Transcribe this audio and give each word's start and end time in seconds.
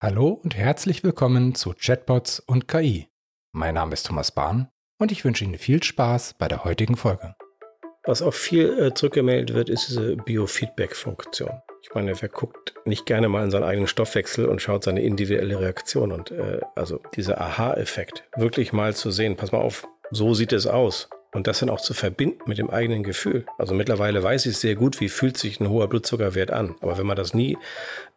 Hallo 0.00 0.28
und 0.28 0.56
herzlich 0.56 1.02
willkommen 1.02 1.56
zu 1.56 1.74
Chatbots 1.76 2.38
und 2.38 2.68
KI. 2.68 3.08
Mein 3.50 3.74
Name 3.74 3.94
ist 3.94 4.06
Thomas 4.06 4.30
Bahn 4.30 4.68
und 4.96 5.10
ich 5.10 5.24
wünsche 5.24 5.42
Ihnen 5.42 5.58
viel 5.58 5.82
Spaß 5.82 6.36
bei 6.38 6.46
der 6.46 6.62
heutigen 6.62 6.96
Folge. 6.96 7.34
Was 8.04 8.22
auch 8.22 8.32
viel 8.32 8.78
äh, 8.78 8.94
zurückgemeldet 8.94 9.56
wird, 9.56 9.68
ist 9.68 9.88
diese 9.88 10.14
Biofeedback-Funktion. 10.14 11.50
Ich 11.82 11.92
meine, 11.94 12.14
wer 12.22 12.28
guckt 12.28 12.74
nicht 12.84 13.06
gerne 13.06 13.28
mal 13.28 13.42
in 13.42 13.50
seinen 13.50 13.64
eigenen 13.64 13.88
Stoffwechsel 13.88 14.46
und 14.46 14.62
schaut 14.62 14.84
seine 14.84 15.02
individuelle 15.02 15.58
Reaktion 15.58 16.12
und 16.12 16.30
äh, 16.30 16.60
also 16.76 17.00
dieser 17.16 17.40
Aha-Effekt, 17.40 18.22
wirklich 18.36 18.72
mal 18.72 18.94
zu 18.94 19.10
sehen, 19.10 19.34
pass 19.34 19.50
mal 19.50 19.58
auf, 19.58 19.88
so 20.12 20.32
sieht 20.32 20.52
es 20.52 20.68
aus. 20.68 21.10
Und 21.32 21.46
das 21.46 21.60
dann 21.60 21.68
auch 21.68 21.80
zu 21.80 21.92
verbinden 21.92 22.40
mit 22.46 22.56
dem 22.56 22.70
eigenen 22.70 23.02
Gefühl. 23.02 23.44
Also 23.58 23.74
mittlerweile 23.74 24.22
weiß 24.22 24.46
ich 24.46 24.56
sehr 24.56 24.76
gut, 24.76 25.00
wie 25.00 25.10
fühlt 25.10 25.36
sich 25.36 25.60
ein 25.60 25.68
hoher 25.68 25.88
Blutzuckerwert 25.88 26.50
an. 26.50 26.74
Aber 26.80 26.96
wenn 26.96 27.06
man 27.06 27.16
das 27.16 27.34
nie 27.34 27.58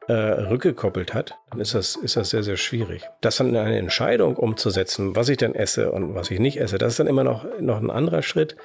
äh, 0.07 0.13
rückgekoppelt 0.13 1.13
hat, 1.13 1.37
dann 1.49 1.59
ist 1.59 1.75
das, 1.75 1.95
ist 1.95 2.15
das 2.15 2.29
sehr, 2.29 2.43
sehr 2.43 2.57
schwierig. 2.57 3.03
Das 3.19 3.35
dann 3.37 3.49
in 3.49 3.57
eine 3.57 3.77
Entscheidung 3.77 4.37
umzusetzen, 4.37 5.15
was 5.15 5.29
ich 5.29 5.37
denn 5.37 5.55
esse 5.55 5.91
und 5.91 6.15
was 6.15 6.31
ich 6.31 6.39
nicht 6.39 6.59
esse, 6.59 6.77
das 6.77 6.93
ist 6.93 6.99
dann 6.99 7.07
immer 7.07 7.23
noch, 7.23 7.45
noch 7.59 7.77
ein 7.77 7.91
anderer 7.91 8.21
Schritt. 8.21 8.55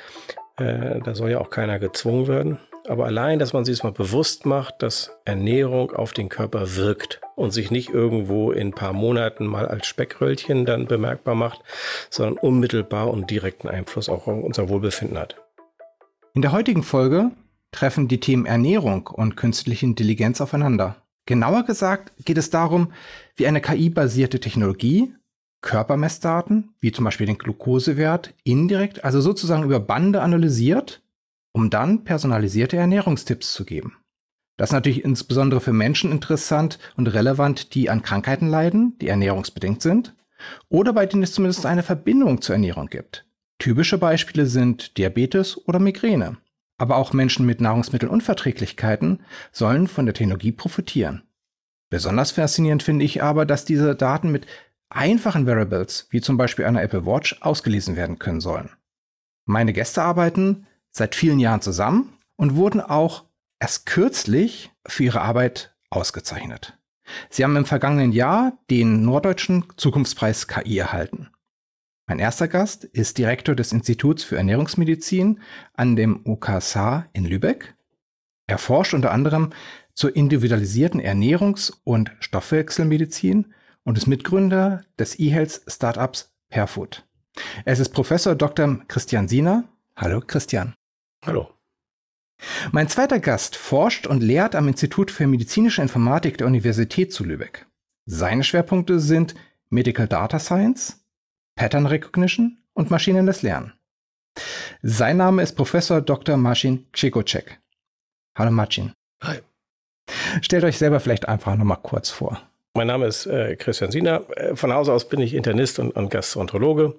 Äh, 0.56 1.01
da 1.05 1.15
soll 1.15 1.31
ja 1.31 1.41
auch 1.41 1.51
keiner 1.51 1.78
gezwungen 1.78 2.28
werden. 2.28 2.59
Aber 2.89 3.07
allein, 3.07 3.39
dass 3.39 3.53
man 3.53 3.65
sich 3.65 3.83
mal 3.83 3.93
bewusst 3.93 4.47
macht, 4.47 4.83
dass 4.83 5.11
Ernährung 5.25 5.93
auf 5.93 6.13
den 6.13 6.29
Körper 6.29 6.77
wirkt 6.77 7.21
und 7.35 7.53
sich 7.53 7.71
nicht 7.71 7.91
irgendwo 7.91 8.53
in 8.53 8.69
ein 8.69 8.73
paar 8.73 8.93
Monaten 8.93 9.47
mal 9.47 9.67
als 9.67 9.87
Speckröllchen 9.87 10.65
dann 10.65 10.87
bemerkbar 10.87 11.35
macht, 11.35 11.61
sondern 12.11 12.39
unmittelbar 12.39 13.11
und 13.11 13.31
direkten 13.31 13.69
Einfluss 13.69 14.09
auch 14.09 14.27
auf 14.27 14.45
unser 14.45 14.69
Wohlbefinden 14.69 15.19
hat. 15.19 15.37
In 16.35 16.43
der 16.43 16.53
heutigen 16.53 16.83
Folge 16.83 17.33
treffen 17.73 18.09
die 18.09 18.21
Themen 18.21 18.47
Ernährung 18.47 19.09
und 19.09 19.37
künstliche 19.37 19.87
Intelligenz 19.87 20.41
aufeinander. 20.41 20.97
Genauer 21.27 21.65
gesagt 21.65 22.12
geht 22.25 22.39
es 22.39 22.51
darum, 22.51 22.93
wie 23.34 23.48
eine 23.48 23.61
KI-basierte 23.61 24.39
Technologie 24.39 25.12
Körpermessdaten, 25.67 26.75
wie 26.81 26.93
zum 26.93 27.05
Beispiel 27.05 27.27
den 27.27 27.39
Glukosewert, 27.39 28.33
indirekt, 28.45 29.05
also 29.05 29.21
sozusagen 29.21 29.65
über 29.65 29.81
Bande 29.81 30.23
analysiert, 30.23 31.03
um 31.57 31.71
dann 31.71 32.05
personalisierte 32.05 32.77
Ernährungstipps 32.77 33.55
zu 33.55 33.65
geben. 33.65 33.97
Das 34.59 34.69
ist 34.69 34.75
natürlich 34.75 35.03
insbesondere 35.03 35.62
für 35.62 35.73
Menschen 35.73 36.12
interessant 36.12 36.79
und 36.99 37.07
relevant, 37.07 37.75
die 37.75 37.89
an 37.89 38.03
Krankheiten 38.03 38.47
leiden, 38.47 38.99
die 39.01 39.09
ernährungsbedingt 39.09 39.81
sind, 39.81 40.15
oder 40.69 40.93
bei 40.93 41.07
denen 41.07 41.23
es 41.23 41.33
zumindest 41.33 41.65
eine 41.65 41.83
Verbindung 41.83 42.43
zur 42.43 42.57
Ernährung 42.57 42.89
gibt. 42.89 43.25
Typische 43.59 43.97
Beispiele 43.97 44.45
sind 44.45 44.99
Diabetes 44.99 45.57
oder 45.67 45.79
Migräne. 45.79 46.37
Aber 46.77 46.97
auch 46.97 47.15
Menschen 47.15 47.47
mit 47.47 47.62
Nahrungsmittelunverträglichkeiten 47.62 49.23
sollen 49.51 49.87
von 49.87 50.05
der 50.05 50.15
Technologie 50.15 50.53
profitieren. 50.53 51.23
Besonders 51.89 52.33
faszinierend 52.33 52.83
finde 52.83 53.07
ich 53.07 53.23
aber, 53.23 53.47
dass 53.47 53.65
diese 53.65 53.95
Daten 53.95 54.31
mit 54.31 54.47
einfachen 54.91 55.47
Variables, 55.47 56.07
wie 56.11 56.21
zum 56.21 56.37
Beispiel 56.37 56.67
einer 56.67 56.83
Apple 56.83 57.07
Watch, 57.07 57.41
ausgelesen 57.41 57.97
werden 57.97 58.19
können 58.19 58.43
sollen. 58.43 58.69
Meine 59.47 59.73
Gäste 59.73 60.03
arbeiten 60.03 60.67
seit 60.97 61.14
vielen 61.14 61.39
Jahren 61.39 61.61
zusammen 61.61 62.12
und 62.36 62.56
wurden 62.56 62.80
auch 62.80 63.25
erst 63.61 63.86
kürzlich 63.86 64.70
für 64.86 65.05
ihre 65.05 65.20
Arbeit 65.20 65.75
ausgezeichnet. 65.91 66.78
Sie 67.30 67.44
haben 67.44 67.56
im 67.56 67.64
vergangenen 67.64 68.12
Jahr 68.12 68.58
den 68.70 69.05
Norddeutschen 69.05 69.64
Zukunftspreis 69.77 70.48
KI 70.48 70.78
erhalten. 70.78 71.28
Mein 72.08 72.19
erster 72.19 72.48
Gast 72.48 72.84
ist 72.84 73.19
Direktor 73.19 73.55
des 73.55 73.72
Instituts 73.72 74.22
für 74.22 74.36
Ernährungsmedizin 74.36 75.41
an 75.75 75.97
dem 75.97 76.22
UKSH 76.25 77.06
in 77.12 77.25
Lübeck. 77.25 77.75
Er 78.47 78.58
forscht 78.58 78.94
unter 78.94 79.10
anderem 79.10 79.50
zur 79.92 80.14
individualisierten 80.14 81.00
Ernährungs- 81.00 81.72
und 81.84 82.12
Stoffwechselmedizin 82.20 83.53
und 83.83 83.98
ist 83.98 84.06
Mitgründer 84.06 84.84
des 84.98 85.19
E-Health 85.19 85.62
Startups 85.66 86.33
Perfood. 86.48 87.05
Es 87.64 87.81
ist 87.81 87.91
Professor 87.91 88.34
Dr. 88.34 88.84
Christian 88.88 89.28
Siener. 89.28 89.64
Hallo 89.97 90.20
Christian. 90.20 90.75
Hallo. 91.26 91.50
Mein 92.70 92.88
zweiter 92.88 93.19
Gast 93.19 93.56
forscht 93.56 94.06
und 94.06 94.22
lehrt 94.22 94.54
am 94.54 94.69
Institut 94.69 95.10
für 95.10 95.26
medizinische 95.26 95.82
Informatik 95.82 96.38
der 96.38 96.47
Universität 96.47 97.12
zu 97.12 97.25
Lübeck. 97.25 97.66
Seine 98.04 98.44
Schwerpunkte 98.44 99.00
sind 99.00 99.34
Medical 99.69 100.06
Data 100.06 100.38
Science, 100.38 101.04
Pattern 101.56 101.86
Recognition 101.86 102.59
und 102.75 102.92
maschinelles 102.92 103.42
Lernen. 103.42 103.72
Sein 104.82 105.16
Name 105.16 105.42
ist 105.42 105.56
Professor 105.56 106.00
Dr. 106.00 106.36
Marcin 106.36 106.86
Czekocek. 106.92 107.59
Hallo 108.38 108.53
Marcin. 108.53 108.92
Hi. 109.25 109.38
Stellt 110.42 110.62
euch 110.62 110.78
selber 110.78 111.00
vielleicht 111.00 111.26
einfach 111.26 111.56
nochmal 111.56 111.81
kurz 111.82 112.09
vor. 112.09 112.41
Mein 112.75 112.86
Name 112.86 113.06
ist 113.06 113.26
äh, 113.26 113.56
Christian 113.56 113.91
Siener. 113.91 114.31
Äh, 114.36 114.54
von 114.54 114.72
Hause 114.72 114.92
aus 114.92 115.09
bin 115.09 115.19
ich 115.19 115.34
Internist 115.34 115.81
und, 115.81 115.91
und 115.91 116.10
Gastroenterologe 116.10 116.94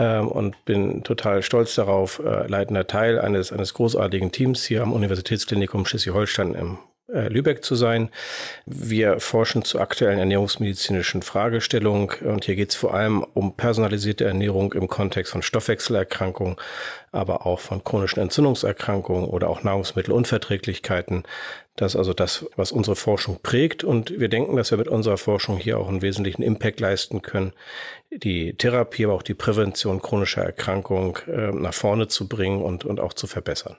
ähm, 0.00 0.28
und 0.28 0.64
bin 0.64 1.04
total 1.04 1.42
stolz 1.42 1.74
darauf, 1.74 2.20
äh, 2.20 2.46
leitender 2.46 2.86
Teil 2.86 3.20
eines, 3.20 3.52
eines 3.52 3.74
großartigen 3.74 4.32
Teams 4.32 4.64
hier 4.64 4.82
am 4.82 4.94
Universitätsklinikum 4.94 5.84
Schleswig-Holstein 5.84 6.54
im 6.54 6.78
äh, 7.12 7.28
Lübeck 7.28 7.62
zu 7.62 7.74
sein. 7.74 8.08
Wir 8.64 9.20
forschen 9.20 9.62
zu 9.62 9.78
aktuellen 9.78 10.18
ernährungsmedizinischen 10.18 11.20
Fragestellungen 11.20 12.08
und 12.22 12.46
hier 12.46 12.56
geht 12.56 12.70
es 12.70 12.76
vor 12.76 12.94
allem 12.94 13.26
um 13.34 13.56
personalisierte 13.56 14.24
Ernährung 14.24 14.72
im 14.72 14.88
Kontext 14.88 15.32
von 15.32 15.42
Stoffwechselerkrankungen, 15.42 16.56
aber 17.12 17.44
auch 17.44 17.60
von 17.60 17.84
chronischen 17.84 18.22
Entzündungserkrankungen 18.22 19.28
oder 19.28 19.50
auch 19.50 19.62
Nahrungsmittelunverträglichkeiten. 19.62 21.24
Das 21.80 21.94
ist 21.94 21.96
also 21.96 22.12
das, 22.12 22.44
was 22.56 22.72
unsere 22.72 22.94
Forschung 22.94 23.38
prägt 23.42 23.84
und 23.84 24.20
wir 24.20 24.28
denken, 24.28 24.54
dass 24.54 24.70
wir 24.70 24.76
mit 24.76 24.88
unserer 24.88 25.16
Forschung 25.16 25.56
hier 25.56 25.78
auch 25.78 25.88
einen 25.88 26.02
wesentlichen 26.02 26.42
Impact 26.42 26.78
leisten 26.78 27.22
können, 27.22 27.54
die 28.10 28.52
Therapie, 28.52 29.06
aber 29.06 29.14
auch 29.14 29.22
die 29.22 29.32
Prävention 29.32 30.02
chronischer 30.02 30.42
Erkrankungen 30.42 31.14
äh, 31.26 31.52
nach 31.52 31.72
vorne 31.72 32.06
zu 32.08 32.28
bringen 32.28 32.60
und, 32.60 32.84
und 32.84 33.00
auch 33.00 33.14
zu 33.14 33.26
verbessern. 33.26 33.78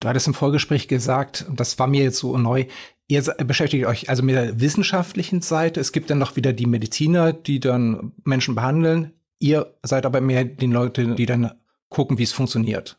Du 0.00 0.08
hattest 0.08 0.26
im 0.26 0.34
Vorgespräch 0.34 0.88
gesagt, 0.88 1.46
und 1.48 1.60
das 1.60 1.78
war 1.78 1.86
mir 1.86 2.02
jetzt 2.02 2.18
so 2.18 2.36
neu, 2.36 2.64
ihr 3.06 3.22
beschäftigt 3.22 3.86
euch 3.86 4.08
also 4.08 4.24
mit 4.24 4.34
der 4.34 4.60
wissenschaftlichen 4.60 5.40
Seite. 5.40 5.78
Es 5.78 5.92
gibt 5.92 6.10
dann 6.10 6.18
noch 6.18 6.34
wieder 6.34 6.52
die 6.52 6.66
Mediziner, 6.66 7.32
die 7.32 7.60
dann 7.60 8.10
Menschen 8.24 8.56
behandeln. 8.56 9.12
Ihr 9.38 9.72
seid 9.84 10.04
aber 10.04 10.20
mehr 10.20 10.42
die 10.42 10.66
Leute, 10.66 11.14
die 11.14 11.26
dann 11.26 11.52
gucken, 11.90 12.18
wie 12.18 12.24
es 12.24 12.32
funktioniert. 12.32 12.98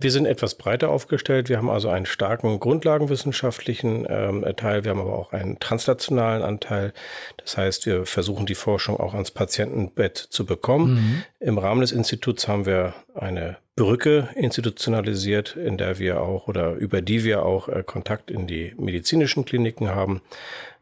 Wir 0.00 0.12
sind 0.12 0.26
etwas 0.26 0.54
breiter 0.54 0.90
aufgestellt. 0.90 1.48
Wir 1.48 1.56
haben 1.56 1.68
also 1.68 1.88
einen 1.88 2.06
starken 2.06 2.60
grundlagenwissenschaftlichen 2.60 4.06
ähm, 4.08 4.44
Teil. 4.56 4.84
Wir 4.84 4.92
haben 4.92 5.00
aber 5.00 5.18
auch 5.18 5.32
einen 5.32 5.58
translationalen 5.58 6.44
Anteil. 6.44 6.92
Das 7.36 7.56
heißt, 7.56 7.84
wir 7.84 8.06
versuchen 8.06 8.46
die 8.46 8.54
Forschung 8.54 9.00
auch 9.00 9.14
ans 9.14 9.32
Patientenbett 9.32 10.16
zu 10.16 10.46
bekommen. 10.46 10.94
Mhm. 10.94 11.22
Im 11.40 11.58
Rahmen 11.58 11.80
des 11.80 11.90
Instituts 11.90 12.46
haben 12.46 12.64
wir 12.64 12.94
eine 13.12 13.56
Brücke 13.74 14.28
institutionalisiert, 14.36 15.56
in 15.56 15.78
der 15.78 15.98
wir 15.98 16.20
auch 16.20 16.46
oder 16.46 16.74
über 16.74 17.02
die 17.02 17.24
wir 17.24 17.44
auch 17.44 17.68
äh, 17.68 17.82
Kontakt 17.84 18.30
in 18.30 18.46
die 18.46 18.74
medizinischen 18.78 19.44
Kliniken 19.44 19.88
haben. 19.88 20.22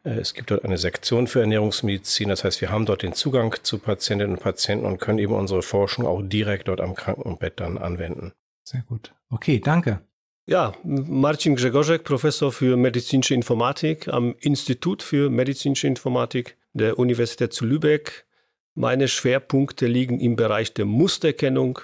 Äh, 0.04 0.10
es 0.18 0.34
gibt 0.34 0.50
dort 0.50 0.62
eine 0.62 0.76
Sektion 0.76 1.26
für 1.26 1.40
Ernährungsmedizin. 1.40 2.28
Das 2.28 2.44
heißt, 2.44 2.60
wir 2.60 2.70
haben 2.70 2.84
dort 2.84 3.02
den 3.02 3.14
Zugang 3.14 3.54
zu 3.62 3.78
Patientinnen 3.78 4.36
und 4.36 4.42
Patienten 4.42 4.84
und 4.84 4.98
können 4.98 5.20
eben 5.20 5.32
unsere 5.32 5.62
Forschung 5.62 6.06
auch 6.06 6.20
direkt 6.22 6.68
dort 6.68 6.82
am 6.82 6.94
Krankenbett 6.94 7.60
dann 7.60 7.78
anwenden. 7.78 8.34
Sehr 8.66 8.82
gut. 8.82 9.14
Okay, 9.30 9.60
danke. 9.60 10.00
Ja, 10.44 10.74
Marcin 10.82 11.54
Grzegorzek, 11.54 12.02
Professor 12.02 12.50
für 12.50 12.76
medizinische 12.76 13.34
Informatik 13.34 14.08
am 14.08 14.34
Institut 14.40 15.04
für 15.04 15.30
medizinische 15.30 15.86
Informatik 15.86 16.56
der 16.72 16.98
Universität 16.98 17.52
zu 17.52 17.64
Lübeck. 17.64 18.26
Meine 18.74 19.06
Schwerpunkte 19.06 19.86
liegen 19.86 20.18
im 20.18 20.34
Bereich 20.34 20.74
der 20.74 20.84
Musterkennung, 20.84 21.78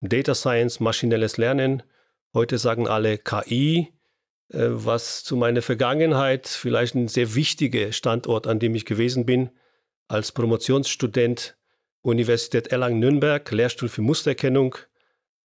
Data 0.00 0.34
Science, 0.34 0.78
maschinelles 0.78 1.38
Lernen. 1.38 1.82
Heute 2.34 2.58
sagen 2.58 2.86
alle 2.86 3.18
KI, 3.18 3.92
äh, 4.48 4.58
was 4.70 5.24
zu 5.24 5.36
meiner 5.36 5.62
Vergangenheit 5.62 6.46
vielleicht 6.46 6.94
ein 6.94 7.08
sehr 7.08 7.34
wichtiger 7.34 7.90
Standort, 7.90 8.46
an 8.46 8.60
dem 8.60 8.76
ich 8.76 8.84
gewesen 8.84 9.26
bin, 9.26 9.50
als 10.06 10.30
Promotionsstudent 10.30 11.56
Universität 12.00 12.68
Erlangen-Nürnberg, 12.68 13.50
Lehrstuhl 13.50 13.88
für 13.88 14.02
Musterkennung 14.02 14.76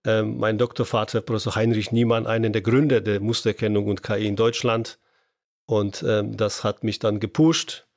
ähm, 0.06 0.38
mein 0.38 0.58
Doktorvater, 0.58 1.22
Professor 1.22 1.56
Heinrich 1.56 1.92
Niemann, 1.92 2.28
einen 2.28 2.54
der 2.54 2.62
Gründer 2.62 3.02
der 3.02 3.20
Mustererkennung 3.20 3.88
und 3.88 4.04
KI 4.04 4.28
in 4.28 4.36
Deutschland. 4.36 5.00
Und 5.66 6.04
ähm, 6.08 6.38
das 6.38 6.64
hat 6.64 6.84
mich 6.84 7.00
dann 7.00 7.20
gepusht. 7.20 7.88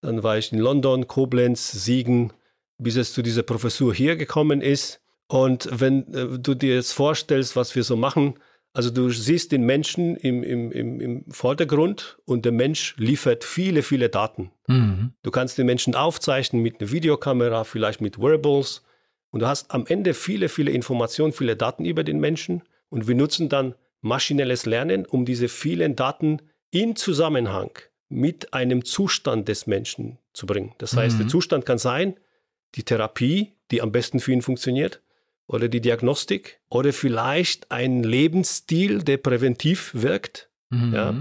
Dann 0.00 0.22
war 0.22 0.38
ich 0.38 0.52
in 0.52 0.58
London, 0.58 1.08
Koblenz, 1.08 1.72
Siegen, 1.72 2.32
bis 2.78 2.96
es 2.96 3.12
zu 3.12 3.22
dieser 3.22 3.42
Professur 3.42 3.94
hier 3.94 4.16
gekommen 4.16 4.60
ist. 4.60 5.00
Und 5.28 5.68
wenn 5.72 6.12
äh, 6.14 6.38
du 6.38 6.54
dir 6.54 6.74
jetzt 6.74 6.92
vorstellst, 6.92 7.56
was 7.56 7.74
wir 7.74 7.82
so 7.82 7.96
machen, 7.96 8.38
also 8.76 8.90
du 8.90 9.08
siehst 9.08 9.52
den 9.52 9.62
Menschen 9.64 10.16
im, 10.16 10.42
im, 10.42 10.70
im, 10.70 11.00
im 11.00 11.24
Vordergrund 11.30 12.18
und 12.26 12.44
der 12.44 12.52
Mensch 12.52 12.94
liefert 12.98 13.42
viele, 13.42 13.82
viele 13.82 14.10
Daten. 14.10 14.50
Mhm. 14.66 15.14
Du 15.22 15.30
kannst 15.30 15.56
den 15.56 15.64
Menschen 15.64 15.94
aufzeichnen 15.94 16.60
mit 16.60 16.80
einer 16.80 16.92
Videokamera, 16.92 17.64
vielleicht 17.64 18.02
mit 18.02 18.20
Wearables. 18.20 18.82
Und 19.36 19.40
du 19.40 19.48
hast 19.48 19.70
am 19.70 19.84
Ende 19.86 20.14
viele, 20.14 20.48
viele 20.48 20.70
Informationen, 20.70 21.34
viele 21.34 21.56
Daten 21.56 21.84
über 21.84 22.04
den 22.04 22.18
Menschen. 22.20 22.62
Und 22.88 23.06
wir 23.06 23.14
nutzen 23.14 23.50
dann 23.50 23.74
maschinelles 24.00 24.64
Lernen, 24.64 25.04
um 25.04 25.26
diese 25.26 25.48
vielen 25.48 25.94
Daten 25.94 26.40
in 26.70 26.96
Zusammenhang 26.96 27.70
mit 28.08 28.54
einem 28.54 28.86
Zustand 28.86 29.46
des 29.48 29.66
Menschen 29.66 30.16
zu 30.32 30.46
bringen. 30.46 30.74
Das 30.78 30.96
heißt, 30.96 31.16
mhm. 31.16 31.18
der 31.18 31.28
Zustand 31.28 31.66
kann 31.66 31.76
sein, 31.76 32.18
die 32.76 32.82
Therapie, 32.82 33.52
die 33.70 33.82
am 33.82 33.92
besten 33.92 34.20
für 34.20 34.32
ihn 34.32 34.40
funktioniert, 34.40 35.02
oder 35.46 35.68
die 35.68 35.82
Diagnostik, 35.82 36.58
oder 36.70 36.94
vielleicht 36.94 37.70
ein 37.70 38.04
Lebensstil, 38.04 39.02
der 39.02 39.18
präventiv 39.18 39.90
wirkt. 39.92 40.48
Mhm. 40.70 40.94
Ja. 40.94 41.14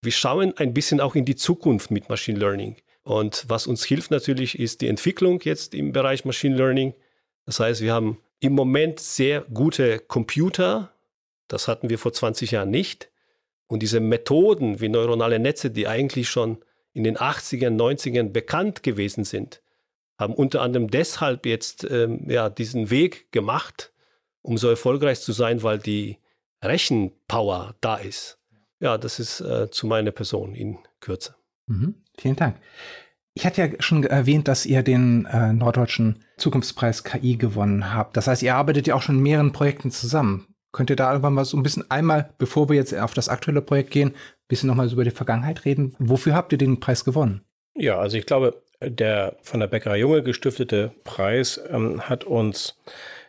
Wir 0.00 0.12
schauen 0.12 0.52
ein 0.56 0.74
bisschen 0.74 1.00
auch 1.00 1.14
in 1.14 1.26
die 1.26 1.36
Zukunft 1.36 1.92
mit 1.92 2.08
Machine 2.08 2.40
Learning. 2.40 2.74
Und 3.04 3.44
was 3.46 3.68
uns 3.68 3.84
hilft 3.84 4.10
natürlich, 4.10 4.58
ist 4.58 4.80
die 4.80 4.88
Entwicklung 4.88 5.40
jetzt 5.44 5.74
im 5.74 5.92
Bereich 5.92 6.24
Machine 6.24 6.56
Learning. 6.56 6.94
Das 7.44 7.60
heißt, 7.60 7.80
wir 7.80 7.92
haben 7.92 8.18
im 8.40 8.54
Moment 8.54 9.00
sehr 9.00 9.42
gute 9.42 9.98
Computer. 9.98 10.92
Das 11.48 11.68
hatten 11.68 11.90
wir 11.90 11.98
vor 11.98 12.12
20 12.12 12.52
Jahren 12.52 12.70
nicht. 12.70 13.10
Und 13.66 13.82
diese 13.82 14.00
Methoden 14.00 14.80
wie 14.80 14.88
neuronale 14.88 15.38
Netze, 15.38 15.70
die 15.70 15.88
eigentlich 15.88 16.28
schon 16.28 16.58
in 16.92 17.04
den 17.04 17.16
80ern, 17.16 17.76
90ern 17.76 18.30
bekannt 18.30 18.82
gewesen 18.82 19.24
sind, 19.24 19.62
haben 20.18 20.34
unter 20.34 20.60
anderem 20.60 20.90
deshalb 20.90 21.46
jetzt 21.46 21.84
ähm, 21.90 22.28
ja, 22.28 22.50
diesen 22.50 22.90
Weg 22.90 23.32
gemacht, 23.32 23.92
um 24.42 24.58
so 24.58 24.68
erfolgreich 24.68 25.20
zu 25.20 25.32
sein, 25.32 25.62
weil 25.62 25.78
die 25.78 26.18
Rechenpower 26.62 27.74
da 27.80 27.96
ist. 27.96 28.38
Ja, 28.80 28.98
das 28.98 29.18
ist 29.18 29.40
äh, 29.40 29.70
zu 29.70 29.86
meiner 29.86 30.10
Person 30.10 30.54
in 30.54 30.78
Kürze. 31.00 31.34
Mhm. 31.66 31.94
Vielen 32.18 32.36
Dank. 32.36 32.56
Ich 33.34 33.46
hatte 33.46 33.62
ja 33.62 33.68
schon 33.80 34.04
erwähnt, 34.04 34.46
dass 34.46 34.66
ihr 34.66 34.82
den 34.82 35.26
äh, 35.26 35.52
Norddeutschen 35.52 36.24
Zukunftspreis 36.36 37.02
KI 37.02 37.36
gewonnen 37.36 37.94
habt. 37.94 38.16
Das 38.16 38.26
heißt, 38.26 38.42
ihr 38.42 38.54
arbeitet 38.54 38.86
ja 38.86 38.94
auch 38.94 39.02
schon 39.02 39.16
in 39.16 39.22
mehreren 39.22 39.52
Projekten 39.52 39.90
zusammen. 39.90 40.48
Könnt 40.70 40.90
ihr 40.90 40.96
da 40.96 41.10
irgendwann 41.10 41.34
mal 41.34 41.44
so 41.44 41.56
ein 41.56 41.62
bisschen 41.62 41.90
einmal, 41.90 42.30
bevor 42.38 42.68
wir 42.68 42.76
jetzt 42.76 42.94
auf 42.94 43.14
das 43.14 43.28
aktuelle 43.28 43.62
Projekt 43.62 43.90
gehen, 43.90 44.10
ein 44.10 44.48
bisschen 44.48 44.66
nochmal 44.66 44.88
so 44.88 44.94
über 44.94 45.04
die 45.04 45.10
Vergangenheit 45.10 45.64
reden? 45.64 45.94
Wofür 45.98 46.34
habt 46.34 46.52
ihr 46.52 46.58
den 46.58 46.80
Preis 46.80 47.04
gewonnen? 47.04 47.42
Ja, 47.74 47.98
also 47.98 48.16
ich 48.16 48.26
glaube, 48.26 48.62
der 48.82 49.36
von 49.42 49.60
der 49.60 49.66
Bäckerei 49.66 49.98
Junge 49.98 50.22
gestiftete 50.22 50.92
Preis 51.04 51.60
ähm, 51.70 52.08
hat 52.08 52.24
uns 52.24 52.78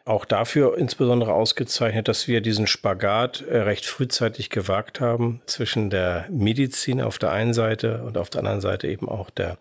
auch 0.06 0.26
dafür 0.26 0.78
insbesondere 0.78 1.34
ausgezeichnet, 1.34 2.08
dass 2.08 2.28
wir 2.28 2.42
diesen 2.42 2.68
Spagat 2.68 3.42
äh, 3.42 3.60
recht 3.60 3.86
frühzeitig 3.86 4.50
gewagt 4.50 5.00
haben 5.00 5.42
zwischen 5.46 5.90
der 5.90 6.26
Medizin 6.30 7.02
auf 7.02 7.20
der 7.20 7.32
einen 7.32 7.54
Seite 7.54 8.04
und 8.04 8.18
auf 8.18 8.30
der 8.30 8.40
anderen 8.40 8.62
Seite 8.62 8.88
eben 8.88 9.08
auch 9.08 9.30
der 9.30 9.58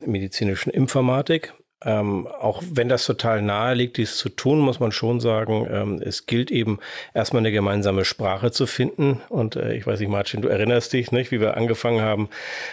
medizinischen 0.00 0.70
Informatik. 0.70 1.52
Ähm, 1.84 2.26
auch 2.26 2.62
wenn 2.72 2.88
das 2.88 3.04
total 3.04 3.42
nahe 3.42 3.74
liegt, 3.74 3.98
dies 3.98 4.16
zu 4.16 4.30
tun, 4.30 4.60
muss 4.60 4.80
man 4.80 4.92
schon 4.92 5.20
sagen, 5.20 5.68
ähm, 5.70 6.02
es 6.02 6.24
gilt 6.24 6.50
eben 6.50 6.78
erstmal 7.12 7.40
eine 7.40 7.52
gemeinsame 7.52 8.06
Sprache 8.06 8.50
zu 8.50 8.66
finden. 8.66 9.20
Und 9.28 9.56
äh, 9.56 9.74
ich 9.74 9.86
weiß 9.86 10.00
nicht, 10.00 10.08
Martin, 10.08 10.40
du 10.40 10.48
erinnerst 10.48 10.94
dich, 10.94 11.12
nicht, 11.12 11.32
wie 11.32 11.40
wir 11.40 11.56
angefangen 11.58 12.00
haben. 12.00 12.30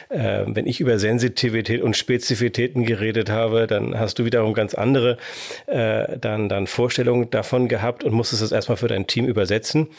Äh, 0.08 0.46
wenn 0.48 0.66
ich 0.66 0.80
über 0.80 1.00
Sensitivität 1.00 1.82
und 1.82 1.98
Spezifitäten 1.98 2.86
geredet 2.86 3.30
habe, 3.30 3.68
dann 3.68 4.00
hast 4.00 4.20
du 4.20 4.26
wiederum 4.26 4.54
ganz 4.54 4.74
andere 4.74 5.18
äh, 5.68 6.18
dann, 6.18 6.48
dann 6.48 6.66
Vorstellungen 6.66 7.30
davon 7.30 7.68
gehabt 7.68 8.06
und 8.06 8.14
musstest 8.14 8.42
es 8.42 8.54
erstmal 8.54 8.78
für 8.78 8.88
dein 8.88 9.06
Team 9.06 9.26
übersetzen. 9.26 9.90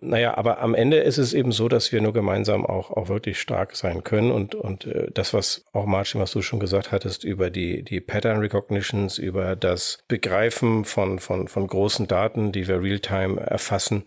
Naja, 0.00 0.36
aber 0.36 0.60
am 0.60 0.74
Ende 0.74 0.98
ist 0.98 1.18
es 1.18 1.34
eben 1.34 1.50
so, 1.50 1.68
dass 1.68 1.90
wir 1.90 2.00
nur 2.00 2.12
gemeinsam 2.12 2.64
auch, 2.64 2.92
auch 2.92 3.08
wirklich 3.08 3.40
stark 3.40 3.74
sein 3.74 4.04
können. 4.04 4.30
Und, 4.30 4.54
und 4.54 4.86
äh, 4.86 5.08
das, 5.12 5.34
was 5.34 5.64
auch 5.72 5.86
Martin, 5.86 6.20
was 6.20 6.30
du 6.30 6.40
schon 6.40 6.60
gesagt 6.60 6.92
hattest, 6.92 7.24
über 7.24 7.50
die, 7.50 7.82
die 7.82 8.00
Pattern 8.00 8.40
Recognitions, 8.48 9.18
über 9.18 9.56
das 9.56 9.98
Begreifen 10.08 10.84
von, 10.84 11.18
von, 11.18 11.48
von 11.48 11.66
großen 11.66 12.08
Daten, 12.08 12.52
die 12.52 12.66
wir 12.68 12.82
real-time 12.82 13.40
erfassen, 13.40 14.04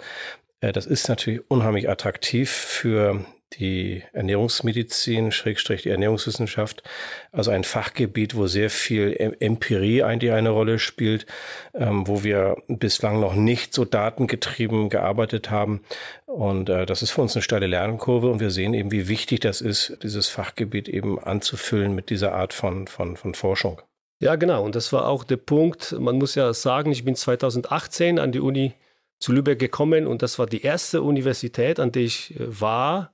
äh, 0.61 0.71
das 0.71 0.85
ist 0.85 1.09
natürlich 1.09 1.41
unheimlich 1.49 1.89
attraktiv 1.89 2.49
für 2.49 3.25
die 3.59 4.03
Ernährungsmedizin, 4.13 5.31
Schrägstrich 5.31 5.83
die 5.83 5.89
Ernährungswissenschaft, 5.89 6.83
also 7.31 7.51
ein 7.51 7.65
Fachgebiet, 7.65 8.35
wo 8.35 8.47
sehr 8.47 8.69
viel 8.69 9.35
Empirie 9.39 10.03
eigentlich 10.03 10.31
eine 10.31 10.51
Rolle 10.51 10.79
spielt, 10.79 11.25
ähm, 11.73 12.07
wo 12.07 12.23
wir 12.23 12.55
bislang 12.67 13.19
noch 13.19 13.33
nicht 13.33 13.73
so 13.73 13.83
datengetrieben 13.83 14.89
gearbeitet 14.89 15.49
haben. 15.49 15.81
Und 16.25 16.69
äh, 16.69 16.85
das 16.85 17.01
ist 17.01 17.11
für 17.11 17.21
uns 17.21 17.35
eine 17.35 17.43
steile 17.43 17.67
Lernkurve 17.67 18.31
und 18.31 18.39
wir 18.39 18.51
sehen 18.51 18.73
eben, 18.73 18.91
wie 18.91 19.09
wichtig 19.09 19.41
das 19.41 19.59
ist, 19.59 19.97
dieses 20.01 20.29
Fachgebiet 20.29 20.87
eben 20.87 21.19
anzufüllen 21.19 21.93
mit 21.93 22.09
dieser 22.09 22.33
Art 22.33 22.53
von, 22.53 22.87
von, 22.87 23.17
von 23.17 23.33
Forschung. 23.35 23.81
Ja, 24.21 24.35
genau. 24.35 24.63
Und 24.63 24.75
das 24.75 24.93
war 24.93 25.07
auch 25.07 25.23
der 25.23 25.37
Punkt. 25.37 25.93
Man 25.99 26.17
muss 26.17 26.35
ja 26.35 26.53
sagen, 26.53 26.91
ich 26.91 27.03
bin 27.03 27.15
2018 27.15 28.19
an 28.19 28.31
die 28.31 28.39
Uni 28.39 28.73
zu 29.17 29.33
Lübeck 29.33 29.57
gekommen 29.57 30.05
und 30.05 30.21
das 30.21 30.37
war 30.37 30.45
die 30.45 30.61
erste 30.61 31.01
Universität, 31.01 31.79
an 31.79 31.91
der 31.91 32.03
ich 32.03 32.39
äh, 32.39 32.61
war, 32.61 33.11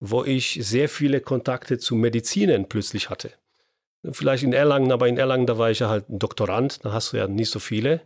wo 0.00 0.24
ich 0.24 0.58
sehr 0.62 0.88
viele 0.88 1.20
Kontakte 1.20 1.78
zu 1.78 1.94
Medizinern 1.94 2.68
plötzlich 2.68 3.10
hatte. 3.10 3.32
Vielleicht 4.10 4.44
in 4.44 4.52
Erlangen, 4.54 4.92
aber 4.92 5.08
in 5.08 5.18
Erlangen, 5.18 5.46
da 5.46 5.58
war 5.58 5.70
ich 5.70 5.80
ja 5.80 5.90
halt 5.90 6.08
ein 6.08 6.18
Doktorand, 6.18 6.84
da 6.84 6.92
hast 6.92 7.12
du 7.12 7.18
ja 7.18 7.28
nicht 7.28 7.50
so 7.50 7.58
viele. 7.58 8.00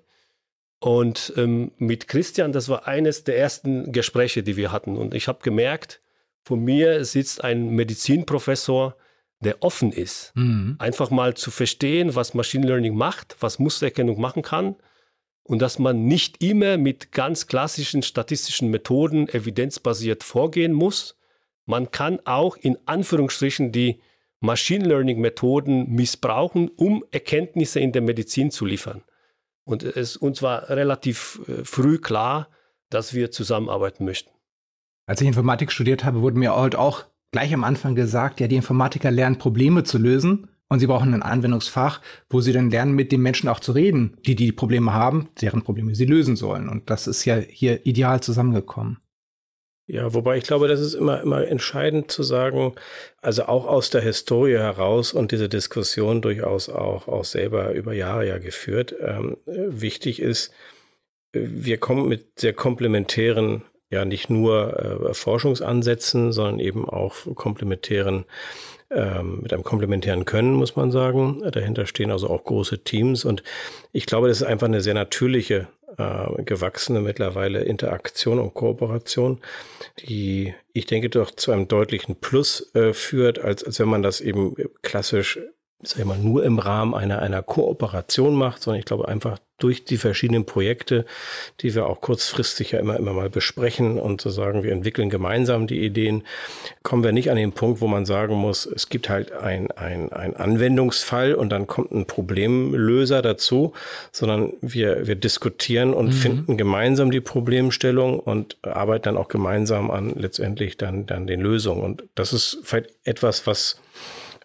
Und 0.80 1.32
ähm, 1.36 1.72
mit 1.78 2.08
Christian, 2.08 2.52
das 2.52 2.68
war 2.68 2.88
eines 2.88 3.22
der 3.22 3.38
ersten 3.38 3.92
Gespräche, 3.92 4.42
die 4.42 4.56
wir 4.56 4.72
hatten. 4.72 4.96
Und 4.96 5.14
ich 5.14 5.28
habe 5.28 5.40
gemerkt, 5.42 6.00
vor 6.42 6.56
mir 6.56 7.04
sitzt 7.04 7.44
ein 7.44 7.70
Medizinprofessor, 7.70 8.96
der 9.40 9.62
offen 9.62 9.92
ist. 9.92 10.32
Mhm. 10.34 10.76
Einfach 10.78 11.10
mal 11.10 11.34
zu 11.34 11.50
verstehen, 11.50 12.14
was 12.14 12.34
Machine 12.34 12.66
Learning 12.66 12.94
macht, 12.94 13.36
was 13.40 13.58
Mustererkennung 13.58 14.20
machen 14.20 14.42
kann. 14.42 14.76
Und 15.42 15.60
dass 15.60 15.78
man 15.78 16.04
nicht 16.04 16.42
immer 16.42 16.76
mit 16.76 17.12
ganz 17.12 17.46
klassischen 17.46 18.02
statistischen 18.02 18.70
Methoden 18.70 19.28
evidenzbasiert 19.28 20.22
vorgehen 20.22 20.72
muss, 20.72 21.16
man 21.66 21.90
kann 21.90 22.20
auch 22.24 22.56
in 22.56 22.78
Anführungsstrichen 22.86 23.72
die 23.72 24.00
Machine 24.40 24.86
Learning 24.86 25.20
Methoden 25.20 25.90
missbrauchen, 25.90 26.68
um 26.76 27.04
Erkenntnisse 27.10 27.80
in 27.80 27.92
der 27.92 28.02
Medizin 28.02 28.50
zu 28.50 28.64
liefern. 28.64 29.02
Und 29.64 29.82
es 29.82 30.16
uns 30.16 30.42
war 30.42 30.68
relativ 30.70 31.40
äh, 31.46 31.64
früh 31.64 31.98
klar, 31.98 32.48
dass 32.88 33.14
wir 33.14 33.30
zusammenarbeiten 33.30 34.04
möchten. 34.04 34.30
Als 35.06 35.20
ich 35.20 35.28
Informatik 35.28 35.72
studiert 35.72 36.04
habe, 36.04 36.22
wurde 36.22 36.38
mir 36.38 36.54
halt 36.54 36.74
auch 36.74 37.04
gleich 37.32 37.54
am 37.54 37.64
Anfang 37.64 37.94
gesagt, 37.94 38.40
ja, 38.40 38.48
die 38.48 38.56
Informatiker 38.56 39.10
lernen 39.10 39.38
Probleme 39.38 39.84
zu 39.84 39.98
lösen 39.98 40.48
und 40.68 40.78
sie 40.80 40.86
brauchen 40.86 41.14
ein 41.14 41.22
Anwendungsfach, 41.22 42.00
wo 42.28 42.40
sie 42.40 42.52
dann 42.52 42.70
lernen, 42.70 42.92
mit 42.92 43.12
den 43.12 43.22
Menschen 43.22 43.48
auch 43.48 43.60
zu 43.60 43.72
reden, 43.72 44.16
die 44.24 44.36
die 44.36 44.52
Probleme 44.52 44.92
haben, 44.92 45.28
deren 45.40 45.62
Probleme 45.62 45.94
sie 45.94 46.06
lösen 46.06 46.36
sollen. 46.36 46.68
Und 46.68 46.90
das 46.90 47.06
ist 47.06 47.24
ja 47.24 47.36
hier 47.36 47.84
ideal 47.86 48.20
zusammengekommen. 48.20 48.98
Ja, 49.88 50.14
wobei 50.14 50.36
ich 50.38 50.44
glaube, 50.44 50.68
das 50.68 50.78
ist 50.78 50.94
immer, 50.94 51.20
immer 51.20 51.48
entscheidend 51.48 52.12
zu 52.12 52.22
sagen, 52.22 52.74
also 53.20 53.46
auch 53.46 53.66
aus 53.66 53.90
der 53.90 54.02
Historie 54.02 54.56
heraus 54.56 55.12
und 55.12 55.32
diese 55.32 55.48
Diskussion 55.48 56.22
durchaus 56.22 56.68
auch, 56.68 57.08
auch 57.08 57.24
selber 57.24 57.72
über 57.72 57.92
Jahre 57.92 58.28
ja 58.28 58.38
geführt. 58.38 58.94
Ähm, 59.00 59.36
wichtig 59.46 60.22
ist, 60.22 60.52
wir 61.32 61.78
kommen 61.78 62.08
mit 62.08 62.38
sehr 62.38 62.52
komplementären, 62.52 63.62
ja 63.90 64.04
nicht 64.04 64.30
nur 64.30 65.08
äh, 65.10 65.14
Forschungsansätzen, 65.14 66.32
sondern 66.32 66.60
eben 66.60 66.88
auch 66.88 67.14
komplementären 67.34 68.24
ähm, 68.90 69.40
mit 69.42 69.52
einem 69.52 69.62
komplementären 69.62 70.24
Können, 70.24 70.54
muss 70.54 70.76
man 70.76 70.90
sagen. 70.90 71.42
Dahinter 71.52 71.86
stehen 71.86 72.10
also 72.10 72.28
auch 72.28 72.44
große 72.44 72.82
Teams 72.82 73.24
und 73.24 73.42
ich 73.92 74.06
glaube, 74.06 74.28
das 74.28 74.40
ist 74.40 74.46
einfach 74.46 74.66
eine 74.66 74.80
sehr 74.80 74.94
natürliche 74.94 75.68
äh, 75.96 76.42
gewachsene 76.42 77.00
mittlerweile 77.00 77.62
Interaktion 77.62 78.38
und 78.38 78.54
Kooperation, 78.54 79.40
die 80.00 80.54
ich 80.72 80.86
denke 80.86 81.10
doch 81.10 81.30
zu 81.30 81.52
einem 81.52 81.68
deutlichen 81.68 82.16
Plus 82.16 82.74
äh, 82.74 82.92
führt, 82.92 83.38
als, 83.38 83.64
als 83.64 83.80
wenn 83.80 83.88
man 83.88 84.02
das 84.02 84.20
eben 84.20 84.54
klassisch 84.82 85.38
sag 85.82 86.00
ich 86.00 86.04
mal, 86.04 86.18
nur 86.18 86.44
im 86.44 86.58
Rahmen 86.58 86.94
einer, 86.94 87.20
einer 87.20 87.42
Kooperation 87.42 88.34
macht, 88.34 88.62
sondern 88.62 88.80
ich 88.80 88.86
glaube 88.86 89.08
einfach 89.08 89.38
durch 89.60 89.84
die 89.84 89.98
verschiedenen 89.98 90.46
Projekte, 90.46 91.04
die 91.60 91.74
wir 91.74 91.86
auch 91.86 92.00
kurzfristig 92.00 92.72
ja 92.72 92.80
immer, 92.80 92.96
immer 92.96 93.12
mal 93.12 93.30
besprechen 93.30 93.98
und 93.98 94.20
zu 94.20 94.30
sagen, 94.30 94.62
wir 94.62 94.72
entwickeln 94.72 95.10
gemeinsam 95.10 95.66
die 95.66 95.84
Ideen, 95.84 96.24
kommen 96.82 97.04
wir 97.04 97.12
nicht 97.12 97.30
an 97.30 97.36
den 97.36 97.52
Punkt, 97.52 97.80
wo 97.80 97.86
man 97.86 98.06
sagen 98.06 98.34
muss, 98.34 98.66
es 98.66 98.88
gibt 98.88 99.08
halt 99.08 99.32
ein, 99.32 99.70
ein, 99.70 100.12
ein 100.12 100.34
Anwendungsfall 100.34 101.34
und 101.34 101.50
dann 101.50 101.66
kommt 101.66 101.92
ein 101.92 102.06
Problemlöser 102.06 103.22
dazu, 103.22 103.74
sondern 104.12 104.54
wir, 104.60 105.06
wir 105.06 105.16
diskutieren 105.16 105.94
und 105.94 106.06
mhm. 106.06 106.12
finden 106.12 106.56
gemeinsam 106.56 107.10
die 107.10 107.20
Problemstellung 107.20 108.18
und 108.18 108.56
arbeiten 108.62 109.04
dann 109.04 109.16
auch 109.16 109.28
gemeinsam 109.28 109.90
an 109.90 110.14
letztendlich 110.16 110.78
dann, 110.78 111.06
dann 111.06 111.26
den 111.26 111.40
Lösungen. 111.40 111.82
Und 111.82 112.04
das 112.14 112.32
ist 112.32 112.60
vielleicht 112.64 112.90
etwas, 113.04 113.46
was 113.46 113.80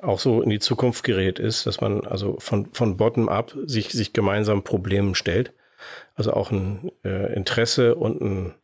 auch 0.01 0.19
so 0.19 0.41
in 0.41 0.49
die 0.49 0.59
Zukunft 0.59 1.03
gerät 1.03 1.39
ist, 1.39 1.65
dass 1.65 1.81
man 1.81 2.05
also 2.05 2.37
von, 2.39 2.67
von 2.73 2.97
bottom-up 2.97 3.55
sich, 3.65 3.89
sich 3.89 4.13
gemeinsam 4.13 4.63
Problemen 4.63 5.15
stellt. 5.15 5.53
Also 6.15 6.33
auch 6.33 6.51
ein 6.51 6.91
äh, 7.03 7.33
Interesse 7.33 7.95
und 7.95 8.21
ein, 8.21 8.55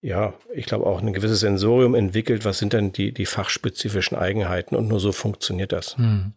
ja, 0.00 0.34
ich 0.54 0.66
glaube 0.66 0.86
auch 0.86 1.02
ein 1.02 1.12
gewisses 1.12 1.40
Sensorium 1.40 1.94
entwickelt, 1.94 2.44
was 2.44 2.58
sind 2.58 2.72
denn 2.72 2.92
die, 2.92 3.12
die 3.12 3.26
fachspezifischen 3.26 4.16
Eigenheiten 4.16 4.76
und 4.76 4.88
nur 4.88 5.00
so 5.00 5.12
funktioniert 5.12 5.72
das. 5.72 5.96
Hm. 5.96 6.34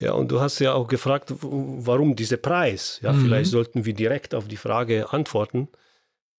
Ja, 0.00 0.12
und 0.12 0.30
du 0.30 0.40
hast 0.40 0.60
ja 0.60 0.74
auch 0.74 0.86
gefragt, 0.86 1.32
warum 1.40 2.14
dieser 2.14 2.36
Preis? 2.36 3.00
Ja, 3.02 3.12
mhm. 3.12 3.24
vielleicht 3.24 3.50
sollten 3.50 3.84
wir 3.84 3.94
direkt 3.94 4.34
auf 4.34 4.46
die 4.46 4.56
Frage 4.56 5.12
antworten. 5.12 5.68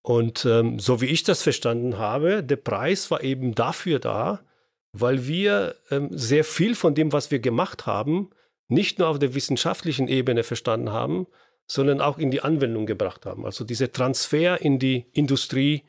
Und 0.01 0.45
ähm, 0.45 0.79
so 0.79 1.01
wie 1.01 1.07
ich 1.07 1.23
das 1.23 1.43
verstanden 1.43 1.97
habe, 1.97 2.41
der 2.41 2.55
Preis 2.55 3.11
war 3.11 3.21
eben 3.21 3.53
dafür 3.53 3.99
da, 3.99 4.39
weil 4.91 5.27
wir 5.27 5.75
ähm, 5.91 6.09
sehr 6.11 6.43
viel 6.43 6.75
von 6.75 6.95
dem, 6.95 7.11
was 7.11 7.31
wir 7.31 7.39
gemacht 7.39 7.85
haben, 7.85 8.29
nicht 8.67 8.99
nur 8.99 9.07
auf 9.07 9.19
der 9.19 9.33
wissenschaftlichen 9.35 10.07
Ebene 10.07 10.43
verstanden 10.43 10.91
haben, 10.91 11.27
sondern 11.67 12.01
auch 12.01 12.17
in 12.17 12.31
die 12.31 12.41
Anwendung 12.41 12.85
gebracht 12.85 13.25
haben. 13.25 13.45
Also 13.45 13.63
dieser 13.63 13.91
Transfer 13.91 14.61
in 14.61 14.79
die 14.79 15.05
Industrie, 15.13 15.83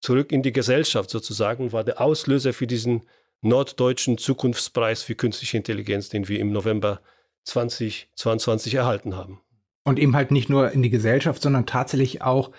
zurück 0.00 0.30
in 0.32 0.42
die 0.42 0.52
Gesellschaft 0.52 1.10
sozusagen, 1.10 1.72
war 1.72 1.84
der 1.84 2.00
Auslöser 2.00 2.52
für 2.52 2.66
diesen 2.66 3.02
norddeutschen 3.40 4.18
Zukunftspreis 4.18 5.02
für 5.02 5.14
künstliche 5.14 5.56
Intelligenz, 5.56 6.08
den 6.08 6.28
wir 6.28 6.38
im 6.40 6.52
November 6.52 7.00
2022 7.44 8.74
erhalten 8.74 9.16
haben. 9.16 9.40
Und 9.84 9.98
eben 9.98 10.16
halt 10.16 10.30
nicht 10.30 10.48
nur 10.48 10.70
in 10.70 10.82
die 10.82 10.90
Gesellschaft, 10.90 11.42
sondern 11.42 11.66
tatsächlich 11.66 12.22
auch, 12.22 12.52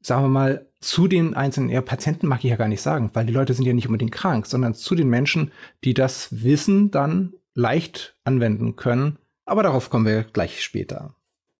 sagen 0.00 0.24
wir 0.24 0.28
mal, 0.28 0.67
zu 0.80 1.08
den 1.08 1.34
einzelnen, 1.34 1.70
ja, 1.70 1.80
Patienten 1.80 2.26
mag 2.28 2.44
ich 2.44 2.50
ja 2.50 2.56
gar 2.56 2.68
nicht 2.68 2.82
sagen, 2.82 3.10
weil 3.14 3.26
die 3.26 3.32
Leute 3.32 3.54
sind 3.54 3.64
ja 3.64 3.72
nicht 3.72 3.88
unbedingt 3.88 4.12
krank, 4.12 4.46
sondern 4.46 4.74
zu 4.74 4.94
den 4.94 5.08
Menschen, 5.08 5.50
die 5.84 5.94
das 5.94 6.28
Wissen 6.44 6.90
dann 6.90 7.34
leicht 7.54 8.16
anwenden 8.24 8.76
können. 8.76 9.18
Aber 9.44 9.62
darauf 9.62 9.90
kommen 9.90 10.06
wir 10.06 10.22
gleich 10.22 10.62
später. 10.62 11.14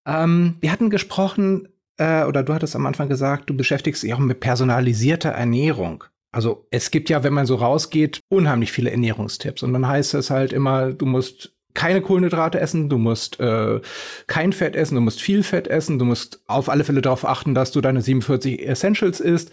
Ähm, 0.07 0.57
wir 0.61 0.71
hatten 0.71 0.91
gesprochen, 0.91 1.69
äh, 1.97 2.25
oder 2.25 2.43
du 2.43 2.55
hattest 2.55 2.77
am 2.77 2.87
Anfang 2.87 3.09
gesagt, 3.09 3.51
du 3.51 3.57
beschäftigst 3.57 4.03
dich 4.03 4.15
auch 4.15 4.19
mit 4.19 4.41
personalisierter 4.41 5.31
Ernährung. 5.31 6.05
Also 6.31 6.67
es 6.71 6.91
gibt 6.91 7.09
ja, 7.11 7.25
wenn 7.25 7.33
man 7.33 7.47
so 7.47 7.57
rausgeht, 7.57 8.21
unheimlich 8.29 8.71
viele 8.71 8.91
Ernährungstipps. 8.91 9.63
Und 9.63 9.73
dann 9.73 9.89
heißt 9.89 10.15
es 10.15 10.31
halt 10.31 10.53
immer, 10.53 10.93
du 10.93 11.07
musst 11.07 11.58
keine 11.79 12.03
Kohlenhydrate 12.03 12.59
essen, 12.59 12.89
du 12.89 12.99
musst 12.99 13.39
äh, 13.39 13.81
kein 14.27 14.53
Fett 14.53 14.75
essen, 14.75 14.97
du 14.97 15.01
musst 15.01 15.23
viel 15.23 15.45
Fett 15.45 15.69
essen, 15.69 16.01
du 16.01 16.05
musst 16.05 16.41
auf 16.49 16.69
alle 16.69 16.83
Fälle 16.83 17.03
darauf 17.03 17.25
achten, 17.25 17.55
dass 17.55 17.71
du 17.71 17.81
deine 17.81 18.03
47 18.03 18.67
Essentials 18.67 19.21
isst. 19.21 19.53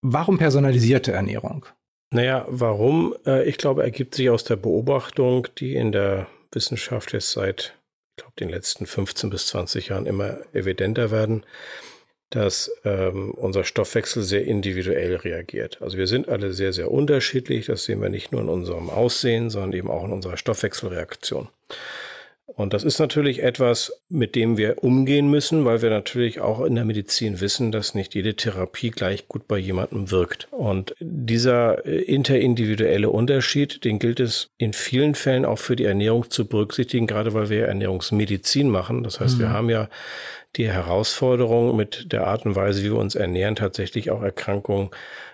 Warum 0.00 0.38
personalisierte 0.38 1.12
Ernährung? 1.12 1.66
Naja, 2.10 2.46
warum? 2.48 3.14
Äh, 3.26 3.46
ich 3.46 3.58
glaube, 3.58 3.82
ergibt 3.82 4.14
sich 4.14 4.30
aus 4.30 4.44
der 4.44 4.56
Beobachtung, 4.56 5.46
die 5.58 5.74
in 5.74 5.92
der 5.92 6.26
Wissenschaft 6.52 7.12
jetzt 7.12 7.32
seit, 7.32 7.76
ich 8.16 8.22
glaube, 8.22 8.36
den 8.40 8.48
letzten 8.48 8.86
15 8.86 9.28
bis 9.28 9.48
20 9.48 9.88
Jahren 9.88 10.06
immer 10.06 10.38
evidenter 10.54 11.10
werden, 11.10 11.44
dass 12.30 12.70
ähm, 12.84 13.30
unser 13.32 13.64
Stoffwechsel 13.64 14.22
sehr 14.22 14.44
individuell 14.44 15.16
reagiert. 15.16 15.80
Also 15.80 15.96
wir 15.96 16.06
sind 16.06 16.28
alle 16.28 16.52
sehr, 16.52 16.72
sehr 16.72 16.90
unterschiedlich. 16.90 17.66
Das 17.66 17.84
sehen 17.84 18.02
wir 18.02 18.08
nicht 18.08 18.32
nur 18.32 18.40
in 18.40 18.48
unserem 18.48 18.90
Aussehen, 18.90 19.48
sondern 19.50 19.72
eben 19.72 19.90
auch 19.90 20.04
in 20.04 20.12
unserer 20.12 20.36
Stoffwechselreaktion. 20.36 21.48
Und 22.46 22.72
das 22.72 22.84
ist 22.84 23.00
natürlich 23.00 23.42
etwas, 23.42 23.92
mit 24.08 24.36
dem 24.36 24.56
wir 24.56 24.84
umgehen 24.84 25.28
müssen, 25.28 25.64
weil 25.64 25.82
wir 25.82 25.90
natürlich 25.90 26.40
auch 26.40 26.64
in 26.64 26.76
der 26.76 26.84
Medizin 26.84 27.40
wissen, 27.40 27.72
dass 27.72 27.94
nicht 27.94 28.14
jede 28.14 28.34
Therapie 28.34 28.90
gleich 28.90 29.26
gut 29.26 29.48
bei 29.48 29.58
jemandem 29.58 30.12
wirkt. 30.12 30.46
Und 30.52 30.94
dieser 31.00 31.84
äh, 31.84 32.02
interindividuelle 32.02 33.10
Unterschied, 33.10 33.84
den 33.84 33.98
gilt 33.98 34.20
es 34.20 34.50
in 34.58 34.72
vielen 34.72 35.16
Fällen 35.16 35.44
auch 35.44 35.58
für 35.58 35.74
die 35.74 35.84
Ernährung 35.84 36.30
zu 36.30 36.46
berücksichtigen, 36.46 37.08
gerade 37.08 37.34
weil 37.34 37.50
wir 37.50 37.66
Ernährungsmedizin 37.66 38.70
machen. 38.70 39.02
Das 39.02 39.18
heißt, 39.18 39.36
mhm. 39.36 39.40
wir 39.40 39.50
haben 39.50 39.68
ja 39.68 39.88
die 40.54 40.70
Herausforderung 40.70 41.76
mit 41.76 42.12
der 42.12 42.28
Art 42.28 42.46
und 42.46 42.54
Weise, 42.54 42.82
wie 42.84 42.92
wir 42.92 42.98
uns 42.98 43.16
ernähren, 43.16 43.56
tatsächlich 43.56 44.12
auch 44.12 44.22
Erkrankungen 44.22 44.90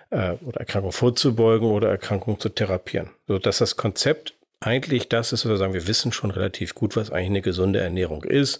äh, 0.09 0.33
oder 0.43 0.61
Erkrankungen 0.61 0.93
vorzubeugen 0.93 1.69
oder 1.69 1.89
Erkrankungen 1.89 2.39
zu 2.39 2.49
therapieren. 2.49 3.11
So 3.27 3.37
dass 3.37 3.59
das 3.59 3.77
Konzept 3.77 4.33
eigentlich 4.65 5.09
das 5.09 5.33
ist, 5.33 5.45
was 5.45 5.51
wir 5.51 5.57
sagen, 5.57 5.73
wir 5.73 5.87
wissen 5.87 6.11
schon 6.11 6.31
relativ 6.31 6.75
gut, 6.75 6.95
was 6.95 7.11
eigentlich 7.11 7.29
eine 7.29 7.41
gesunde 7.41 7.79
Ernährung 7.79 8.23
ist. 8.23 8.59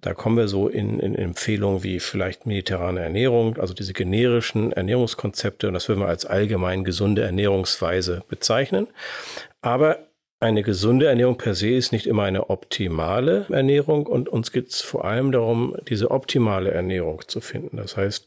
Da 0.00 0.14
kommen 0.14 0.36
wir 0.36 0.48
so 0.48 0.68
in, 0.68 0.98
in 0.98 1.14
Empfehlungen 1.14 1.82
wie 1.82 2.00
vielleicht 2.00 2.46
mediterrane 2.46 3.00
Ernährung, 3.00 3.58
also 3.58 3.74
diese 3.74 3.92
generischen 3.92 4.72
Ernährungskonzepte, 4.72 5.68
und 5.68 5.74
das 5.74 5.88
würden 5.88 6.00
wir 6.00 6.08
als 6.08 6.24
allgemein 6.24 6.84
gesunde 6.84 7.22
Ernährungsweise 7.22 8.22
bezeichnen. 8.28 8.88
Aber 9.60 9.98
eine 10.42 10.62
gesunde 10.62 11.06
Ernährung 11.06 11.36
per 11.36 11.54
se 11.54 11.68
ist 11.68 11.92
nicht 11.92 12.06
immer 12.06 12.22
eine 12.22 12.48
optimale 12.48 13.44
Ernährung 13.50 14.06
und 14.06 14.30
uns 14.30 14.52
geht 14.52 14.70
es 14.70 14.80
vor 14.80 15.04
allem 15.04 15.32
darum, 15.32 15.76
diese 15.86 16.10
optimale 16.10 16.70
Ernährung 16.70 17.20
zu 17.26 17.42
finden. 17.42 17.76
Das 17.76 17.98
heißt, 17.98 18.24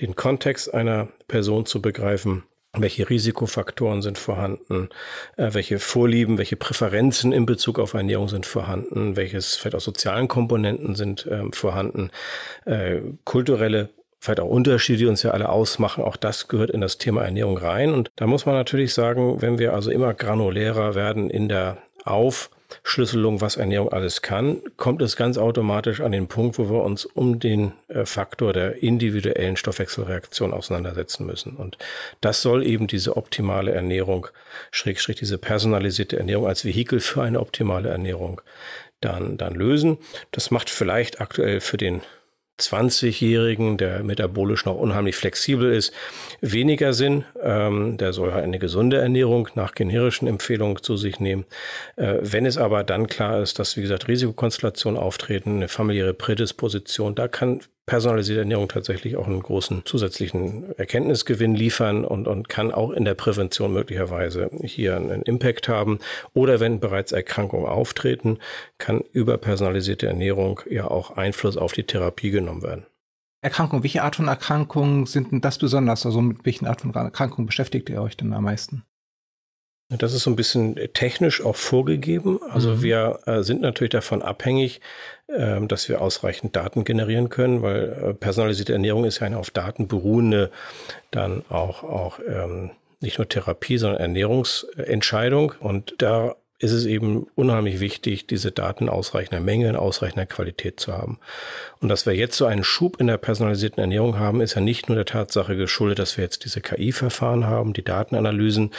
den 0.00 0.16
Kontext 0.16 0.74
einer 0.74 1.08
Person 1.28 1.64
zu 1.64 1.80
begreifen, 1.80 2.42
welche 2.82 3.08
Risikofaktoren 3.08 4.02
sind 4.02 4.18
vorhanden, 4.18 4.88
äh, 5.36 5.50
welche 5.52 5.78
Vorlieben, 5.78 6.38
welche 6.38 6.56
Präferenzen 6.56 7.32
in 7.32 7.46
Bezug 7.46 7.78
auf 7.78 7.94
Ernährung 7.94 8.28
sind 8.28 8.46
vorhanden, 8.46 9.16
welches 9.16 9.56
vielleicht 9.56 9.76
auch 9.76 9.80
sozialen 9.80 10.28
Komponenten 10.28 10.94
sind 10.94 11.26
äh, 11.26 11.42
vorhanden, 11.52 12.10
äh, 12.64 13.00
kulturelle 13.24 13.90
vielleicht 14.24 14.40
auch 14.40 14.48
Unterschiede, 14.48 14.98
die 15.00 15.06
uns 15.06 15.22
ja 15.22 15.32
alle 15.32 15.50
ausmachen. 15.50 16.02
Auch 16.02 16.16
das 16.16 16.48
gehört 16.48 16.70
in 16.70 16.80
das 16.80 16.96
Thema 16.96 17.22
Ernährung 17.22 17.58
rein. 17.58 17.92
Und 17.92 18.10
da 18.16 18.26
muss 18.26 18.46
man 18.46 18.54
natürlich 18.54 18.94
sagen, 18.94 19.42
wenn 19.42 19.58
wir 19.58 19.74
also 19.74 19.90
immer 19.90 20.14
granulärer 20.14 20.94
werden 20.94 21.28
in 21.28 21.48
der 21.50 21.76
Aufschlüsselung, 22.82 23.40
was 23.40 23.56
Ernährung 23.56 23.92
alles 23.92 24.22
kann, 24.22 24.62
kommt 24.76 25.02
es 25.02 25.16
ganz 25.16 25.36
automatisch 25.36 26.00
an 26.00 26.12
den 26.12 26.28
Punkt, 26.28 26.58
wo 26.58 26.70
wir 26.70 26.82
uns 26.82 27.04
um 27.04 27.40
den 27.40 27.72
äh, 27.88 28.06
Faktor 28.06 28.52
der 28.52 28.82
individuellen 28.82 29.56
Stoffwechselreaktion 29.56 30.52
auseinandersetzen 30.52 31.26
müssen. 31.26 31.56
Und 31.56 31.76
das 32.20 32.42
soll 32.42 32.64
eben 32.64 32.86
diese 32.86 33.16
optimale 33.16 33.72
Ernährung, 33.72 34.28
Schrägstrich 34.70 35.16
diese 35.16 35.38
personalisierte 35.38 36.18
Ernährung 36.18 36.46
als 36.46 36.64
Vehikel 36.64 37.00
für 37.00 37.22
eine 37.22 37.40
optimale 37.40 37.88
Ernährung 37.88 38.40
dann, 39.00 39.36
dann 39.36 39.54
lösen. 39.54 39.98
Das 40.30 40.50
macht 40.50 40.70
vielleicht 40.70 41.20
aktuell 41.20 41.60
für 41.60 41.76
den 41.76 42.02
20-Jährigen, 42.60 43.76
der 43.78 44.04
metabolisch 44.04 44.64
noch 44.64 44.76
unheimlich 44.76 45.16
flexibel 45.16 45.72
ist, 45.72 45.92
weniger 46.40 46.92
Sinn. 46.92 47.24
Ähm, 47.42 47.96
der 47.96 48.12
soll 48.12 48.32
halt 48.32 48.44
eine 48.44 48.58
gesunde 48.58 48.98
Ernährung 48.98 49.48
nach 49.54 49.74
generischen 49.74 50.28
Empfehlungen 50.28 50.82
zu 50.82 50.96
sich 50.96 51.18
nehmen. 51.18 51.44
Äh, 51.96 52.18
wenn 52.20 52.46
es 52.46 52.56
aber 52.56 52.84
dann 52.84 53.08
klar 53.08 53.42
ist, 53.42 53.58
dass, 53.58 53.76
wie 53.76 53.82
gesagt, 53.82 54.06
Risikokonstellationen 54.06 55.00
auftreten, 55.00 55.56
eine 55.56 55.68
familiäre 55.68 56.14
Prädisposition, 56.14 57.14
da 57.14 57.26
kann 57.26 57.60
personalisierte 57.86 58.40
Ernährung 58.40 58.68
tatsächlich 58.68 59.16
auch 59.16 59.26
einen 59.26 59.42
großen 59.42 59.82
zusätzlichen 59.84 60.72
Erkenntnisgewinn 60.78 61.54
liefern 61.54 62.04
und, 62.04 62.26
und 62.26 62.48
kann 62.48 62.72
auch 62.72 62.90
in 62.90 63.04
der 63.04 63.14
Prävention 63.14 63.72
möglicherweise 63.72 64.50
hier 64.62 64.96
einen 64.96 65.22
Impact 65.22 65.68
haben. 65.68 65.98
Oder 66.32 66.60
wenn 66.60 66.80
bereits 66.80 67.12
Erkrankungen 67.12 67.66
auftreten, 67.66 68.38
kann 68.78 69.00
über 69.12 69.36
personalisierte 69.36 70.06
Ernährung 70.06 70.60
ja 70.68 70.88
auch 70.88 71.16
Einfluss 71.16 71.56
auf 71.56 71.72
die 71.72 71.84
Therapie 71.84 72.30
genommen 72.30 72.62
werden. 72.62 72.86
Erkrankungen, 73.42 73.82
welche 73.82 74.02
Art 74.02 74.16
von 74.16 74.28
Erkrankungen 74.28 75.04
sind 75.04 75.30
denn 75.30 75.42
das 75.42 75.58
besonders? 75.58 76.06
Also 76.06 76.22
mit 76.22 76.46
welchen 76.46 76.66
Art 76.66 76.80
von 76.80 76.94
Erkrankungen 76.94 77.46
beschäftigt 77.46 77.90
ihr 77.90 78.00
euch 78.00 78.16
denn 78.16 78.32
am 78.32 78.44
meisten? 78.44 78.84
Das 79.90 80.14
ist 80.14 80.22
so 80.22 80.30
ein 80.30 80.36
bisschen 80.36 80.76
technisch 80.94 81.44
auch 81.44 81.56
vorgegeben. 81.56 82.40
Also 82.50 82.70
mhm. 82.70 82.82
wir 82.82 83.18
äh, 83.26 83.42
sind 83.42 83.60
natürlich 83.60 83.90
davon 83.90 84.22
abhängig, 84.22 84.80
äh, 85.26 85.60
dass 85.66 85.88
wir 85.88 86.00
ausreichend 86.00 86.56
Daten 86.56 86.84
generieren 86.84 87.28
können, 87.28 87.62
weil 87.62 87.92
äh, 87.92 88.14
personalisierte 88.14 88.72
Ernährung 88.72 89.04
ist 89.04 89.20
ja 89.20 89.26
eine 89.26 89.38
auf 89.38 89.50
Daten 89.50 89.86
beruhende, 89.86 90.50
dann 91.10 91.44
auch, 91.50 91.84
auch 91.84 92.18
ähm, 92.26 92.70
nicht 93.00 93.18
nur 93.18 93.28
Therapie, 93.28 93.76
sondern 93.76 94.00
Ernährungsentscheidung. 94.00 95.52
Und 95.60 95.94
da 95.98 96.34
ist 96.64 96.72
es 96.72 96.86
eben 96.86 97.26
unheimlich 97.34 97.78
wichtig, 97.78 98.26
diese 98.26 98.50
Daten 98.50 98.88
ausreichender 98.88 99.40
Menge 99.40 99.68
in 99.68 99.76
ausreichender 99.76 100.24
Qualität 100.24 100.80
zu 100.80 100.94
haben. 100.94 101.18
Und 101.80 101.90
dass 101.90 102.06
wir 102.06 102.14
jetzt 102.14 102.38
so 102.38 102.46
einen 102.46 102.64
Schub 102.64 102.98
in 102.98 103.06
der 103.06 103.18
personalisierten 103.18 103.80
Ernährung 103.80 104.18
haben, 104.18 104.40
ist 104.40 104.54
ja 104.54 104.62
nicht 104.62 104.88
nur 104.88 104.96
der 104.96 105.04
Tatsache 105.04 105.56
geschuldet, 105.56 105.98
dass 105.98 106.16
wir 106.16 106.24
jetzt 106.24 106.46
diese 106.46 106.62
KI-Verfahren 106.62 107.46
haben, 107.46 107.74
die 107.74 107.84
Datenanalysen 107.84 108.70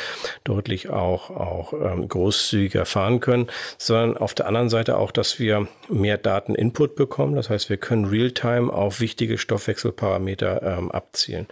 deutlich 0.44 0.90
auch, 0.90 1.30
auch 1.30 1.74
ähm, 1.74 2.08
großzügiger 2.08 2.88
fahren 2.88 3.20
können, 3.20 3.48
sondern 3.78 4.18
auf 4.18 4.34
der 4.34 4.48
anderen 4.48 4.70
Seite 4.70 4.98
auch, 4.98 5.12
dass 5.12 5.38
wir 5.38 5.68
mehr 5.88 6.18
Dateninput 6.18 6.96
bekommen. 6.96 7.36
Das 7.36 7.52
heißt, 7.52 7.70
wir 7.70 7.78
können 7.78 8.06
real-time 8.06 8.74
auf 8.74 9.00
wichtige 9.00 9.38
Stoffwechselparameter 9.38 10.64
ähm, 10.64 10.92
abzielen. 10.92 11.46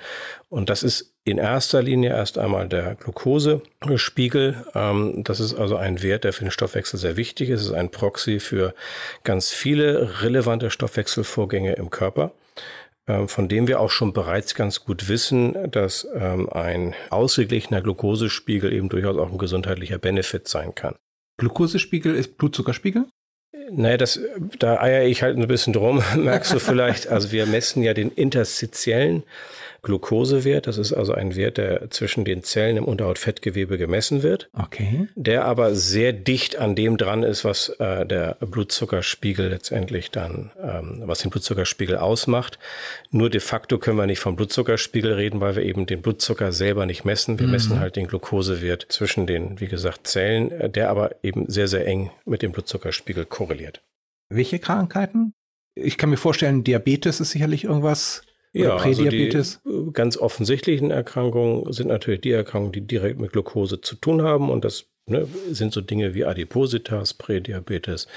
Und 0.50 0.72
das 0.72 0.82
ist 0.82 1.13
in 1.26 1.38
erster 1.38 1.82
Linie 1.82 2.10
erst 2.10 2.38
einmal 2.38 2.68
der 2.68 2.96
Glukosespiegel. 2.96 4.66
Ähm, 4.76 5.24
das 5.24 5.40
ist 5.40 5.54
also 5.56 5.78
ein 5.78 6.02
Wert, 6.02 6.26
der 6.26 6.34
für 6.34 6.44
den 6.44 6.52
Stoffwechsel 6.52 7.00
sehr 7.00 7.16
wichtig 7.16 7.50
ist. 7.50 7.62
Es 7.62 7.68
ist 7.68 7.74
ein 7.74 7.90
Proxy 7.90 8.40
für 8.40 8.74
ganz 9.24 9.50
viele 9.52 10.22
relevante 10.22 10.70
Stoffwechselvorgänge 10.70 11.74
im 11.74 11.90
Körper 11.90 12.32
ähm, 13.06 13.28
von 13.28 13.50
dem 13.50 13.68
wir 13.68 13.82
auch 13.82 13.90
schon 13.90 14.14
bereits 14.14 14.56
ganz 14.56 14.86
gut 14.86 15.10
wissen, 15.10 15.70
dass 15.72 16.08
ähm, 16.16 16.50
ein 16.50 16.96
ausgeglichener 17.10 17.82
Glukosespiegel 17.82 18.72
eben 18.72 18.88
durchaus 18.88 19.18
auch 19.18 19.30
ein 19.30 19.38
gesundheitlicher 19.38 19.98
Benefit 19.98 20.48
sein 20.48 20.74
kann. 20.74 20.96
Glukosespiegel 21.38 22.16
ist 22.16 22.38
Blutzuckerspiegel? 22.38 23.06
Naja, 23.72 23.98
das, 23.98 24.20
da 24.58 24.80
eier 24.80 25.04
ich 25.04 25.22
halt 25.22 25.38
ein 25.38 25.48
bisschen 25.48 25.74
drum, 25.74 26.02
merkst 26.16 26.54
du 26.54 26.60
vielleicht. 26.60 27.08
Also 27.08 27.34
wir 27.34 27.46
messen 27.46 27.84
ja 27.84 27.94
den 27.94 28.10
interstitiellen 28.10 29.24
Glukosewert. 29.84 30.66
Das 30.66 30.78
ist 30.78 30.94
also 30.94 31.14
ein 31.14 31.36
Wert, 31.36 31.58
der 31.58 31.92
zwischen 31.92 32.26
den 32.26 32.42
Zellen 32.44 32.78
im 32.78 32.86
Unterhautfettgewebe 32.86 33.78
gemessen 33.78 34.24
wird. 34.24 34.50
Okay. 34.54 35.08
Der 35.16 35.46
aber 35.46 35.76
sehr 35.76 36.14
dicht 36.14 36.56
an 36.56 36.76
dem 36.76 36.98
dran 36.98 37.22
ist, 37.22 37.46
was 37.46 37.70
äh, 37.80 38.06
der 38.06 38.38
Blutzuckerspiegel 38.40 39.50
letztendlich 39.50 40.10
dann, 40.10 40.52
ähm, 40.62 41.04
was 41.06 41.20
den 41.20 41.30
Blutzuckerspiegel 41.32 41.98
ausmacht. 41.98 42.58
Nur 43.12 43.30
de 43.30 43.42
facto 43.42 43.78
können 43.78 43.98
wir 43.98 44.08
nicht 44.08 44.20
vom 44.20 44.36
Blutzuckerspiegel 44.38 45.14
reden, 45.14 45.42
weil 45.42 45.56
wir 45.58 45.64
eben 45.64 45.86
den 45.86 46.02
Blutzucker 46.02 46.54
selber 46.54 46.86
nicht 46.86 47.04
messen. 47.04 47.38
Wir 47.38 47.46
mhm. 47.48 47.52
messen 47.52 47.80
halt 47.80 47.98
den 47.98 48.08
Glukosewert 48.08 48.86
zwischen 48.90 49.28
den, 49.28 49.60
wie 49.60 49.68
gesagt, 49.68 50.08
Zellen, 50.08 50.52
äh, 50.52 50.70
der 50.70 50.90
aber 50.90 51.16
eben 51.24 51.46
sehr, 51.50 51.68
sehr 51.68 51.86
eng 51.86 52.10
mit 52.26 52.42
dem 52.42 52.54
Blutzuckerspiegel 52.54 53.26
korreliert. 53.26 53.84
Welche 54.30 54.60
Krankheiten? 54.60 55.34
Ich 55.76 55.98
kann 55.98 56.10
mir 56.10 56.18
vorstellen, 56.18 56.64
Diabetes 56.64 57.20
ist 57.20 57.32
sicherlich 57.32 57.66
irgendwas, 57.66 58.22
ja, 58.62 58.76
Prädiabetes? 58.78 59.60
Also 59.66 59.86
die 59.86 59.94
ganz 59.94 60.18
offensichtlichen 60.18 60.92
Erkrankungen 60.92 61.72
sind 61.74 61.88
natürlich 61.88 62.22
die 62.22 62.32
Erkrankungen, 62.32 62.72
die 62.72 62.82
direkt 62.82 63.20
mit 63.20 63.32
Glucose 63.32 63.82
zu 63.82 63.96
tun 63.96 64.22
haben. 64.22 64.50
Und 64.50 64.64
das 64.64 64.86
ne, 65.06 65.28
sind 65.52 65.74
so 65.74 65.82
Dinge 65.82 66.14
wie 66.14 66.26
Adipositas, 66.26 67.14
Prädiabetes, 67.14 68.08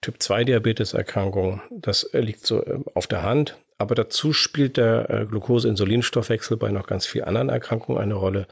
Typ-2-Diabetes-Erkrankungen. 0.00 1.62
Das 1.70 2.08
liegt 2.12 2.46
so 2.46 2.64
ähm, 2.66 2.84
auf 2.94 3.06
der 3.06 3.22
Hand. 3.22 3.56
Aber 3.78 3.94
dazu 3.94 4.32
spielt 4.32 4.78
der 4.78 5.10
äh, 5.10 5.26
Glucose-Insulinstoffwechsel 5.26 6.56
bei 6.56 6.70
noch 6.70 6.86
ganz 6.86 7.06
vielen 7.06 7.24
anderen 7.24 7.50
Erkrankungen 7.50 8.00
eine 8.00 8.14
Rolle. 8.14 8.46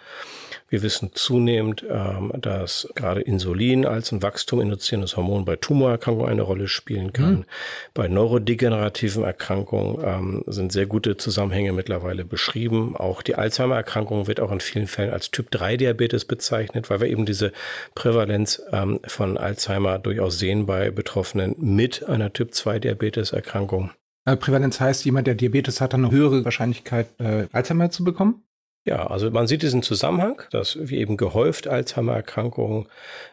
Wir 0.69 0.83
wissen 0.83 1.11
zunehmend, 1.15 1.85
ähm, 1.89 2.33
dass 2.41 2.89
gerade 2.95 3.21
Insulin 3.21 3.87
als 3.87 4.13
ein 4.13 4.23
wachstuminduzierendes 4.23 5.17
Hormon 5.17 5.45
bei 5.45 5.57
Tumorerkrankungen 5.57 6.31
eine 6.31 6.43
Rolle 6.43 6.69
spielen 6.69 7.13
kann. 7.13 7.35
Mhm. 7.35 7.45
Bei 7.93 8.09
neurodegenerativen 8.09 9.25
Erkrankungen 9.25 9.99
ähm, 10.05 10.45
sind 10.47 10.73
sehr 10.73 10.87
gute 10.87 11.17
Zusammenhänge 11.17 11.73
mittlerweile 11.73 12.25
beschrieben. 12.25 12.97
Auch 12.97 13.23
die 13.23 13.37
Alzheimer-Erkrankung 13.37 14.27
wird 14.27 14.41
auch 14.41 14.51
in 14.53 14.61
vielen 14.61 14.87
Fällen 14.87 15.13
als 15.13 15.31
Typ-3-Diabetes 15.31 16.25
bezeichnet, 16.25 16.91
weil 16.91 17.01
wir 17.01 17.09
eben 17.09 17.27
diese 17.27 17.53
Prävalenz 17.95 18.63
ähm, 18.73 19.01
von 19.07 19.39
Alzheimer 19.39 19.99
durchaus 19.99 20.39
sehen 20.39 20.67
bei 20.67 20.91
Betroffenen 20.91 21.55
mit 21.59 22.05
einer 22.09 22.33
Typ-2-Diabetes-Erkrankung. 22.33 23.91
Äh, 24.25 24.37
Prävalenz 24.37 24.81
heißt, 24.81 25.05
jemand, 25.05 25.27
der 25.27 25.35
Diabetes 25.35 25.81
hat, 25.81 25.93
hat 25.93 26.01
eine 26.01 26.11
höhere 26.11 26.45
Wahrscheinlichkeit, 26.45 27.09
äh, 27.21 27.47
Alzheimer 27.53 27.91
zu 27.91 28.05
bekommen? 28.05 28.43
Ja, 28.87 29.07
also 29.07 29.31
man 29.31 29.47
sieht 29.47 29.63
diesen 29.63 29.83
Zusammenhang, 29.83 30.43
dass 30.51 30.77
wir 30.79 30.99
eben 30.99 31.17
gehäuft 31.17 31.67
Alzheimer-Erkrankungen 31.67 32.87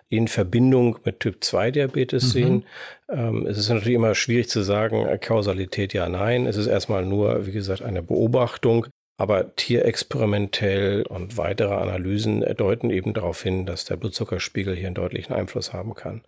in 0.07 0.29
Verbindung 0.29 0.97
mit 1.03 1.19
Typ-2-Diabetes 1.19 2.23
mhm. 2.23 2.29
sehen. 2.29 2.65
Ähm, 3.09 3.45
es 3.45 3.57
ist 3.57 3.67
natürlich 3.67 3.95
immer 3.95 4.15
schwierig 4.15 4.47
zu 4.47 4.61
sagen, 4.61 5.05
äh, 5.05 5.17
Kausalität 5.17 5.93
ja, 5.93 6.07
nein. 6.07 6.45
Es 6.45 6.55
ist 6.55 6.67
erstmal 6.67 7.05
nur, 7.05 7.47
wie 7.47 7.51
gesagt, 7.51 7.81
eine 7.81 8.01
Beobachtung. 8.01 8.87
Aber 9.17 9.55
tierexperimentell 9.55 11.03
und 11.03 11.37
weitere 11.37 11.75
Analysen 11.75 12.43
deuten 12.57 12.89
eben 12.89 13.13
darauf 13.13 13.43
hin, 13.43 13.67
dass 13.67 13.85
der 13.85 13.97
Blutzuckerspiegel 13.97 14.75
hier 14.75 14.87
einen 14.87 14.95
deutlichen 14.95 15.35
Einfluss 15.35 15.73
haben 15.73 15.93
kann. 15.93 16.23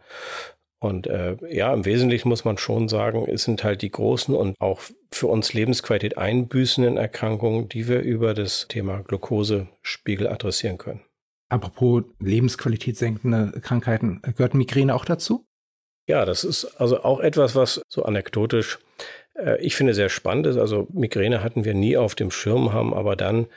Und 0.84 1.08
äh, 1.08 1.38
ja, 1.50 1.74
im 1.74 1.86
Wesentlichen 1.86 2.28
muss 2.28 2.44
man 2.44 2.58
schon 2.58 2.90
sagen, 2.90 3.26
es 3.30 3.44
sind 3.44 3.64
halt 3.64 3.82
die 3.82 3.90
großen 3.90 4.36
und 4.36 4.60
auch 4.60 4.82
für 5.14 5.28
uns 5.28 5.54
Lebensqualität 5.54 6.18
einbüßenden 6.18 6.98
Erkrankungen, 6.98 7.70
die 7.70 7.88
wir 7.88 8.02
über 8.02 8.34
das 8.34 8.68
Thema 8.68 9.02
Glukosespiegel 9.02 10.28
adressieren 10.28 10.78
können. 10.78 11.00
Apropos 11.48 12.04
Lebensqualität 12.20 12.98
senkende 12.98 13.60
Krankheiten, 13.62 14.22
gehört 14.36 14.56
Migräne 14.56 14.94
auch 14.94 15.06
dazu? 15.06 15.46
Ja, 16.10 16.26
das 16.26 16.44
ist 16.44 16.66
also 16.66 17.02
auch 17.04 17.22
etwas, 17.22 17.56
was 17.56 17.82
so 17.88 18.04
anekdotisch 18.04 18.80
äh, 19.36 19.62
ich 19.62 19.78
finde 19.78 19.94
sehr 19.94 20.10
spannend 20.10 20.48
ist. 20.48 20.58
Also 20.58 20.88
Migräne 20.92 21.44
hatten 21.44 21.64
wir 21.64 21.74
nie 21.74 21.96
auf 21.96 22.16
dem 22.16 22.30
Schirm, 22.30 22.74
haben 22.74 22.94
aber 22.94 23.16
dann 23.16 23.48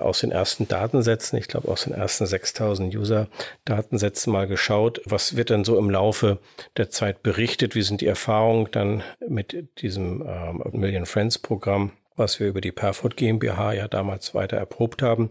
aus 0.00 0.20
den 0.20 0.32
ersten 0.32 0.68
Datensätzen, 0.68 1.38
ich 1.38 1.48
glaube 1.48 1.68
aus 1.68 1.84
den 1.84 1.92
ersten 1.92 2.26
6000 2.26 2.94
User-Datensätzen 2.94 4.32
mal 4.32 4.46
geschaut, 4.46 5.00
was 5.04 5.36
wird 5.36 5.50
dann 5.50 5.64
so 5.64 5.78
im 5.78 5.90
Laufe 5.90 6.38
der 6.76 6.90
Zeit 6.90 7.22
berichtet, 7.22 7.74
wie 7.74 7.82
sind 7.82 8.00
die 8.00 8.06
Erfahrungen 8.06 8.68
dann 8.72 9.02
mit 9.28 9.68
diesem 9.80 10.24
ähm, 10.26 10.62
Million 10.72 11.06
Friends 11.06 11.38
Programm, 11.38 11.92
was 12.16 12.40
wir 12.40 12.48
über 12.48 12.60
die 12.60 12.72
Perfoot 12.72 13.16
GmbH 13.16 13.72
ja 13.72 13.88
damals 13.88 14.34
weiter 14.34 14.56
erprobt 14.56 15.02
haben. 15.02 15.30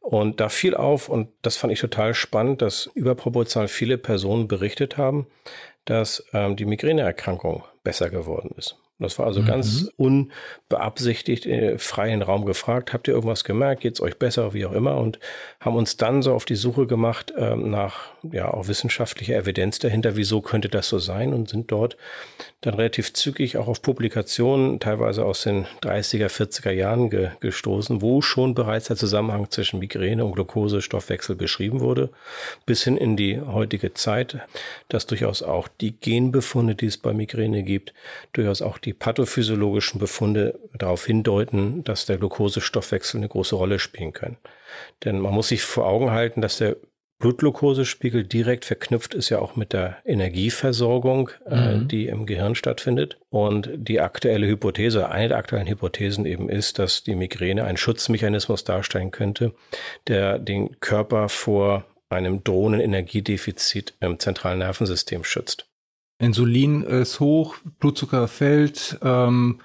Und 0.00 0.40
da 0.40 0.48
fiel 0.48 0.74
auf, 0.74 1.08
und 1.08 1.28
das 1.42 1.56
fand 1.56 1.72
ich 1.72 1.80
total 1.80 2.14
spannend, 2.14 2.60
dass 2.60 2.90
überproportional 2.94 3.68
viele 3.68 3.98
Personen 3.98 4.48
berichtet 4.48 4.96
haben, 4.96 5.26
dass 5.84 6.24
ähm, 6.32 6.56
die 6.56 6.64
Migräneerkrankung 6.64 7.64
besser 7.84 8.10
geworden 8.10 8.54
ist. 8.56 8.81
Das 9.02 9.18
war 9.18 9.26
also 9.26 9.42
mhm. 9.42 9.46
ganz 9.46 9.90
unbeabsichtigt 9.96 11.46
äh, 11.46 11.78
freien 11.78 12.22
Raum 12.22 12.44
gefragt, 12.44 12.92
habt 12.92 13.08
ihr 13.08 13.14
irgendwas 13.14 13.44
gemerkt, 13.44 13.82
geht's 13.82 14.00
euch 14.00 14.18
besser, 14.18 14.54
wie 14.54 14.66
auch 14.66 14.72
immer, 14.72 14.96
und 14.96 15.18
haben 15.60 15.76
uns 15.76 15.96
dann 15.96 16.22
so 16.22 16.34
auf 16.34 16.44
die 16.44 16.56
Suche 16.56 16.86
gemacht 16.86 17.32
ähm, 17.36 17.70
nach 17.70 18.12
ja 18.22 18.52
auch 18.52 18.68
wissenschaftlicher 18.68 19.36
Evidenz 19.36 19.78
dahinter, 19.78 20.16
wieso 20.16 20.40
könnte 20.40 20.68
das 20.68 20.88
so 20.88 20.98
sein? 20.98 21.32
Und 21.32 21.48
sind 21.48 21.70
dort 21.70 21.96
dann 22.62 22.74
relativ 22.74 23.12
zügig 23.12 23.56
auch 23.56 23.66
auf 23.66 23.82
Publikationen, 23.82 24.78
teilweise 24.78 25.24
aus 25.24 25.42
den 25.42 25.66
30er, 25.82 26.28
40er 26.28 26.70
Jahren 26.70 27.10
ge 27.10 27.30
gestoßen, 27.40 28.00
wo 28.00 28.22
schon 28.22 28.54
bereits 28.54 28.86
der 28.86 28.96
Zusammenhang 28.96 29.50
zwischen 29.50 29.80
Migräne 29.80 30.24
und 30.24 30.32
Glukosestoffwechsel 30.32 31.34
beschrieben 31.34 31.80
wurde, 31.80 32.10
bis 32.64 32.84
hin 32.84 32.96
in 32.96 33.16
die 33.16 33.40
heutige 33.40 33.94
Zeit, 33.94 34.38
dass 34.88 35.06
durchaus 35.06 35.42
auch 35.42 35.66
die 35.66 35.92
Genbefunde, 35.92 36.76
die 36.76 36.86
es 36.86 36.98
bei 36.98 37.12
Migräne 37.12 37.64
gibt, 37.64 37.92
durchaus 38.32 38.62
auch 38.62 38.78
die 38.78 38.92
pathophysiologischen 38.92 39.98
Befunde 39.98 40.58
darauf 40.78 41.04
hindeuten, 41.04 41.82
dass 41.82 42.06
der 42.06 42.18
Glukosestoffwechsel 42.18 43.18
eine 43.18 43.28
große 43.28 43.56
Rolle 43.56 43.80
spielen 43.80 44.12
kann. 44.12 44.36
Denn 45.04 45.18
man 45.18 45.34
muss 45.34 45.48
sich 45.48 45.62
vor 45.62 45.86
Augen 45.86 46.12
halten, 46.12 46.40
dass 46.40 46.58
der 46.58 46.76
Blutglukosespiegel 47.22 48.24
direkt 48.24 48.64
verknüpft 48.64 49.14
ist 49.14 49.28
ja 49.28 49.38
auch 49.38 49.54
mit 49.54 49.72
der 49.72 49.96
Energieversorgung, 50.04 51.30
äh, 51.46 51.76
mhm. 51.76 51.88
die 51.88 52.08
im 52.08 52.26
Gehirn 52.26 52.56
stattfindet. 52.56 53.16
Und 53.30 53.70
die 53.74 54.00
aktuelle 54.00 54.48
Hypothese, 54.48 55.08
eine 55.08 55.28
der 55.28 55.38
aktuellen 55.38 55.68
Hypothesen 55.68 56.26
eben 56.26 56.48
ist, 56.48 56.80
dass 56.80 57.04
die 57.04 57.14
Migräne 57.14 57.62
ein 57.64 57.76
Schutzmechanismus 57.76 58.64
darstellen 58.64 59.12
könnte, 59.12 59.54
der 60.08 60.40
den 60.40 60.80
Körper 60.80 61.28
vor 61.28 61.84
einem 62.10 62.42
drohenden 62.42 62.80
Energiedefizit 62.80 63.94
im 64.00 64.18
zentralen 64.18 64.58
Nervensystem 64.58 65.22
schützt. 65.22 65.66
Insulin 66.18 66.82
ist 66.82 67.20
hoch, 67.20 67.54
Blutzucker 67.78 68.26
fällt, 68.26 68.98
ähm, 69.02 69.60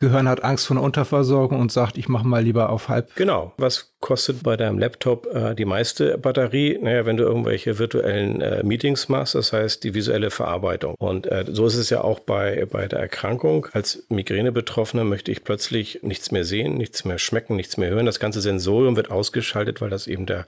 Gehirn 0.00 0.28
hat 0.28 0.42
Angst 0.42 0.66
vor 0.66 0.76
einer 0.76 0.84
Unterversorgung 0.84 1.60
und 1.60 1.70
sagt, 1.70 1.96
ich 1.98 2.08
mache 2.08 2.26
mal 2.26 2.42
lieber 2.42 2.70
auf 2.70 2.88
halb. 2.88 3.14
Genau. 3.16 3.52
Was 3.58 3.91
kostet 4.02 4.42
bei 4.42 4.58
deinem 4.58 4.78
Laptop 4.78 5.26
äh, 5.34 5.54
die 5.54 5.64
meiste 5.64 6.18
Batterie? 6.18 6.78
Naja, 6.82 7.06
wenn 7.06 7.16
du 7.16 7.22
irgendwelche 7.22 7.78
virtuellen 7.78 8.42
äh, 8.42 8.62
Meetings 8.62 9.08
machst, 9.08 9.34
das 9.34 9.54
heißt 9.54 9.82
die 9.84 9.94
visuelle 9.94 10.30
Verarbeitung. 10.30 10.94
Und 10.98 11.26
äh, 11.26 11.46
so 11.48 11.64
ist 11.66 11.76
es 11.76 11.88
ja 11.88 12.02
auch 12.02 12.18
bei, 12.18 12.66
bei 12.70 12.88
der 12.88 12.98
Erkrankung. 12.98 13.68
Als 13.72 14.02
Migräne-Betroffener 14.10 15.04
möchte 15.04 15.30
ich 15.30 15.44
plötzlich 15.44 16.00
nichts 16.02 16.30
mehr 16.32 16.44
sehen, 16.44 16.76
nichts 16.76 17.06
mehr 17.06 17.18
schmecken, 17.18 17.56
nichts 17.56 17.78
mehr 17.78 17.88
hören. 17.88 18.04
Das 18.04 18.20
ganze 18.20 18.42
Sensorium 18.42 18.96
wird 18.96 19.10
ausgeschaltet, 19.10 19.80
weil 19.80 19.90
das 19.90 20.06
eben 20.06 20.26
der 20.26 20.46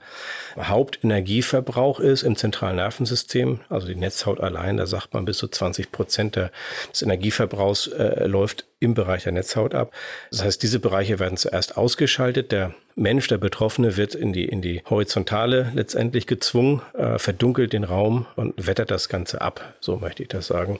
Hauptenergieverbrauch 0.59 1.99
ist 1.99 2.23
im 2.23 2.35
zentralen 2.35 2.75
Nervensystem. 2.75 3.61
Also 3.69 3.87
die 3.87 3.95
Netzhaut 3.95 4.41
allein, 4.41 4.77
da 4.77 4.85
sagt 4.85 5.13
man 5.13 5.25
bis 5.25 5.37
zu 5.37 5.47
20 5.47 5.91
Prozent 5.91 6.35
des 6.35 7.01
Energieverbrauchs 7.01 7.87
äh, 7.87 8.27
läuft 8.27 8.65
im 8.79 8.93
Bereich 8.93 9.23
der 9.23 9.31
Netzhaut 9.31 9.73
ab. 9.73 9.93
Das 10.29 10.43
heißt, 10.43 10.61
diese 10.61 10.79
Bereiche 10.79 11.19
werden 11.19 11.37
zuerst 11.37 11.77
ausgeschaltet. 11.77 12.51
Der 12.51 12.75
Mensch, 12.95 13.27
der 13.27 13.37
Betroffene, 13.37 13.97
wird 13.97 14.15
in 14.15 14.31
die, 14.31 14.45
in 14.45 14.61
die 14.61 14.81
Horizontale 14.89 15.71
letztendlich 15.75 16.27
gezwungen, 16.27 16.81
äh, 16.93 17.19
verdunkelt 17.19 17.73
den 17.73 17.83
Raum 17.83 18.25
und 18.35 18.53
wettert 18.55 18.89
das 18.89 19.09
Ganze 19.09 19.41
ab. 19.41 19.75
So 19.81 19.97
möchte 19.97 20.23
ich 20.23 20.29
das 20.29 20.47
sagen. 20.47 20.79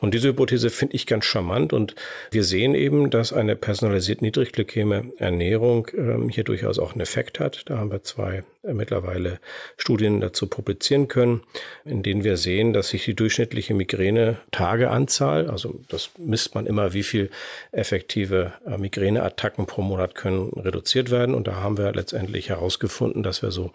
Und 0.00 0.14
diese 0.14 0.28
Hypothese 0.28 0.70
finde 0.70 0.96
ich 0.96 1.06
ganz 1.06 1.24
charmant 1.24 1.72
und 1.72 1.94
wir 2.30 2.44
sehen 2.44 2.74
eben, 2.74 3.10
dass 3.10 3.32
eine 3.32 3.56
personalisiert 3.56 4.22
niedrigglykäme 4.22 5.12
Ernährung 5.18 5.88
ähm, 5.96 6.28
hier 6.28 6.44
durchaus 6.44 6.78
auch 6.78 6.92
einen 6.92 7.02
Effekt 7.02 7.38
hat. 7.38 7.62
Da 7.66 7.78
haben 7.78 7.90
wir 7.90 8.02
zwei 8.02 8.42
äh, 8.62 8.74
mittlerweile 8.74 9.40
Studien 9.76 10.20
dazu 10.20 10.46
publizieren 10.46 11.08
können, 11.08 11.42
in 11.84 12.02
denen 12.02 12.24
wir 12.24 12.36
sehen, 12.36 12.72
dass 12.72 12.88
sich 12.88 13.04
die 13.04 13.14
durchschnittliche 13.14 13.74
Migräne-Tageanzahl, 13.74 15.48
also 15.48 15.80
das 15.88 16.10
misst 16.18 16.54
man 16.54 16.66
immer, 16.66 16.92
wie 16.92 17.02
viel 17.02 17.30
effektive 17.72 18.52
äh, 18.66 18.76
Migräneattacken 18.76 19.66
pro 19.66 19.82
Monat 19.82 20.14
können 20.14 20.50
reduziert 20.50 21.10
werden. 21.10 21.34
Und 21.34 21.46
da 21.46 21.56
haben 21.56 21.78
wir 21.78 21.92
letztendlich 21.92 22.50
herausgefunden, 22.50 23.22
dass 23.22 23.42
wir 23.42 23.50
so 23.50 23.70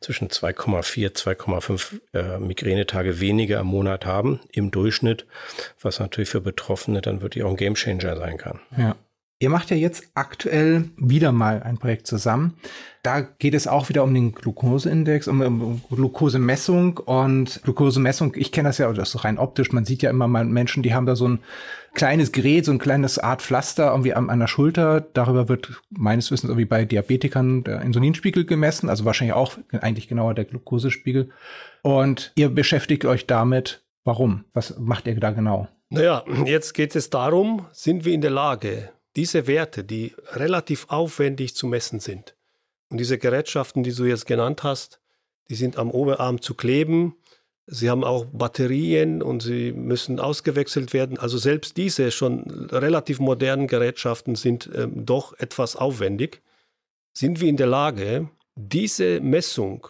zwischen 0.00 0.28
2,4, 0.28 1.14
2,5 1.14 2.00
äh, 2.14 2.38
Migränetage 2.38 3.20
weniger 3.20 3.60
im 3.60 3.66
Monat 3.66 4.06
haben 4.06 4.40
im 4.52 4.70
Durchschnitt 4.70 5.26
was 5.80 6.00
natürlich 6.00 6.30
für 6.30 6.40
Betroffene 6.40 7.00
dann 7.00 7.22
wirklich 7.22 7.44
auch 7.44 7.50
ein 7.50 7.56
Gamechanger 7.56 8.16
sein 8.16 8.36
kann. 8.36 8.60
Ja. 8.76 8.96
Ihr 9.42 9.48
macht 9.48 9.70
ja 9.70 9.76
jetzt 9.76 10.04
aktuell 10.12 10.90
wieder 10.98 11.32
mal 11.32 11.62
ein 11.62 11.78
Projekt 11.78 12.06
zusammen. 12.06 12.58
Da 13.02 13.22
geht 13.22 13.54
es 13.54 13.66
auch 13.66 13.88
wieder 13.88 14.04
um 14.04 14.12
den 14.12 14.32
Glukoseindex, 14.32 15.28
um, 15.28 15.40
um 15.40 15.82
Glukosemessung 15.90 16.98
und 16.98 17.62
Glukosemessung. 17.64 18.34
Ich 18.36 18.52
kenne 18.52 18.68
das 18.68 18.76
ja, 18.76 18.92
das 18.92 19.14
ist 19.14 19.24
rein 19.24 19.38
optisch. 19.38 19.72
Man 19.72 19.86
sieht 19.86 20.02
ja 20.02 20.10
immer 20.10 20.28
mal 20.28 20.44
Menschen, 20.44 20.82
die 20.82 20.92
haben 20.92 21.06
da 21.06 21.16
so 21.16 21.26
ein 21.26 21.38
kleines 21.94 22.32
Gerät, 22.32 22.66
so 22.66 22.72
ein 22.72 22.78
kleines 22.78 23.18
Art 23.18 23.40
Pflaster 23.40 23.92
irgendwie 23.92 24.12
an, 24.12 24.28
an 24.28 24.40
der 24.40 24.46
Schulter. 24.46 25.00
Darüber 25.00 25.48
wird 25.48 25.80
meines 25.88 26.30
Wissens 26.30 26.50
irgendwie 26.50 26.66
bei 26.66 26.84
Diabetikern 26.84 27.64
der 27.64 27.80
Insulinspiegel 27.80 28.44
gemessen, 28.44 28.90
also 28.90 29.06
wahrscheinlich 29.06 29.34
auch 29.34 29.56
eigentlich 29.72 30.06
genauer 30.06 30.34
der 30.34 30.44
Glukosespiegel. 30.44 31.30
Und 31.80 32.32
ihr 32.34 32.50
beschäftigt 32.50 33.06
euch 33.06 33.26
damit. 33.26 33.82
Warum? 34.04 34.44
Was 34.52 34.78
macht 34.78 35.06
ihr 35.06 35.18
da 35.18 35.30
genau? 35.30 35.68
Naja, 35.88 36.24
jetzt 36.46 36.74
geht 36.74 36.94
es 36.96 37.10
darum, 37.10 37.66
sind 37.72 38.04
wir 38.04 38.12
in 38.12 38.20
der 38.20 38.30
Lage, 38.30 38.90
diese 39.16 39.46
Werte, 39.46 39.84
die 39.84 40.14
relativ 40.32 40.86
aufwendig 40.88 41.54
zu 41.56 41.66
messen 41.66 42.00
sind, 42.00 42.36
und 42.90 42.98
diese 42.98 43.18
Gerätschaften, 43.18 43.82
die 43.82 43.94
du 43.94 44.04
jetzt 44.04 44.26
genannt 44.26 44.62
hast, 44.62 45.00
die 45.48 45.54
sind 45.54 45.78
am 45.78 45.90
Oberarm 45.90 46.42
zu 46.42 46.54
kleben. 46.54 47.16
Sie 47.66 47.88
haben 47.88 48.04
auch 48.04 48.26
Batterien 48.26 49.22
und 49.22 49.42
sie 49.42 49.72
müssen 49.72 50.18
ausgewechselt 50.18 50.92
werden. 50.92 51.16
Also 51.18 51.38
selbst 51.38 51.76
diese 51.76 52.10
schon 52.10 52.68
relativ 52.70 53.20
modernen 53.20 53.68
Gerätschaften 53.68 54.34
sind 54.34 54.68
ähm, 54.74 55.06
doch 55.06 55.38
etwas 55.38 55.76
aufwendig. 55.76 56.42
Sind 57.12 57.40
wir 57.40 57.48
in 57.48 57.56
der 57.56 57.68
Lage, 57.68 58.28
diese 58.56 59.20
Messung 59.20 59.86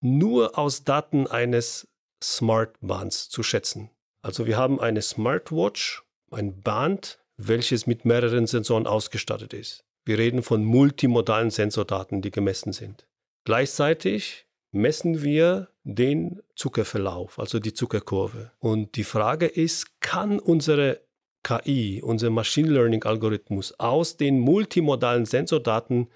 nur 0.00 0.58
aus 0.58 0.84
Daten 0.84 1.26
eines 1.26 1.88
Smartbands 2.22 3.28
zu 3.28 3.42
schätzen? 3.42 3.90
Also 4.22 4.46
wir 4.46 4.56
haben 4.56 4.80
eine 4.80 5.02
Smartwatch, 5.02 6.02
ein 6.30 6.60
Band, 6.60 7.18
welches 7.36 7.86
mit 7.86 8.04
mehreren 8.04 8.46
Sensoren 8.46 8.86
ausgestattet 8.86 9.52
ist. 9.52 9.84
Wir 10.04 10.18
reden 10.18 10.42
von 10.42 10.64
multimodalen 10.64 11.50
Sensordaten, 11.50 12.22
die 12.22 12.30
gemessen 12.30 12.72
sind. 12.72 13.06
Gleichzeitig 13.44 14.46
messen 14.70 15.22
wir 15.22 15.68
den 15.84 16.42
Zuckerverlauf, 16.56 17.38
also 17.38 17.58
die 17.58 17.74
Zuckerkurve. 17.74 18.52
Und 18.58 18.96
die 18.96 19.04
Frage 19.04 19.46
ist, 19.46 20.00
kann 20.00 20.38
unsere 20.38 21.00
KI, 21.42 22.00
unser 22.02 22.30
Machine 22.30 22.70
Learning 22.70 23.02
Algorithmus 23.02 23.78
aus 23.78 24.16
den 24.16 24.38
multimodalen 24.38 25.26
Sensordaten 25.26 26.08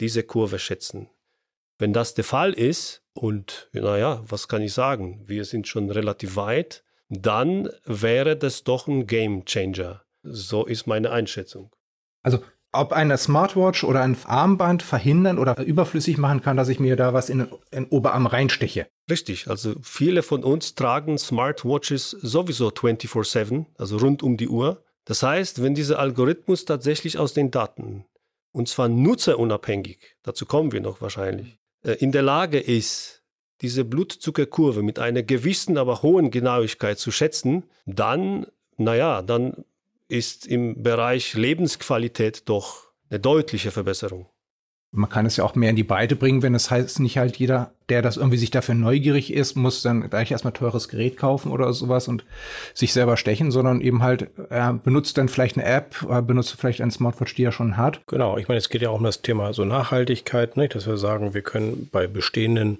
diese 0.00 0.22
Kurve 0.22 0.58
schätzen? 0.58 1.08
Wenn 1.78 1.92
das 1.92 2.14
der 2.14 2.24
Fall 2.24 2.52
ist, 2.52 3.02
und 3.14 3.68
naja, 3.72 4.22
was 4.28 4.48
kann 4.48 4.62
ich 4.62 4.72
sagen? 4.72 5.22
Wir 5.26 5.44
sind 5.44 5.66
schon 5.68 5.90
relativ 5.90 6.36
weit, 6.36 6.84
dann 7.08 7.68
wäre 7.84 8.36
das 8.36 8.64
doch 8.64 8.88
ein 8.88 9.06
Game 9.06 9.44
Changer. 9.44 10.02
So 10.22 10.64
ist 10.66 10.86
meine 10.86 11.10
Einschätzung. 11.10 11.70
Also 12.22 12.40
ob 12.72 12.92
eine 12.92 13.16
Smartwatch 13.16 13.84
oder 13.84 14.02
ein 14.02 14.16
Armband 14.24 14.82
verhindern 14.82 15.38
oder 15.38 15.58
überflüssig 15.62 16.18
machen 16.18 16.42
kann, 16.42 16.56
dass 16.56 16.68
ich 16.68 16.80
mir 16.80 16.96
da 16.96 17.14
was 17.14 17.30
in 17.30 17.38
den, 17.38 17.48
in 17.70 17.84
den 17.84 17.88
Oberarm 17.90 18.26
reinsteche. 18.26 18.88
Richtig, 19.08 19.48
also 19.48 19.74
viele 19.82 20.22
von 20.22 20.42
uns 20.42 20.74
tragen 20.74 21.16
Smartwatches 21.16 22.10
sowieso 22.10 22.68
24/7, 22.68 23.66
also 23.78 23.98
rund 23.98 24.22
um 24.22 24.36
die 24.36 24.48
Uhr. 24.48 24.82
Das 25.04 25.22
heißt, 25.22 25.62
wenn 25.62 25.74
dieser 25.74 25.98
Algorithmus 25.98 26.64
tatsächlich 26.64 27.18
aus 27.18 27.34
den 27.34 27.50
Daten, 27.50 28.06
und 28.52 28.68
zwar 28.68 28.88
nutzerunabhängig, 28.88 30.16
dazu 30.22 30.46
kommen 30.46 30.72
wir 30.72 30.80
noch 30.80 31.00
wahrscheinlich, 31.00 31.58
in 31.92 32.12
der 32.12 32.22
Lage 32.22 32.58
ist, 32.58 33.22
diese 33.60 33.84
Blutzuckerkurve 33.84 34.82
mit 34.82 34.98
einer 34.98 35.22
gewissen, 35.22 35.78
aber 35.78 36.02
hohen 36.02 36.30
Genauigkeit 36.30 36.98
zu 36.98 37.10
schätzen, 37.10 37.64
dann, 37.86 38.46
naja, 38.76 39.22
dann 39.22 39.64
ist 40.08 40.46
im 40.46 40.82
Bereich 40.82 41.34
Lebensqualität 41.34 42.48
doch 42.48 42.88
eine 43.10 43.20
deutliche 43.20 43.70
Verbesserung. 43.70 44.28
Man 44.96 45.10
kann 45.10 45.26
es 45.26 45.36
ja 45.36 45.44
auch 45.44 45.54
mehr 45.54 45.70
in 45.70 45.76
die 45.76 45.82
Breite 45.82 46.14
bringen, 46.14 46.42
wenn 46.42 46.54
es 46.54 46.70
heißt, 46.70 47.00
nicht 47.00 47.18
halt 47.18 47.36
jeder, 47.36 47.72
der 47.88 48.00
das 48.00 48.16
irgendwie 48.16 48.38
sich 48.38 48.50
dafür 48.50 48.74
neugierig 48.74 49.32
ist, 49.32 49.56
muss 49.56 49.82
dann 49.82 50.08
gleich 50.08 50.30
erstmal 50.30 50.52
teures 50.52 50.88
Gerät 50.88 51.16
kaufen 51.16 51.50
oder 51.50 51.72
sowas 51.72 52.06
und 52.06 52.24
sich 52.74 52.92
selber 52.92 53.16
stechen, 53.16 53.50
sondern 53.50 53.80
eben 53.80 54.02
halt, 54.02 54.30
er 54.50 54.72
benutzt 54.72 55.18
dann 55.18 55.28
vielleicht 55.28 55.56
eine 55.56 55.66
App, 55.66 55.96
benutzt 56.26 56.54
vielleicht 56.58 56.80
eine 56.80 56.92
Smartwatch, 56.92 57.34
die 57.34 57.44
er 57.44 57.52
schon 57.52 57.76
hat. 57.76 58.06
Genau, 58.06 58.38
ich 58.38 58.46
meine, 58.46 58.58
es 58.58 58.68
geht 58.68 58.82
ja 58.82 58.90
auch 58.90 58.98
um 58.98 59.04
das 59.04 59.22
Thema 59.22 59.52
so 59.52 59.64
Nachhaltigkeit, 59.64 60.56
nicht? 60.56 60.74
dass 60.74 60.86
wir 60.86 60.96
sagen, 60.96 61.34
wir 61.34 61.42
können 61.42 61.88
bei 61.90 62.06
bestehenden 62.06 62.78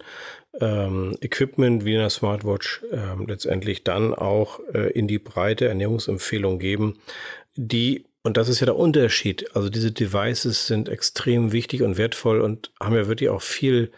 ähm, 0.60 1.16
Equipment 1.20 1.84
wie 1.84 1.96
einer 1.96 2.10
Smartwatch 2.10 2.82
ähm, 2.92 3.26
letztendlich 3.26 3.84
dann 3.84 4.14
auch 4.14 4.60
äh, 4.72 4.90
in 4.92 5.08
die 5.08 5.18
breite 5.18 5.66
Ernährungsempfehlung 5.66 6.58
geben, 6.58 6.98
die 7.56 8.04
und 8.24 8.38
das 8.38 8.48
ist 8.48 8.60
ja 8.60 8.64
der 8.64 8.76
Unterschied. 8.76 9.54
Also 9.54 9.68
diese 9.68 9.92
Devices 9.92 10.66
sind 10.66 10.88
extrem 10.88 11.52
wichtig 11.52 11.82
und 11.82 11.98
wertvoll 11.98 12.40
und 12.40 12.70
haben 12.80 12.96
ja 12.96 13.06
wirklich 13.06 13.28
auch 13.28 13.42
viel 13.42 13.92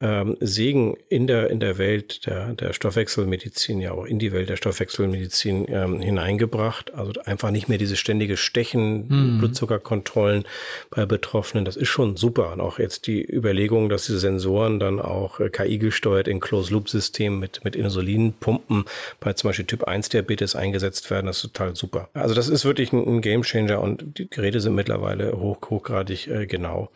ähm, 0.00 0.36
Segen 0.40 0.96
in 1.08 1.26
der, 1.26 1.50
in 1.50 1.60
der 1.60 1.78
Welt 1.78 2.26
der, 2.26 2.52
der 2.52 2.72
Stoffwechselmedizin, 2.74 3.80
ja 3.80 3.92
auch 3.92 4.04
in 4.04 4.18
die 4.18 4.32
Welt 4.32 4.48
der 4.48 4.56
Stoffwechselmedizin 4.56 5.66
ähm, 5.68 6.00
hineingebracht. 6.00 6.92
Also 6.94 7.12
einfach 7.24 7.50
nicht 7.50 7.68
mehr 7.68 7.78
diese 7.78 7.96
ständige 7.96 8.36
Stechen, 8.36 9.08
mhm. 9.08 9.38
Blutzuckerkontrollen 9.38 10.44
bei 10.90 11.06
Betroffenen. 11.06 11.64
Das 11.64 11.76
ist 11.76 11.88
schon 11.88 12.16
super. 12.16 12.52
Und 12.52 12.60
auch 12.60 12.78
jetzt 12.78 13.06
die 13.06 13.24
Überlegung, 13.24 13.88
dass 13.88 14.06
diese 14.06 14.18
Sensoren 14.18 14.78
dann 14.80 15.00
auch 15.00 15.40
äh, 15.40 15.48
KI 15.48 15.78
gesteuert 15.78 16.28
in 16.28 16.40
Closed-Loop-Systemen 16.40 17.38
mit, 17.38 17.64
mit 17.64 17.74
Insulinpumpen 17.74 18.84
bei 19.20 19.32
zum 19.32 19.48
Beispiel 19.48 19.64
Typ 19.64 19.84
1 19.84 20.10
Diabetes 20.10 20.56
eingesetzt 20.56 21.10
werden, 21.10 21.26
das 21.26 21.38
ist 21.38 21.54
total 21.54 21.74
super. 21.74 22.08
Also 22.12 22.34
das 22.34 22.48
ist 22.48 22.64
wirklich 22.64 22.92
ein, 22.92 23.06
ein 23.06 23.20
Gamechanger 23.20 23.80
und 23.80 24.18
die 24.18 24.28
Geräte 24.28 24.60
sind 24.60 24.74
mittlerweile 24.74 25.32
hoch, 25.38 25.58
hochgradig 25.70 26.26
äh, 26.28 26.46
genau. 26.46 26.90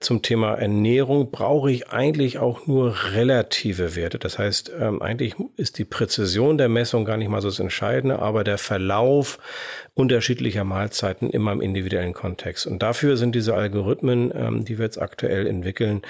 Zum 0.00 0.20
Thema 0.20 0.54
Ernährung 0.54 1.30
brauche 1.30 1.70
ich 1.70 1.88
eigentlich 1.88 2.38
auch 2.38 2.43
nur 2.66 2.94
relative 3.12 3.96
Werte. 3.96 4.18
Das 4.18 4.38
heißt, 4.38 4.72
ähm, 4.78 5.02
eigentlich 5.02 5.34
ist 5.56 5.78
die 5.78 5.84
Präzision 5.84 6.58
der 6.58 6.68
Messung 6.68 7.04
gar 7.04 7.16
nicht 7.16 7.28
mal 7.28 7.40
so 7.40 7.48
das 7.48 7.58
Entscheidende, 7.58 8.20
aber 8.20 8.44
der 8.44 8.58
Verlauf 8.58 9.38
unterschiedlicher 9.94 10.64
Mahlzeiten 10.64 11.30
immer 11.30 11.52
im 11.52 11.60
individuellen 11.60 12.12
Kontext. 12.12 12.66
Und 12.66 12.82
dafür 12.82 13.16
sind 13.16 13.34
diese 13.34 13.54
Algorithmen, 13.54 14.32
ähm, 14.34 14.64
die 14.64 14.78
wir 14.78 14.84
jetzt 14.84 15.00
aktuell 15.00 15.46
entwickeln, 15.46 16.02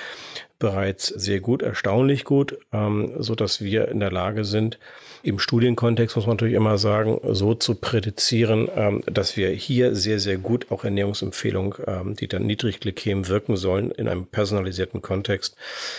bereits 0.58 1.06
sehr 1.06 1.40
gut, 1.40 1.62
erstaunlich 1.62 2.24
gut, 2.24 2.58
ähm, 2.72 3.12
so 3.18 3.34
dass 3.34 3.62
wir 3.62 3.88
in 3.88 4.00
der 4.00 4.10
Lage 4.10 4.44
sind, 4.44 4.78
im 5.24 5.38
Studienkontext 5.38 6.16
muss 6.16 6.26
man 6.26 6.36
natürlich 6.36 6.54
immer 6.54 6.76
sagen, 6.76 7.18
so 7.32 7.54
zu 7.54 7.74
prädizieren, 7.74 8.68
ähm, 8.76 9.02
dass 9.06 9.36
wir 9.36 9.48
hier 9.50 9.96
sehr, 9.96 10.20
sehr 10.20 10.36
gut 10.36 10.70
auch 10.70 10.84
Ernährungsempfehlungen, 10.84 11.74
ähm, 11.86 12.14
die 12.14 12.28
dann 12.28 12.44
niedrig 12.44 12.80
glykäm 12.80 13.26
wirken 13.28 13.56
sollen, 13.56 13.90
in 13.90 14.06
einem 14.06 14.26
personalisierten 14.26 15.00
Kontext 15.00 15.56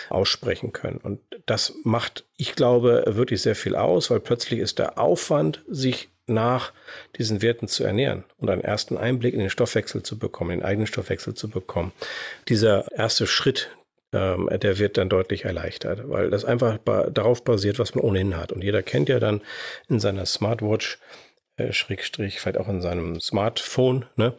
aussprechen 0.10 0.74
können. 0.74 1.00
Und 1.02 1.20
das 1.48 1.74
macht, 1.84 2.24
ich 2.38 2.56
glaube, 2.56 3.04
wirklich 3.08 3.42
sehr 3.42 3.56
viel 3.56 3.76
aus, 3.76 4.12
weil 4.12 4.20
plötzlich 4.20 4.60
ist 4.60 4.78
der 4.78 5.00
Aufwand, 5.00 5.64
sich 5.68 6.10
nach 6.28 6.72
diesen 7.18 7.42
Werten 7.42 7.68
zu 7.68 7.84
ernähren 7.84 8.24
und 8.38 8.50
einen 8.50 8.64
ersten 8.64 8.98
Einblick 8.98 9.34
in 9.34 9.40
den 9.40 9.50
Stoffwechsel 9.50 10.04
zu 10.04 10.18
bekommen, 10.18 10.52
den 10.52 10.64
eigenen 10.64 10.88
Stoffwechsel 10.88 11.34
zu 11.34 11.50
bekommen. 11.50 11.92
Dieser 12.48 12.92
erste 12.92 13.28
Schritt, 13.28 13.70
ähm, 14.14 14.50
der 14.52 14.80
wird 14.80 14.98
dann 14.98 15.10
deutlich 15.10 15.46
erleichtert, 15.46 16.10
weil 16.10 16.30
das 16.30 16.46
einfach 16.46 16.78
ba 16.78 17.10
darauf 17.10 17.44
basiert, 17.44 17.80
was 17.80 17.96
man 17.96 18.04
ohnehin 18.04 18.38
hat. 18.38 18.52
Und 18.52 18.64
jeder 18.64 18.84
kennt 18.84 19.10
ja 19.10 19.20
dann 19.20 19.42
in 19.90 20.00
seiner 20.00 20.26
Smartwatch 20.26 21.00
äh, 21.58 21.72
Schrägstrich, 21.72 22.42
vielleicht 22.42 22.58
auch 22.58 22.68
in 22.68 22.82
seinem 22.82 23.22
Smartphone. 23.22 24.06
Ne? 24.18 24.34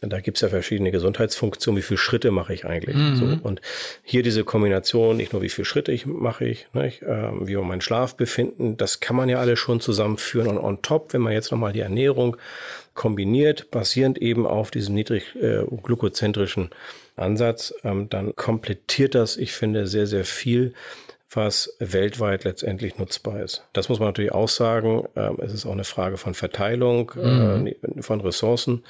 Da 0.00 0.18
gibt's 0.18 0.40
ja 0.40 0.48
verschiedene 0.48 0.90
Gesundheitsfunktionen. 0.90 1.78
Wie 1.78 1.82
viele 1.82 1.98
Schritte 1.98 2.32
mache 2.32 2.54
ich 2.54 2.64
eigentlich? 2.64 2.96
Mhm. 2.96 3.16
So, 3.16 3.38
und 3.48 3.60
hier 4.02 4.24
diese 4.24 4.42
Kombination, 4.42 5.16
nicht 5.16 5.32
nur 5.32 5.42
wie 5.42 5.48
viele 5.48 5.64
Schritte 5.64 5.92
ich 5.92 6.06
mache 6.06 6.44
ich, 6.44 6.66
ne? 6.72 6.88
ich 6.88 7.02
äh, 7.02 7.30
wie 7.46 7.54
mein 7.56 7.80
Schlafbefinden, 7.80 8.76
das 8.76 8.98
kann 8.98 9.14
man 9.14 9.28
ja 9.28 9.38
alles 9.38 9.60
schon 9.60 9.80
zusammenführen. 9.80 10.48
Und 10.48 10.58
on 10.58 10.82
top, 10.82 11.12
wenn 11.12 11.20
man 11.20 11.34
jetzt 11.34 11.52
nochmal 11.52 11.72
die 11.72 11.80
Ernährung 11.80 12.36
kombiniert, 12.94 13.70
basierend 13.70 14.18
eben 14.18 14.44
auf 14.44 14.72
diesem 14.72 14.96
niedrig 14.96 15.36
äh, 15.36 15.62
glykozentrischen 15.84 16.70
Ansatz, 17.16 17.74
ähm, 17.84 18.08
dann 18.08 18.36
komplettiert 18.36 19.14
das, 19.14 19.36
ich 19.36 19.52
finde, 19.52 19.86
sehr, 19.86 20.06
sehr 20.06 20.24
viel 20.24 20.74
was 21.30 21.76
weltweit 21.78 22.44
letztendlich 22.44 22.98
nutzbar 22.98 23.40
ist. 23.40 23.62
Das 23.72 23.88
muss 23.88 23.98
man 23.98 24.08
natürlich 24.08 24.32
auch 24.32 24.48
sagen. 24.48 25.04
Ähm, 25.16 25.36
es 25.40 25.52
ist 25.52 25.66
auch 25.66 25.72
eine 25.72 25.84
Frage 25.84 26.16
von 26.16 26.34
Verteilung 26.34 27.12
mhm. 27.14 27.66
äh, 27.66 28.02
von 28.02 28.20
Ressourcen. 28.20 28.84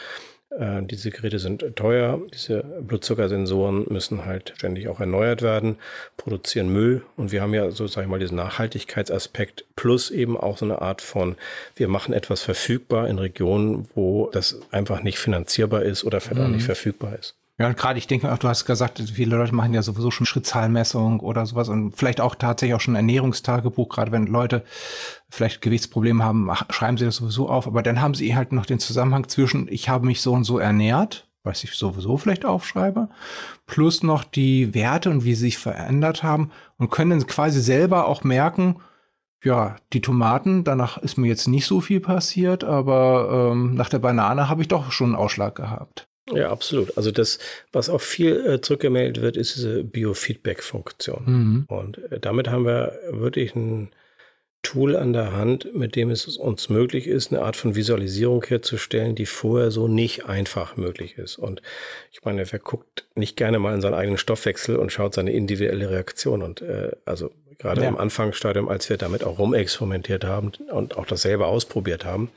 Äh, 0.50 0.82
diese 0.82 1.10
Geräte 1.10 1.38
sind 1.38 1.64
teuer. 1.76 2.20
Diese 2.32 2.62
Blutzuckersensoren 2.82 3.86
müssen 3.88 4.24
halt 4.24 4.52
ständig 4.56 4.88
auch 4.88 5.00
erneuert 5.00 5.42
werden, 5.42 5.76
produzieren 6.16 6.68
Müll. 6.68 7.02
Und 7.16 7.32
wir 7.32 7.42
haben 7.42 7.54
ja 7.54 7.70
so, 7.70 7.86
sag 7.86 8.02
ich 8.02 8.08
mal, 8.08 8.20
diesen 8.20 8.36
Nachhaltigkeitsaspekt 8.36 9.64
plus 9.74 10.10
eben 10.10 10.36
auch 10.36 10.58
so 10.58 10.64
eine 10.64 10.80
Art 10.80 11.02
von, 11.02 11.36
wir 11.74 11.88
machen 11.88 12.14
etwas 12.14 12.42
verfügbar 12.42 13.08
in 13.08 13.18
Regionen, 13.18 13.88
wo 13.94 14.30
das 14.30 14.60
einfach 14.70 15.02
nicht 15.02 15.18
finanzierbar 15.18 15.82
ist 15.82 16.04
oder 16.04 16.20
vielleicht 16.20 16.40
mhm. 16.40 16.46
auch 16.46 16.56
nicht 16.56 16.64
verfügbar 16.64 17.18
ist. 17.18 17.34
Ja, 17.58 17.68
und 17.68 17.76
gerade 17.76 17.98
ich 17.98 18.06
denke 18.06 18.30
auch, 18.30 18.38
du 18.38 18.48
hast 18.48 18.66
gesagt, 18.66 19.00
viele 19.00 19.36
Leute 19.36 19.54
machen 19.54 19.72
ja 19.72 19.82
sowieso 19.82 20.10
schon 20.10 20.26
Schrittzahlmessung 20.26 21.20
oder 21.20 21.46
sowas 21.46 21.70
und 21.70 21.96
vielleicht 21.96 22.20
auch 22.20 22.34
tatsächlich 22.34 22.74
auch 22.74 22.80
schon 22.80 22.96
Ernährungstagebuch, 22.96 23.88
gerade 23.88 24.12
wenn 24.12 24.26
Leute 24.26 24.62
vielleicht 25.30 25.62
Gewichtsprobleme 25.62 26.22
haben, 26.22 26.50
schreiben 26.68 26.98
sie 26.98 27.06
das 27.06 27.16
sowieso 27.16 27.48
auf, 27.48 27.66
aber 27.66 27.82
dann 27.82 28.02
haben 28.02 28.14
sie 28.14 28.36
halt 28.36 28.52
noch 28.52 28.66
den 28.66 28.78
Zusammenhang 28.78 29.28
zwischen, 29.28 29.68
ich 29.68 29.88
habe 29.88 30.04
mich 30.04 30.20
so 30.20 30.34
und 30.34 30.44
so 30.44 30.58
ernährt 30.58 31.26
was 31.46 31.64
ich 31.64 31.72
sowieso 31.72 32.18
vielleicht 32.18 32.44
aufschreibe, 32.44 33.08
plus 33.66 34.02
noch 34.02 34.24
die 34.24 34.74
Werte 34.74 35.08
und 35.08 35.24
wie 35.24 35.34
sie 35.34 35.42
sich 35.42 35.58
verändert 35.58 36.22
haben 36.22 36.50
und 36.76 36.90
können 36.90 37.26
quasi 37.26 37.60
selber 37.60 38.06
auch 38.08 38.24
merken, 38.24 38.76
ja, 39.42 39.76
die 39.92 40.00
Tomaten, 40.00 40.64
danach 40.64 40.98
ist 40.98 41.16
mir 41.16 41.28
jetzt 41.28 41.46
nicht 41.46 41.66
so 41.66 41.80
viel 41.80 42.00
passiert, 42.00 42.64
aber 42.64 43.52
ähm, 43.52 43.74
nach 43.74 43.88
der 43.88 44.00
Banane 44.00 44.48
habe 44.48 44.62
ich 44.62 44.68
doch 44.68 44.90
schon 44.90 45.10
einen 45.10 45.16
Ausschlag 45.16 45.54
gehabt. 45.54 46.08
Ja, 46.32 46.50
absolut. 46.50 46.96
Also 46.96 47.10
das, 47.10 47.38
was 47.72 47.88
auch 47.88 48.00
viel 48.00 48.44
äh, 48.46 48.60
zurückgemeldet 48.60 49.22
wird, 49.22 49.36
ist 49.36 49.56
diese 49.56 49.84
Biofeedback-Funktion. 49.84 51.22
Mhm. 51.26 51.64
Und 51.68 51.98
äh, 52.10 52.18
damit 52.18 52.48
haben 52.48 52.64
wir 52.64 52.98
wirklich 53.10 53.54
ein 53.54 53.90
Tool 54.62 54.96
an 54.96 55.12
der 55.12 55.32
Hand, 55.32 55.76
mit 55.76 55.94
dem 55.94 56.10
es 56.10 56.26
uns 56.36 56.68
möglich 56.68 57.06
ist, 57.06 57.32
eine 57.32 57.42
Art 57.42 57.54
von 57.54 57.76
Visualisierung 57.76 58.44
herzustellen, 58.44 59.14
die 59.14 59.26
vorher 59.26 59.70
so 59.70 59.86
nicht 59.86 60.26
einfach 60.26 60.76
möglich 60.76 61.18
ist. 61.18 61.38
Und 61.38 61.62
ich 62.10 62.24
meine, 62.24 62.50
wer 62.50 62.58
guckt 62.58 63.06
nicht 63.14 63.36
gerne 63.36 63.60
mal 63.60 63.74
in 63.74 63.80
seinen 63.80 63.94
eigenen 63.94 64.18
Stoffwechsel 64.18 64.74
und 64.74 64.90
schaut 64.90 65.14
seine 65.14 65.32
individuelle 65.32 65.90
Reaktion. 65.90 66.42
Und 66.42 66.62
äh, 66.62 66.90
also 67.04 67.30
gerade 67.58 67.82
ja. 67.82 67.88
im 67.88 67.96
Anfangsstadium, 67.96 68.68
als 68.68 68.90
wir 68.90 68.96
damit 68.96 69.22
auch 69.22 69.38
rumexperimentiert 69.38 70.24
haben 70.24 70.50
und 70.72 70.96
auch 70.96 71.06
das 71.06 71.22
selber 71.22 71.46
ausprobiert 71.46 72.04
haben, 72.04 72.30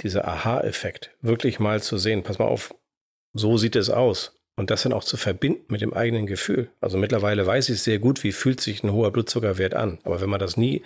dieser 0.00 0.26
Aha-Effekt, 0.26 1.10
wirklich 1.20 1.60
mal 1.60 1.80
zu 1.80 1.96
sehen, 1.96 2.24
pass 2.24 2.40
mal 2.40 2.46
auf, 2.46 2.74
so 3.32 3.56
sieht 3.56 3.76
es 3.76 3.90
aus. 3.90 4.38
Und 4.54 4.70
das 4.70 4.82
dann 4.82 4.92
auch 4.92 5.04
zu 5.04 5.16
verbinden 5.16 5.64
mit 5.68 5.80
dem 5.80 5.94
eigenen 5.94 6.26
Gefühl. 6.26 6.68
Also 6.80 6.98
mittlerweile 6.98 7.46
weiß 7.46 7.70
ich 7.70 7.80
sehr 7.80 7.98
gut, 7.98 8.22
wie 8.22 8.32
fühlt 8.32 8.60
sich 8.60 8.82
ein 8.82 8.92
hoher 8.92 9.10
Blutzuckerwert 9.10 9.72
an. 9.74 9.98
Aber 10.04 10.20
wenn 10.20 10.28
man 10.28 10.40
das 10.40 10.58
nie 10.58 10.82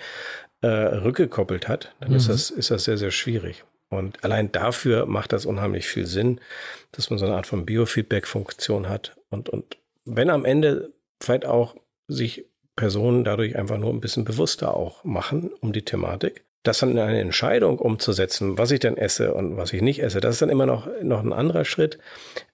äh, 0.60 0.68
rückgekoppelt 0.68 1.66
hat, 1.66 1.94
dann 1.98 2.10
mhm. 2.10 2.16
ist, 2.16 2.28
das, 2.28 2.50
ist 2.50 2.70
das 2.70 2.84
sehr, 2.84 2.96
sehr 2.96 3.10
schwierig. 3.10 3.64
Und 3.88 4.22
allein 4.24 4.52
dafür 4.52 5.06
macht 5.06 5.32
das 5.32 5.46
unheimlich 5.46 5.88
viel 5.88 6.06
Sinn, 6.06 6.40
dass 6.92 7.10
man 7.10 7.18
so 7.18 7.26
eine 7.26 7.34
Art 7.34 7.46
von 7.46 7.66
Biofeedback-Funktion 7.66 8.88
hat. 8.88 9.16
Und, 9.30 9.48
und 9.48 9.76
wenn 10.04 10.30
am 10.30 10.44
Ende 10.44 10.92
vielleicht 11.20 11.44
auch 11.44 11.76
sich 12.08 12.46
Personen 12.76 13.24
dadurch 13.24 13.56
einfach 13.56 13.78
nur 13.78 13.92
ein 13.92 14.00
bisschen 14.00 14.24
bewusster 14.24 14.76
auch 14.76 15.02
machen 15.02 15.50
um 15.60 15.72
die 15.72 15.84
Thematik, 15.84 16.44
das 16.66 16.78
dann 16.78 16.90
in 16.90 16.98
eine 16.98 17.20
Entscheidung 17.20 17.78
umzusetzen, 17.78 18.58
was 18.58 18.70
ich 18.70 18.80
denn 18.80 18.96
esse 18.96 19.34
und 19.34 19.56
was 19.56 19.72
ich 19.72 19.82
nicht 19.82 20.02
esse, 20.02 20.20
das 20.20 20.34
ist 20.34 20.42
dann 20.42 20.50
immer 20.50 20.66
noch, 20.66 20.88
noch 21.02 21.22
ein 21.22 21.32
anderer 21.32 21.64
Schritt. 21.64 21.98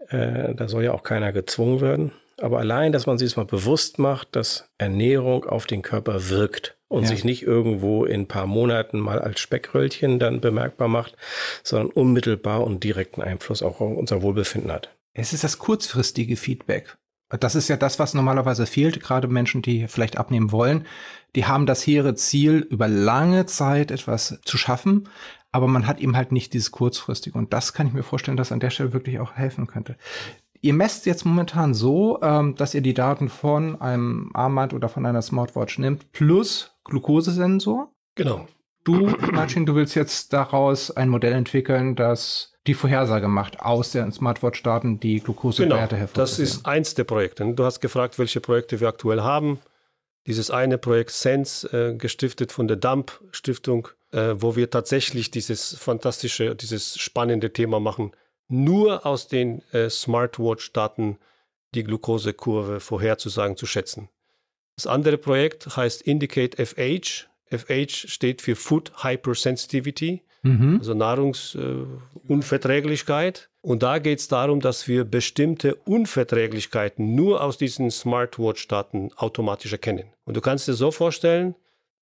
Äh, 0.08 0.54
da 0.54 0.68
soll 0.68 0.84
ja 0.84 0.92
auch 0.92 1.02
keiner 1.02 1.32
gezwungen 1.32 1.80
werden. 1.80 2.12
Aber 2.40 2.58
allein, 2.58 2.92
dass 2.92 3.06
man 3.06 3.18
sich 3.18 3.36
mal 3.36 3.44
bewusst 3.44 3.98
macht, 3.98 4.34
dass 4.34 4.68
Ernährung 4.78 5.44
auf 5.44 5.66
den 5.66 5.82
Körper 5.82 6.28
wirkt 6.28 6.76
und 6.88 7.04
ja. 7.04 7.08
sich 7.10 7.24
nicht 7.24 7.42
irgendwo 7.42 8.04
in 8.04 8.22
ein 8.22 8.28
paar 8.28 8.46
Monaten 8.46 8.98
mal 8.98 9.18
als 9.18 9.40
Speckröllchen 9.40 10.18
dann 10.18 10.40
bemerkbar 10.40 10.88
macht, 10.88 11.16
sondern 11.62 11.90
unmittelbar 11.90 12.64
und 12.64 12.82
direkten 12.82 13.22
Einfluss 13.22 13.62
auch 13.62 13.80
auf 13.80 13.96
unser 13.96 14.22
Wohlbefinden 14.22 14.72
hat. 14.72 14.90
Es 15.14 15.32
ist 15.32 15.44
das 15.44 15.58
kurzfristige 15.58 16.36
Feedback. 16.36 16.96
Das 17.40 17.54
ist 17.54 17.68
ja 17.68 17.76
das, 17.76 17.98
was 17.98 18.12
normalerweise 18.12 18.66
fehlt, 18.66 19.00
gerade 19.00 19.26
Menschen, 19.28 19.62
die 19.62 19.88
vielleicht 19.88 20.18
abnehmen 20.18 20.52
wollen. 20.52 20.86
Die 21.34 21.46
haben 21.46 21.66
das 21.66 21.86
hehre 21.86 22.14
Ziel, 22.14 22.66
über 22.70 22.88
lange 22.88 23.46
Zeit 23.46 23.90
etwas 23.90 24.38
zu 24.44 24.58
schaffen, 24.58 25.08
aber 25.50 25.66
man 25.66 25.86
hat 25.86 26.00
eben 26.00 26.16
halt 26.16 26.32
nicht 26.32 26.52
dieses 26.52 26.70
kurzfristige. 26.70 27.38
Und 27.38 27.52
das 27.52 27.72
kann 27.72 27.86
ich 27.86 27.92
mir 27.92 28.02
vorstellen, 28.02 28.36
dass 28.36 28.52
an 28.52 28.60
der 28.60 28.70
Stelle 28.70 28.92
wirklich 28.92 29.18
auch 29.18 29.32
helfen 29.34 29.66
könnte. 29.66 29.96
Ihr 30.60 30.74
messt 30.74 31.06
jetzt 31.06 31.24
momentan 31.24 31.74
so, 31.74 32.20
ähm, 32.22 32.54
dass 32.54 32.74
ihr 32.74 32.82
die 32.82 32.94
Daten 32.94 33.28
von 33.28 33.80
einem 33.80 34.30
Armband 34.32 34.72
oder 34.74 34.88
von 34.88 35.04
einer 35.04 35.20
Smartwatch 35.20 35.78
nimmt, 35.78 36.12
plus 36.12 36.76
Glukosesensor. 36.84 37.90
Genau. 38.14 38.46
Du, 38.84 39.12
Martin, 39.32 39.66
du 39.66 39.74
willst 39.74 39.94
jetzt 39.94 40.32
daraus 40.32 40.90
ein 40.90 41.08
Modell 41.08 41.32
entwickeln, 41.32 41.96
das 41.96 42.52
die 42.66 42.74
Vorhersage 42.74 43.26
macht 43.26 43.60
aus 43.60 43.90
den 43.90 44.12
Smartwatch-Daten, 44.12 45.00
die 45.00 45.20
Glukosewerte 45.20 45.96
genau, 45.96 46.08
Das 46.14 46.38
ist 46.38 46.64
eins 46.64 46.94
der 46.94 47.04
Projekte. 47.04 47.44
Du 47.54 47.64
hast 47.64 47.80
gefragt, 47.80 48.18
welche 48.18 48.40
Projekte 48.40 48.80
wir 48.80 48.88
aktuell 48.88 49.22
haben. 49.22 49.58
Dieses 50.26 50.50
eine 50.50 50.78
Projekt 50.78 51.10
Sense, 51.10 51.66
äh, 51.68 51.96
gestiftet 51.96 52.52
von 52.52 52.68
der 52.68 52.76
DAMP 52.76 53.20
Stiftung, 53.32 53.88
äh, 54.12 54.34
wo 54.36 54.54
wir 54.54 54.70
tatsächlich 54.70 55.30
dieses 55.30 55.76
fantastische, 55.76 56.54
dieses 56.54 56.98
spannende 56.98 57.52
Thema 57.52 57.80
machen, 57.80 58.12
nur 58.48 59.04
aus 59.04 59.28
den 59.28 59.62
äh, 59.72 59.90
Smartwatch-Daten 59.90 61.18
die 61.74 61.84
Glukosekurve 61.84 62.80
vorherzusagen, 62.80 63.56
zu 63.56 63.66
schätzen. 63.66 64.08
Das 64.76 64.86
andere 64.86 65.18
Projekt 65.18 65.76
heißt 65.76 66.02
Indicate 66.02 66.54
FH. 66.56 67.28
FH 67.50 68.08
steht 68.08 68.42
für 68.42 68.56
Food 68.56 69.02
Hypersensitivity 69.02 70.22
mhm. 70.42 70.76
also 70.78 70.94
Nahrungsunverträglichkeit. 70.94 73.38
Äh, 73.38 73.66
und 73.66 73.82
da 73.82 73.98
geht 73.98 74.18
es 74.18 74.28
darum, 74.28 74.60
dass 74.60 74.88
wir 74.88 75.04
bestimmte 75.04 75.76
Unverträglichkeiten 75.76 77.14
nur 77.14 77.42
aus 77.42 77.58
diesen 77.58 77.90
Smartwatch-Daten 77.90 79.10
automatisch 79.16 79.72
erkennen. 79.72 80.04
Und 80.24 80.36
du 80.36 80.40
kannst 80.40 80.68
dir 80.68 80.74
so 80.74 80.90
vorstellen, 80.90 81.54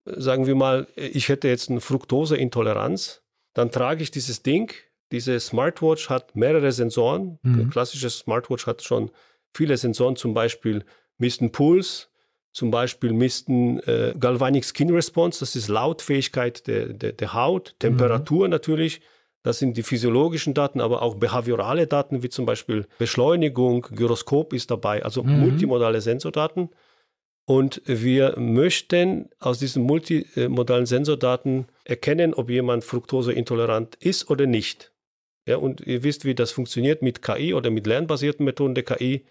sagen 0.04 0.46
wir 0.46 0.54
mal, 0.54 0.86
ich 0.96 1.28
hätte 1.28 1.48
jetzt 1.48 1.70
eine 1.70 1.80
Fructoseintoleranz, 1.80 3.22
dann 3.54 3.70
trage 3.70 4.02
ich 4.02 4.10
dieses 4.10 4.42
Ding, 4.42 4.72
diese 5.12 5.38
Smartwatch 5.40 6.08
hat 6.08 6.36
mehrere 6.36 6.72
Sensoren. 6.72 7.38
Mhm. 7.42 7.56
Der 7.56 7.66
klassische 7.66 8.10
Smartwatch 8.10 8.66
hat 8.66 8.82
schon 8.82 9.10
viele 9.52 9.76
Sensoren, 9.76 10.16
zum 10.16 10.34
Beispiel 10.34 10.84
misst 11.18 11.40
einen 11.40 11.52
Puls, 11.52 12.09
zum 12.52 12.70
Beispiel 12.70 13.12
missten 13.12 13.78
äh, 13.80 14.14
Galvanic 14.18 14.64
Skin 14.64 14.90
Response, 14.92 15.40
das 15.40 15.56
ist 15.56 15.68
Lautfähigkeit 15.68 16.66
der, 16.66 16.88
der, 16.88 17.12
der 17.12 17.34
Haut, 17.34 17.74
Temperatur 17.78 18.46
mhm. 18.46 18.50
natürlich, 18.50 19.00
das 19.42 19.58
sind 19.58 19.76
die 19.76 19.82
physiologischen 19.82 20.52
Daten, 20.52 20.80
aber 20.80 21.02
auch 21.02 21.14
behaviorale 21.14 21.86
Daten, 21.86 22.22
wie 22.22 22.28
zum 22.28 22.44
Beispiel 22.44 22.86
Beschleunigung, 22.98 23.82
Gyroskop 23.90 24.52
ist 24.52 24.70
dabei, 24.70 25.02
also 25.02 25.22
mhm. 25.22 25.40
multimodale 25.40 26.00
Sensordaten. 26.00 26.70
Und 27.46 27.82
wir 27.84 28.38
möchten 28.38 29.30
aus 29.38 29.58
diesen 29.58 29.82
multimodalen 29.82 30.86
Sensordaten 30.86 31.66
erkennen, 31.84 32.34
ob 32.34 32.50
jemand 32.50 32.84
fruktoseintolerant 32.84 33.96
ist 33.96 34.30
oder 34.30 34.46
nicht. 34.46 34.92
Ja, 35.46 35.56
und 35.56 35.80
ihr 35.80 36.04
wisst, 36.04 36.24
wie 36.24 36.34
das 36.34 36.52
funktioniert 36.52 37.02
mit 37.02 37.22
KI 37.22 37.54
oder 37.54 37.70
mit 37.70 37.86
lernbasierten 37.86 38.44
Methoden 38.44 38.74
der 38.74 38.84
KI. 38.84 39.24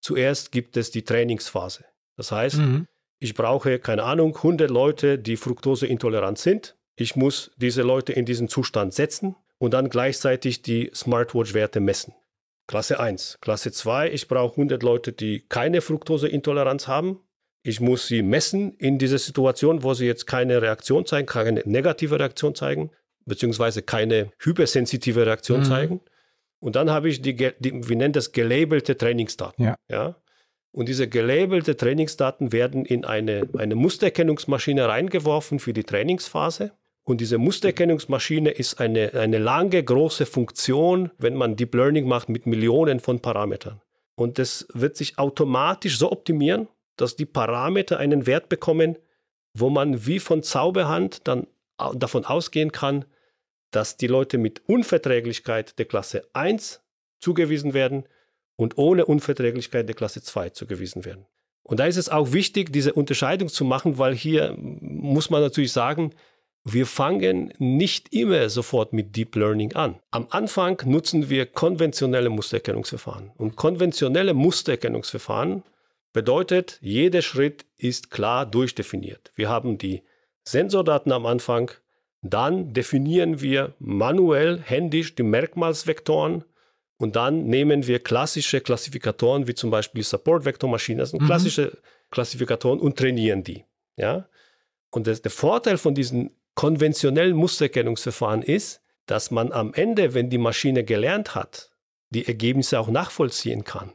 Zuerst 0.00 0.52
gibt 0.52 0.76
es 0.76 0.90
die 0.90 1.04
Trainingsphase. 1.04 1.84
Das 2.16 2.32
heißt, 2.32 2.58
mhm. 2.58 2.86
ich 3.18 3.34
brauche, 3.34 3.78
keine 3.78 4.04
Ahnung, 4.04 4.36
100 4.36 4.70
Leute, 4.70 5.18
die 5.18 5.36
fruktoseintolerant 5.36 6.38
sind. 6.38 6.76
Ich 6.96 7.16
muss 7.16 7.50
diese 7.56 7.82
Leute 7.82 8.12
in 8.12 8.24
diesen 8.24 8.48
Zustand 8.48 8.94
setzen 8.94 9.34
und 9.58 9.74
dann 9.74 9.88
gleichzeitig 9.88 10.62
die 10.62 10.90
Smartwatch-Werte 10.94 11.80
messen. 11.80 12.14
Klasse 12.66 12.98
1. 12.98 13.38
Klasse 13.40 13.72
2, 13.72 14.12
ich 14.12 14.28
brauche 14.28 14.52
100 14.52 14.82
Leute, 14.82 15.12
die 15.12 15.40
keine 15.48 15.80
Fructoseintoleranz 15.80 16.88
haben. 16.88 17.20
Ich 17.62 17.80
muss 17.80 18.06
sie 18.06 18.22
messen 18.22 18.72
in 18.74 18.98
dieser 18.98 19.18
Situation, 19.18 19.82
wo 19.82 19.94
sie 19.94 20.06
jetzt 20.06 20.26
keine 20.26 20.62
Reaktion 20.62 21.06
zeigen, 21.06 21.26
keine 21.26 21.62
negative 21.64 22.18
Reaktion 22.18 22.54
zeigen, 22.54 22.90
beziehungsweise 23.26 23.82
keine 23.82 24.30
hypersensitive 24.38 25.26
Reaktion 25.26 25.60
mhm. 25.60 25.64
zeigen. 25.64 26.00
Und 26.60 26.76
dann 26.76 26.90
habe 26.90 27.08
ich 27.08 27.20
die, 27.20 27.34
die, 27.34 27.88
wie 27.88 27.96
nennt 27.96 28.16
das, 28.16 28.32
gelabelte 28.32 28.96
Trainingsdaten. 28.96 29.64
Ja. 29.64 29.76
ja? 29.90 30.16
Und 30.74 30.88
diese 30.88 31.08
gelabelte 31.08 31.76
Trainingsdaten 31.76 32.50
werden 32.50 32.84
in 32.84 33.04
eine, 33.04 33.48
eine 33.56 33.76
Mustererkennungsmaschine 33.76 34.88
reingeworfen 34.88 35.60
für 35.60 35.72
die 35.72 35.84
Trainingsphase. 35.84 36.72
Und 37.04 37.20
diese 37.20 37.38
Mustererkennungsmaschine 37.38 38.50
ist 38.50 38.80
eine, 38.80 39.14
eine 39.14 39.38
lange, 39.38 39.84
große 39.84 40.26
Funktion, 40.26 41.12
wenn 41.16 41.36
man 41.36 41.54
Deep 41.54 41.76
Learning 41.76 42.08
macht 42.08 42.28
mit 42.28 42.46
Millionen 42.46 42.98
von 42.98 43.20
Parametern. 43.20 43.80
Und 44.16 44.40
das 44.40 44.66
wird 44.74 44.96
sich 44.96 45.16
automatisch 45.16 45.96
so 45.96 46.10
optimieren, 46.10 46.66
dass 46.96 47.14
die 47.14 47.26
Parameter 47.26 48.00
einen 48.00 48.26
Wert 48.26 48.48
bekommen, 48.48 48.98
wo 49.56 49.70
man 49.70 50.06
wie 50.06 50.18
von 50.18 50.42
Zauberhand 50.42 51.28
dann 51.28 51.46
davon 51.94 52.24
ausgehen 52.24 52.72
kann, 52.72 53.04
dass 53.70 53.96
die 53.96 54.08
Leute 54.08 54.38
mit 54.38 54.68
Unverträglichkeit 54.68 55.78
der 55.78 55.86
Klasse 55.86 56.26
1 56.32 56.82
zugewiesen 57.20 57.74
werden 57.74 58.08
und 58.56 58.78
ohne 58.78 59.06
Unverträglichkeit 59.06 59.88
der 59.88 59.96
Klasse 59.96 60.22
2 60.22 60.50
zugewiesen 60.50 61.04
werden. 61.04 61.26
Und 61.62 61.80
da 61.80 61.86
ist 61.86 61.96
es 61.96 62.10
auch 62.10 62.32
wichtig, 62.32 62.72
diese 62.72 62.92
Unterscheidung 62.92 63.48
zu 63.48 63.64
machen, 63.64 63.98
weil 63.98 64.14
hier 64.14 64.54
muss 64.58 65.30
man 65.30 65.40
natürlich 65.40 65.72
sagen, 65.72 66.12
wir 66.66 66.86
fangen 66.86 67.52
nicht 67.58 68.12
immer 68.14 68.48
sofort 68.48 68.92
mit 68.92 69.16
Deep 69.16 69.36
Learning 69.36 69.74
an. 69.74 70.00
Am 70.10 70.26
Anfang 70.30 70.80
nutzen 70.86 71.28
wir 71.28 71.46
konventionelle 71.46 72.30
Mustererkennungsverfahren. 72.30 73.32
Und 73.36 73.56
konventionelle 73.56 74.32
Mustererkennungsverfahren 74.32 75.62
bedeutet, 76.12 76.78
jeder 76.80 77.20
Schritt 77.20 77.66
ist 77.76 78.10
klar 78.10 78.46
durchdefiniert. 78.46 79.32
Wir 79.34 79.50
haben 79.50 79.76
die 79.76 80.02
Sensordaten 80.42 81.12
am 81.12 81.26
Anfang, 81.26 81.70
dann 82.22 82.72
definieren 82.72 83.42
wir 83.42 83.74
manuell, 83.78 84.58
händisch 84.62 85.14
die 85.14 85.22
Merkmalsvektoren 85.22 86.44
und 87.04 87.16
dann 87.16 87.44
nehmen 87.44 87.86
wir 87.86 87.98
klassische 87.98 88.62
Klassifikatoren, 88.62 89.46
wie 89.46 89.52
zum 89.52 89.70
Beispiel 89.70 90.02
Support-Vektormaschinen, 90.02 91.00
das 91.00 91.10
sind 91.10 91.20
mhm. 91.20 91.26
klassische 91.26 91.76
Klassifikatoren 92.10 92.80
und 92.80 92.96
trainieren 92.96 93.44
die. 93.44 93.66
Ja? 93.96 94.26
Und 94.88 95.06
das, 95.06 95.20
der 95.20 95.30
Vorteil 95.30 95.76
von 95.76 95.94
diesen 95.94 96.30
konventionellen 96.54 97.36
Mustererkennungsverfahren 97.36 98.40
ist, 98.40 98.80
dass 99.04 99.30
man 99.30 99.52
am 99.52 99.74
Ende, 99.74 100.14
wenn 100.14 100.30
die 100.30 100.38
Maschine 100.38 100.82
gelernt 100.82 101.34
hat, 101.34 101.72
die 102.08 102.26
Ergebnisse 102.26 102.80
auch 102.80 102.88
nachvollziehen 102.88 103.64
kann. 103.64 103.92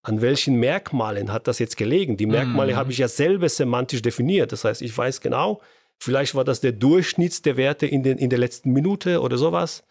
An 0.00 0.22
welchen 0.22 0.54
Merkmalen 0.54 1.30
hat 1.34 1.48
das 1.48 1.58
jetzt 1.58 1.76
gelegen? 1.76 2.16
Die 2.16 2.24
Merkmale 2.24 2.72
mhm. 2.72 2.76
habe 2.76 2.90
ich 2.90 2.96
ja 2.96 3.08
selber 3.08 3.50
semantisch 3.50 4.00
definiert. 4.00 4.50
Das 4.50 4.64
heißt, 4.64 4.80
ich 4.80 4.96
weiß 4.96 5.20
genau, 5.20 5.60
vielleicht 5.98 6.34
war 6.34 6.44
das 6.44 6.62
der 6.62 6.72
Durchschnitt 6.72 7.44
der 7.44 7.58
Werte 7.58 7.84
in, 7.84 8.02
den, 8.02 8.16
in 8.16 8.30
der 8.30 8.38
letzten 8.38 8.72
Minute 8.72 9.20
oder 9.20 9.36
sowas. 9.36 9.84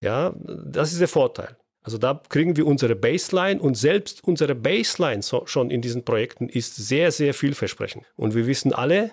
Ja, 0.00 0.32
das 0.36 0.92
ist 0.92 1.00
der 1.00 1.08
Vorteil. 1.08 1.56
Also 1.84 1.98
da 1.98 2.20
kriegen 2.30 2.56
wir 2.56 2.66
unsere 2.66 2.96
Baseline 2.96 3.60
und 3.60 3.76
selbst 3.76 4.24
unsere 4.24 4.54
Baseline 4.54 5.22
so, 5.22 5.46
schon 5.46 5.70
in 5.70 5.82
diesen 5.82 6.04
Projekten 6.04 6.48
ist 6.48 6.74
sehr, 6.76 7.12
sehr 7.12 7.34
vielversprechend. 7.34 8.06
Und 8.16 8.34
wir 8.34 8.46
wissen 8.46 8.72
alle, 8.72 9.12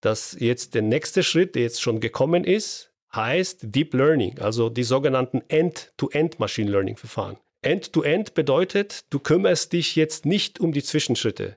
dass 0.00 0.36
jetzt 0.38 0.74
der 0.74 0.82
nächste 0.82 1.24
Schritt, 1.24 1.56
der 1.56 1.62
jetzt 1.62 1.82
schon 1.82 1.98
gekommen 1.98 2.44
ist, 2.44 2.92
heißt 3.12 3.74
Deep 3.74 3.92
Learning, 3.92 4.38
also 4.38 4.68
die 4.68 4.84
sogenannten 4.84 5.42
End-to-End 5.48 6.38
Machine 6.38 6.70
Learning 6.70 6.96
Verfahren. 6.96 7.38
End-to-End 7.62 8.28
-End 8.28 8.34
bedeutet, 8.34 9.04
du 9.10 9.18
kümmerst 9.18 9.72
dich 9.72 9.96
jetzt 9.96 10.26
nicht 10.26 10.60
um 10.60 10.72
die 10.72 10.84
Zwischenschritte. 10.84 11.56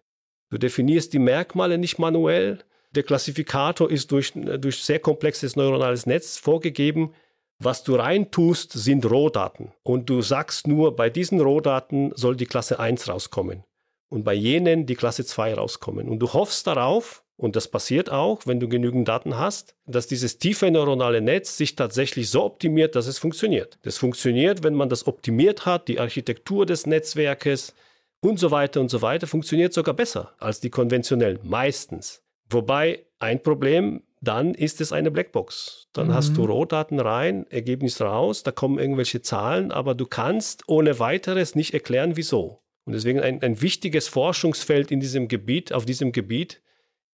Du 0.50 0.58
definierst 0.58 1.14
die 1.14 1.20
Merkmale 1.20 1.78
nicht 1.78 2.00
manuell. 2.00 2.60
Der 2.96 3.04
Klassifikator 3.04 3.92
ist 3.92 4.12
durch, 4.12 4.34
durch 4.34 4.84
sehr 4.84 4.98
komplexes 4.98 5.56
neuronales 5.56 6.08
Netz 6.08 6.38
vorgegeben. 6.38 7.14
Was 7.62 7.84
du 7.84 7.96
reintust, 7.96 8.72
sind 8.72 9.06
Rohdaten. 9.06 9.74
Und 9.84 10.10
du 10.10 10.22
sagst 10.22 10.66
nur, 10.66 10.96
bei 10.96 11.10
diesen 11.10 11.42
Rohdaten 11.42 12.14
soll 12.16 12.38
die 12.38 12.46
Klasse 12.46 12.80
1 12.80 13.10
rauskommen. 13.10 13.66
Und 14.10 14.24
bei 14.24 14.34
jenen 14.34 14.86
die 14.86 14.96
Klasse 14.96 15.26
2 15.26 15.56
rauskommen. 15.56 16.08
Und 16.08 16.20
du 16.20 16.32
hoffst 16.32 16.66
darauf, 16.68 17.24
und 17.36 17.56
das 17.58 17.68
passiert 17.68 18.10
auch, 18.10 18.46
wenn 18.46 18.60
du 18.60 18.70
genügend 18.70 19.08
Daten 19.08 19.38
hast, 19.38 19.76
dass 19.86 20.08
dieses 20.08 20.40
tiefe 20.40 20.72
neuronale 20.72 21.22
Netz 21.22 21.58
sich 21.58 21.76
tatsächlich 21.76 22.30
so 22.30 22.44
optimiert, 22.44 22.96
dass 22.96 23.08
es 23.08 23.20
funktioniert. 23.20 23.78
Das 23.84 23.98
funktioniert, 23.98 24.64
wenn 24.64 24.74
man 24.74 24.90
das 24.90 25.06
optimiert 25.06 25.66
hat, 25.66 25.88
die 25.90 26.00
Architektur 26.00 26.66
des 26.66 26.86
Netzwerkes 26.86 27.74
und 28.22 28.40
so 28.40 28.52
weiter 28.52 28.82
und 28.82 28.90
so 28.90 29.02
weiter, 29.02 29.28
funktioniert 29.28 29.74
sogar 29.74 29.94
besser 29.94 30.34
als 30.40 30.60
die 30.60 30.70
konventionellen, 30.70 31.40
meistens. 31.44 32.22
Wobei 32.50 33.06
ein 33.20 33.44
Problem 33.44 34.04
dann 34.22 34.54
ist 34.54 34.82
es 34.82 34.92
eine 34.92 35.12
Blackbox. 35.12 35.88
Dann 35.94 36.08
mhm. 36.08 36.14
hast 36.14 36.36
du 36.36 36.46
Rohdaten 36.46 37.00
rein, 37.00 37.46
Ergebnis 37.50 38.02
raus, 38.02 38.44
da 38.44 38.52
kommen 38.52 38.80
irgendwelche 38.80 39.22
Zahlen, 39.22 39.72
aber 39.72 39.96
du 39.96 40.06
kannst 40.06 40.64
ohne 40.68 41.00
weiteres 41.00 41.56
nicht 41.56 41.74
erklären, 41.74 42.16
wieso. 42.16 42.62
Und 42.86 42.94
deswegen 42.94 43.20
ein, 43.20 43.42
ein 43.42 43.62
wichtiges 43.62 44.08
Forschungsfeld 44.08 44.92
in 44.92 45.00
diesem 45.00 45.28
Gebiet, 45.28 45.74
auf 45.74 45.86
diesem 45.86 46.12
Gebiet, 46.12 46.62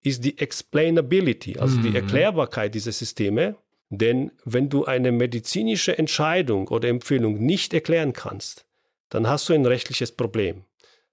ist 0.04 0.24
die 0.24 0.38
Explainability, 0.38 1.58
also 1.58 1.78
mhm. 1.78 1.84
die 1.84 1.96
Erklärbarkeit 1.96 2.74
dieser 2.74 2.92
Systeme. 2.92 3.58
Denn 3.90 4.32
wenn 4.44 4.70
du 4.70 4.86
eine 4.86 5.12
medizinische 5.12 5.98
Entscheidung 5.98 6.68
oder 6.70 6.90
Empfehlung 6.90 7.40
nicht 7.40 7.74
erklären 7.74 8.14
kannst, 8.14 8.66
dann 9.10 9.28
hast 9.28 9.48
du 9.48 9.54
ein 9.54 9.66
rechtliches 9.66 10.12
Problem. 10.12 10.66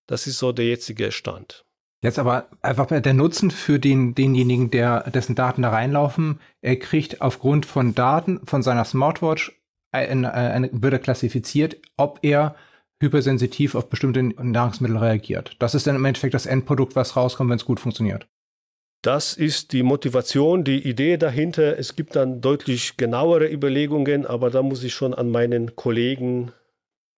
Das 0.07 0.26
ist 0.26 0.38
so 0.38 0.52
der 0.52 0.66
jetzige 0.66 1.12
Stand. 1.12 1.64
Jetzt 2.02 2.18
aber 2.18 2.48
einfach 2.62 2.86
der 2.86 3.14
Nutzen 3.14 3.52
für 3.52 3.78
den, 3.78 4.14
denjenigen, 4.14 4.70
der, 4.72 5.08
dessen 5.10 5.36
Daten 5.36 5.62
da 5.62 5.70
reinlaufen, 5.70 6.40
er 6.60 6.76
kriegt 6.76 7.20
aufgrund 7.20 7.64
von 7.64 7.94
Daten 7.94 8.40
von 8.44 8.62
seiner 8.62 8.84
Smartwatch 8.84 9.52
eine, 9.92 10.32
eine, 10.34 10.70
wird 10.72 10.94
er 10.94 10.98
klassifiziert, 10.98 11.76
ob 11.96 12.18
er 12.22 12.56
hypersensitiv 13.00 13.74
auf 13.76 13.88
bestimmte 13.88 14.22
Nahrungsmittel 14.22 14.96
reagiert. 14.96 15.56
Das 15.60 15.74
ist 15.74 15.86
dann 15.86 15.96
im 15.96 16.04
Endeffekt 16.04 16.34
das 16.34 16.46
Endprodukt, 16.46 16.96
was 16.96 17.16
rauskommt, 17.16 17.50
wenn 17.50 17.56
es 17.56 17.64
gut 17.64 17.80
funktioniert. 17.80 18.26
Das 19.02 19.34
ist 19.34 19.72
die 19.72 19.82
Motivation, 19.82 20.62
die 20.62 20.88
Idee 20.88 21.16
dahinter. 21.16 21.76
Es 21.76 21.96
gibt 21.96 22.14
dann 22.14 22.40
deutlich 22.40 22.96
genauere 22.96 23.52
Überlegungen, 23.52 24.26
aber 24.26 24.50
da 24.50 24.62
muss 24.62 24.84
ich 24.84 24.94
schon 24.94 25.12
an 25.12 25.30
meinen 25.30 25.74
Kollegen 25.74 26.52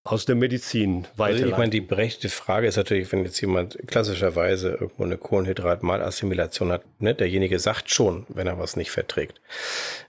aus 0.07 0.27
der 0.27 0.35
Medizin 0.35 1.07
weiter. 1.17 1.37
Also 1.37 1.47
ich 1.47 1.57
meine, 1.57 1.71
die 1.71 1.81
berechtigte 1.81 2.29
Frage 2.29 2.67
ist 2.67 2.77
natürlich, 2.77 3.11
wenn 3.11 3.25
jetzt 3.25 3.41
jemand 3.41 3.79
klassischerweise 3.87 4.73
irgendwo 4.73 5.05
eine 5.05 5.17
Kohlenhydratmalassimilation 5.17 6.73
hat, 6.73 6.83
ne, 6.99 7.15
derjenige 7.15 7.59
sagt 7.59 7.91
schon, 7.91 8.27
wenn 8.29 8.47
er 8.47 8.59
was 8.59 8.77
nicht 8.77 8.91
verträgt. 8.91 9.41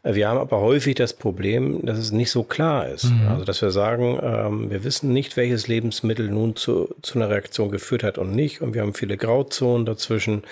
Wir 0.03 0.27
haben 0.27 0.37
aber 0.37 0.59
häufig 0.59 0.95
das 0.95 1.13
Problem, 1.13 1.85
dass 1.85 1.97
es 1.97 2.11
nicht 2.11 2.29
so 2.29 2.43
klar 2.43 2.89
ist. 2.89 3.05
Mhm. 3.05 3.27
Also, 3.29 3.45
dass 3.45 3.61
wir 3.61 3.71
sagen, 3.71 4.19
ähm, 4.21 4.69
wir 4.69 4.83
wissen 4.83 5.13
nicht, 5.13 5.37
welches 5.37 5.69
Lebensmittel 5.69 6.29
nun 6.29 6.57
zu, 6.57 6.93
zu 7.01 7.17
einer 7.17 7.29
Reaktion 7.29 7.71
geführt 7.71 8.03
hat 8.03 8.17
und 8.17 8.35
nicht. 8.35 8.61
Und 8.61 8.73
wir 8.73 8.81
haben 8.81 8.93
viele 8.93 9.15
Grauzonen 9.15 9.85
dazwischen. 9.85 10.43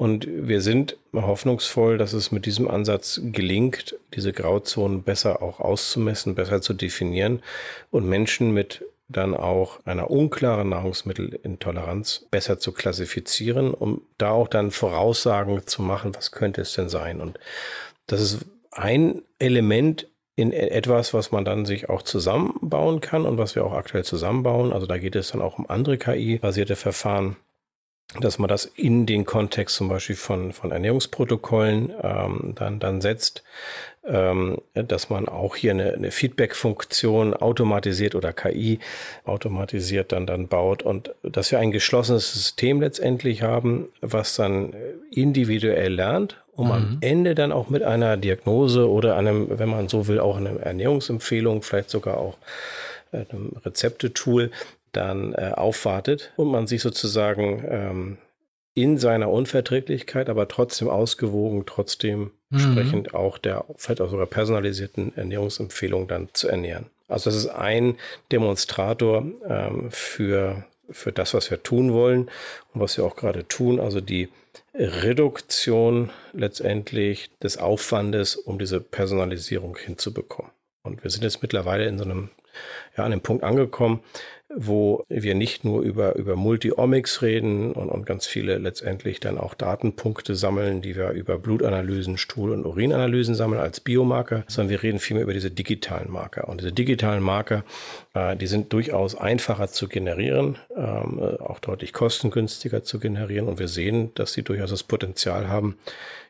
Und 0.00 0.26
wir 0.26 0.62
sind 0.62 0.96
hoffnungsvoll, 1.12 1.98
dass 1.98 2.14
es 2.14 2.32
mit 2.32 2.46
diesem 2.46 2.70
Ansatz 2.70 3.20
gelingt, 3.22 3.96
diese 4.14 4.32
Grauzonen 4.32 5.02
besser 5.02 5.42
auch 5.42 5.60
auszumessen, 5.60 6.34
besser 6.34 6.62
zu 6.62 6.72
definieren 6.72 7.42
und 7.90 8.08
Menschen 8.08 8.54
mit 8.54 8.82
dann 9.08 9.34
auch 9.34 9.84
einer 9.84 10.10
unklaren 10.10 10.70
Nahrungsmittelintoleranz 10.70 12.28
besser 12.30 12.58
zu 12.58 12.72
klassifizieren, 12.72 13.74
um 13.74 14.00
da 14.16 14.30
auch 14.30 14.48
dann 14.48 14.70
Voraussagen 14.70 15.66
zu 15.66 15.82
machen, 15.82 16.14
was 16.14 16.32
könnte 16.32 16.62
es 16.62 16.72
denn 16.72 16.88
sein. 16.88 17.20
Und 17.20 17.38
das 18.06 18.22
ist 18.22 18.46
ein 18.70 19.20
Element 19.38 20.08
in 20.34 20.54
etwas, 20.54 21.12
was 21.12 21.30
man 21.30 21.44
dann 21.44 21.66
sich 21.66 21.90
auch 21.90 22.00
zusammenbauen 22.00 23.02
kann 23.02 23.26
und 23.26 23.36
was 23.36 23.54
wir 23.54 23.66
auch 23.66 23.74
aktuell 23.74 24.04
zusammenbauen. 24.04 24.72
Also 24.72 24.86
da 24.86 24.96
geht 24.96 25.14
es 25.14 25.32
dann 25.32 25.42
auch 25.42 25.58
um 25.58 25.68
andere 25.68 25.98
KI-basierte 25.98 26.76
Verfahren, 26.76 27.36
dass 28.18 28.38
man 28.38 28.48
das 28.48 28.64
in 28.64 29.06
den 29.06 29.24
Kontext 29.24 29.76
zum 29.76 29.88
Beispiel 29.88 30.16
von, 30.16 30.52
von 30.52 30.72
Ernährungsprotokollen 30.72 31.92
ähm, 32.02 32.54
dann, 32.56 32.80
dann 32.80 33.00
setzt, 33.00 33.44
ähm, 34.04 34.58
dass 34.74 35.10
man 35.10 35.28
auch 35.28 35.54
hier 35.54 35.70
eine, 35.70 35.92
eine 35.92 36.10
Feedback-Funktion 36.10 37.34
automatisiert 37.34 38.16
oder 38.16 38.32
KI 38.32 38.80
automatisiert 39.24 40.10
dann, 40.10 40.26
dann 40.26 40.48
baut 40.48 40.82
und 40.82 41.14
dass 41.22 41.52
wir 41.52 41.60
ein 41.60 41.70
geschlossenes 41.70 42.32
System 42.32 42.80
letztendlich 42.80 43.42
haben, 43.42 43.88
was 44.00 44.34
dann 44.34 44.74
individuell 45.12 45.94
lernt, 45.94 46.36
um 46.52 46.66
mhm. 46.66 46.72
am 46.72 46.98
Ende 47.02 47.36
dann 47.36 47.52
auch 47.52 47.68
mit 47.68 47.84
einer 47.84 48.16
Diagnose 48.16 48.90
oder 48.90 49.16
einem, 49.16 49.58
wenn 49.58 49.68
man 49.68 49.88
so 49.88 50.08
will, 50.08 50.18
auch 50.18 50.36
einer 50.36 50.58
Ernährungsempfehlung, 50.58 51.62
vielleicht 51.62 51.90
sogar 51.90 52.16
auch 52.16 52.38
einem 53.12 53.52
Rezeptetool 53.64 54.50
dann 54.92 55.34
äh, 55.34 55.52
aufwartet 55.54 56.32
und 56.36 56.50
man 56.50 56.66
sich 56.66 56.82
sozusagen 56.82 57.64
ähm, 57.68 58.18
in 58.74 58.98
seiner 58.98 59.30
Unverträglichkeit, 59.30 60.28
aber 60.28 60.48
trotzdem 60.48 60.88
ausgewogen, 60.88 61.64
trotzdem 61.66 62.30
mhm. 62.50 62.58
entsprechend 62.58 63.14
auch 63.14 63.38
der 63.38 63.64
vielleicht 63.76 64.00
auch 64.00 64.10
sogar 64.10 64.26
personalisierten 64.26 65.16
Ernährungsempfehlung 65.16 66.08
dann 66.08 66.28
zu 66.32 66.48
ernähren. 66.48 66.86
Also 67.08 67.30
das 67.30 67.36
ist 67.36 67.48
ein 67.48 67.96
Demonstrator 68.30 69.24
ähm, 69.48 69.90
für, 69.90 70.64
für 70.88 71.10
das, 71.12 71.34
was 71.34 71.50
wir 71.50 71.62
tun 71.62 71.92
wollen 71.92 72.30
und 72.72 72.80
was 72.80 72.96
wir 72.96 73.04
auch 73.04 73.16
gerade 73.16 73.46
tun, 73.48 73.80
also 73.80 74.00
die 74.00 74.28
Reduktion 74.74 76.10
letztendlich 76.32 77.30
des 77.42 77.58
Aufwandes, 77.58 78.36
um 78.36 78.58
diese 78.58 78.80
Personalisierung 78.80 79.76
hinzubekommen. 79.76 80.52
Und 80.82 81.02
wir 81.02 81.10
sind 81.10 81.24
jetzt 81.24 81.42
mittlerweile 81.42 81.86
in 81.86 81.98
so 81.98 82.04
einem, 82.04 82.30
ja, 82.96 83.04
an 83.04 83.12
einem 83.12 83.20
Punkt 83.20 83.42
angekommen, 83.42 84.00
wo 84.54 85.04
wir 85.08 85.34
nicht 85.34 85.64
nur 85.64 85.82
über, 85.82 86.16
über 86.16 86.34
Multi-Omics 86.34 87.22
reden 87.22 87.72
und, 87.72 87.88
und 87.88 88.04
ganz 88.04 88.26
viele 88.26 88.58
letztendlich 88.58 89.20
dann 89.20 89.38
auch 89.38 89.54
Datenpunkte 89.54 90.34
sammeln, 90.34 90.82
die 90.82 90.96
wir 90.96 91.10
über 91.10 91.38
Blutanalysen, 91.38 92.18
Stuhl- 92.18 92.50
und 92.50 92.66
Urinanalysen 92.66 93.36
sammeln 93.36 93.60
als 93.60 93.80
Biomarker, 93.80 94.44
sondern 94.48 94.70
wir 94.70 94.82
reden 94.82 94.98
vielmehr 94.98 95.22
über 95.22 95.34
diese 95.34 95.52
digitalen 95.52 96.10
Marker. 96.10 96.48
Und 96.48 96.60
diese 96.60 96.72
digitalen 96.72 97.22
Marker, 97.22 97.64
äh, 98.14 98.36
die 98.36 98.48
sind 98.48 98.72
durchaus 98.72 99.14
einfacher 99.14 99.68
zu 99.68 99.88
generieren, 99.88 100.56
ähm, 100.76 101.20
äh, 101.20 101.40
auch 101.40 101.60
deutlich 101.60 101.92
kostengünstiger 101.92 102.82
zu 102.82 102.98
generieren. 102.98 103.46
Und 103.46 103.60
wir 103.60 103.68
sehen, 103.68 104.12
dass 104.14 104.32
sie 104.32 104.42
durchaus 104.42 104.70
das 104.70 104.82
Potenzial 104.82 105.48
haben, 105.48 105.76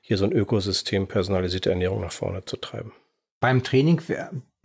hier 0.02 0.18
so 0.18 0.26
ein 0.26 0.32
Ökosystem 0.32 1.06
personalisierte 1.06 1.70
Ernährung 1.70 2.02
nach 2.02 2.12
vorne 2.12 2.44
zu 2.44 2.56
treiben. 2.58 2.92
Beim 3.40 3.62
Training 3.62 4.02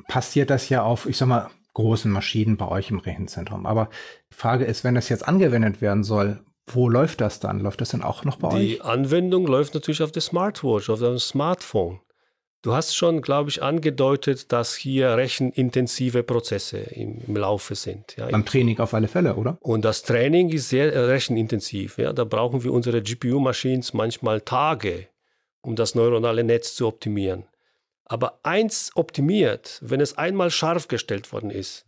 passiert 0.09 0.49
das 0.49 0.67
ja 0.67 0.83
auf, 0.83 1.05
ich 1.05 1.15
sag 1.15 1.27
mal, 1.27 1.49
großen 1.75 2.11
Maschinen 2.11 2.57
bei 2.57 2.67
euch 2.67 2.89
im 2.89 2.97
Rechenzentrum. 2.97 3.67
Aber 3.67 3.89
die 4.31 4.35
Frage 4.35 4.65
ist, 4.65 4.83
wenn 4.83 4.95
das 4.95 5.09
jetzt 5.09 5.27
angewendet 5.27 5.81
werden 5.81 6.03
soll, 6.03 6.39
wo 6.67 6.89
läuft 6.89 7.21
das 7.21 7.39
dann? 7.39 7.59
Läuft 7.59 7.81
das 7.81 7.89
dann 7.89 8.01
auch 8.01 8.23
noch 8.23 8.37
bei 8.37 8.49
die 8.49 8.55
euch? 8.55 8.61
Die 8.61 8.81
Anwendung 8.81 9.45
läuft 9.45 9.75
natürlich 9.75 10.01
auf 10.01 10.11
der 10.11 10.23
Smartwatch, 10.23 10.89
auf 10.89 10.99
dem 10.99 11.19
Smartphone. 11.19 11.99
Du 12.63 12.73
hast 12.73 12.95
schon, 12.95 13.21
glaube 13.21 13.51
ich, 13.51 13.61
angedeutet, 13.61 14.51
dass 14.51 14.73
hier 14.73 15.15
rechenintensive 15.15 16.23
Prozesse 16.23 16.77
im, 16.77 17.21
im 17.27 17.37
Laufe 17.37 17.75
sind. 17.75 18.15
Ja. 18.17 18.25
Beim 18.25 18.43
Training 18.43 18.79
auf 18.79 18.95
alle 18.95 19.07
Fälle, 19.07 19.35
oder? 19.35 19.59
Und 19.59 19.85
das 19.85 20.01
Training 20.01 20.49
ist 20.49 20.69
sehr 20.69 20.91
äh, 20.91 20.97
rechenintensiv. 20.97 21.99
Ja. 21.99 22.11
Da 22.11 22.23
brauchen 22.23 22.63
wir 22.63 22.73
unsere 22.73 23.03
GPU-Machines 23.03 23.93
manchmal 23.93 24.41
Tage, 24.41 25.09
um 25.61 25.75
das 25.75 25.93
neuronale 25.93 26.43
Netz 26.43 26.73
zu 26.73 26.87
optimieren. 26.87 27.43
Aber 28.05 28.39
eins 28.43 28.91
optimiert, 28.95 29.79
wenn 29.81 29.99
es 29.99 30.17
einmal 30.17 30.51
scharf 30.51 30.87
gestellt 30.87 31.33
worden 31.33 31.49
ist, 31.49 31.85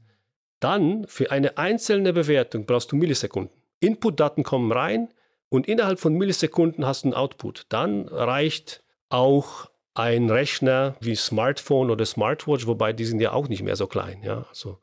dann 0.60 1.06
für 1.08 1.32
eine 1.32 1.58
einzelne 1.58 2.14
Bewertung 2.14 2.66
brauchst 2.66 2.92
du 2.92 2.96
Millisekunden. 2.96 3.56
Inputdaten 3.80 4.44
kommen 4.44 4.72
rein 4.72 5.14
und 5.50 5.68
innerhalb 5.68 6.00
von 6.00 6.14
Millisekunden 6.14 6.86
hast 6.86 7.04
du 7.04 7.10
einen 7.10 7.14
Output. 7.14 7.68
Dann 7.70 8.08
reicht 8.08 8.84
auch 9.10 9.70
ein 9.94 10.30
Rechner 10.30 10.96
wie 11.00 11.16
Smartphone 11.16 11.92
oder 11.92 12.06
Smartwatch, 12.06 12.68
wobei 12.68 12.94
die 12.94 13.06
sind 13.06 13.20
ja 13.20 13.32
auch 13.34 13.48
nicht 13.48 13.64
mehr 13.64 13.76
so 13.76 13.88
klein. 13.88 14.22
Ja? 14.24 14.46
Also 14.50 14.80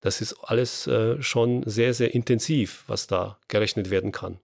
Das 0.00 0.20
ist 0.20 0.34
alles 0.42 0.86
äh, 0.86 1.22
schon 1.22 1.62
sehr, 1.64 1.94
sehr 1.94 2.14
intensiv, 2.14 2.84
was 2.86 3.06
da 3.06 3.38
gerechnet 3.48 3.90
werden 3.90 4.12
kann. 4.12 4.40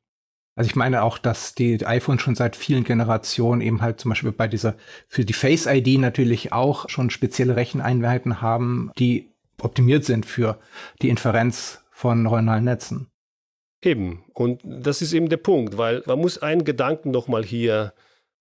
Also 0.59 0.71
ich 0.71 0.75
meine 0.75 1.05
auch, 1.05 1.19
dass 1.19 1.55
die 1.55 1.87
iPhone 1.87 2.19
schon 2.19 2.35
seit 2.35 2.57
vielen 2.57 2.83
Generationen 2.83 3.61
eben 3.61 3.81
halt 3.81 4.01
zum 4.01 4.09
Beispiel 4.09 4.33
bei 4.33 4.49
dieser, 4.49 4.75
für 5.07 5.25
die 5.25 5.33
Face 5.33 5.67
ID 5.67 6.01
natürlich 6.01 6.53
auch 6.53 6.89
schon 6.89 7.11
spezielle 7.11 7.55
Recheneinheiten 7.55 8.43
haben, 8.43 8.91
die 8.99 9.29
optimiert 9.63 10.05
sind 10.05 10.27
für 10.27 10.59
die 11.01 11.11
Inferenz 11.11 11.85
von 11.93 12.25
neuronalen 12.25 12.65
Netzen. 12.65 13.07
Eben. 13.85 14.25
Und 14.35 14.61
das 14.65 15.01
ist 15.01 15.13
eben 15.13 15.29
der 15.29 15.37
Punkt, 15.37 15.79
weil 15.79 16.03
man 16.07 16.19
muss 16.19 16.39
einen 16.39 16.65
Gedanken 16.65 17.13
nochmal 17.13 17.45
hier 17.45 17.95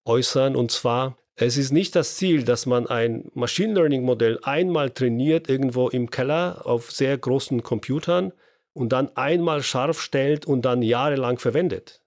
äußern, 0.03 0.55
und 0.55 0.71
zwar, 0.71 1.17
es 1.35 1.55
ist 1.55 1.71
nicht 1.71 1.95
das 1.95 2.15
Ziel, 2.15 2.41
dass 2.41 2.65
man 2.65 2.87
ein 2.87 3.29
Machine 3.35 3.75
Learning 3.75 4.01
Modell 4.01 4.39
einmal 4.41 4.89
trainiert 4.89 5.51
irgendwo 5.51 5.89
im 5.89 6.09
Keller 6.09 6.65
auf 6.65 6.91
sehr 6.91 7.15
großen 7.15 7.61
Computern 7.61 8.33
und 8.73 8.91
dann 8.91 9.15
einmal 9.15 9.61
scharf 9.61 10.01
stellt 10.01 10.47
und 10.47 10.63
dann 10.63 10.81
jahrelang 10.81 11.37
verwendet. 11.37 12.01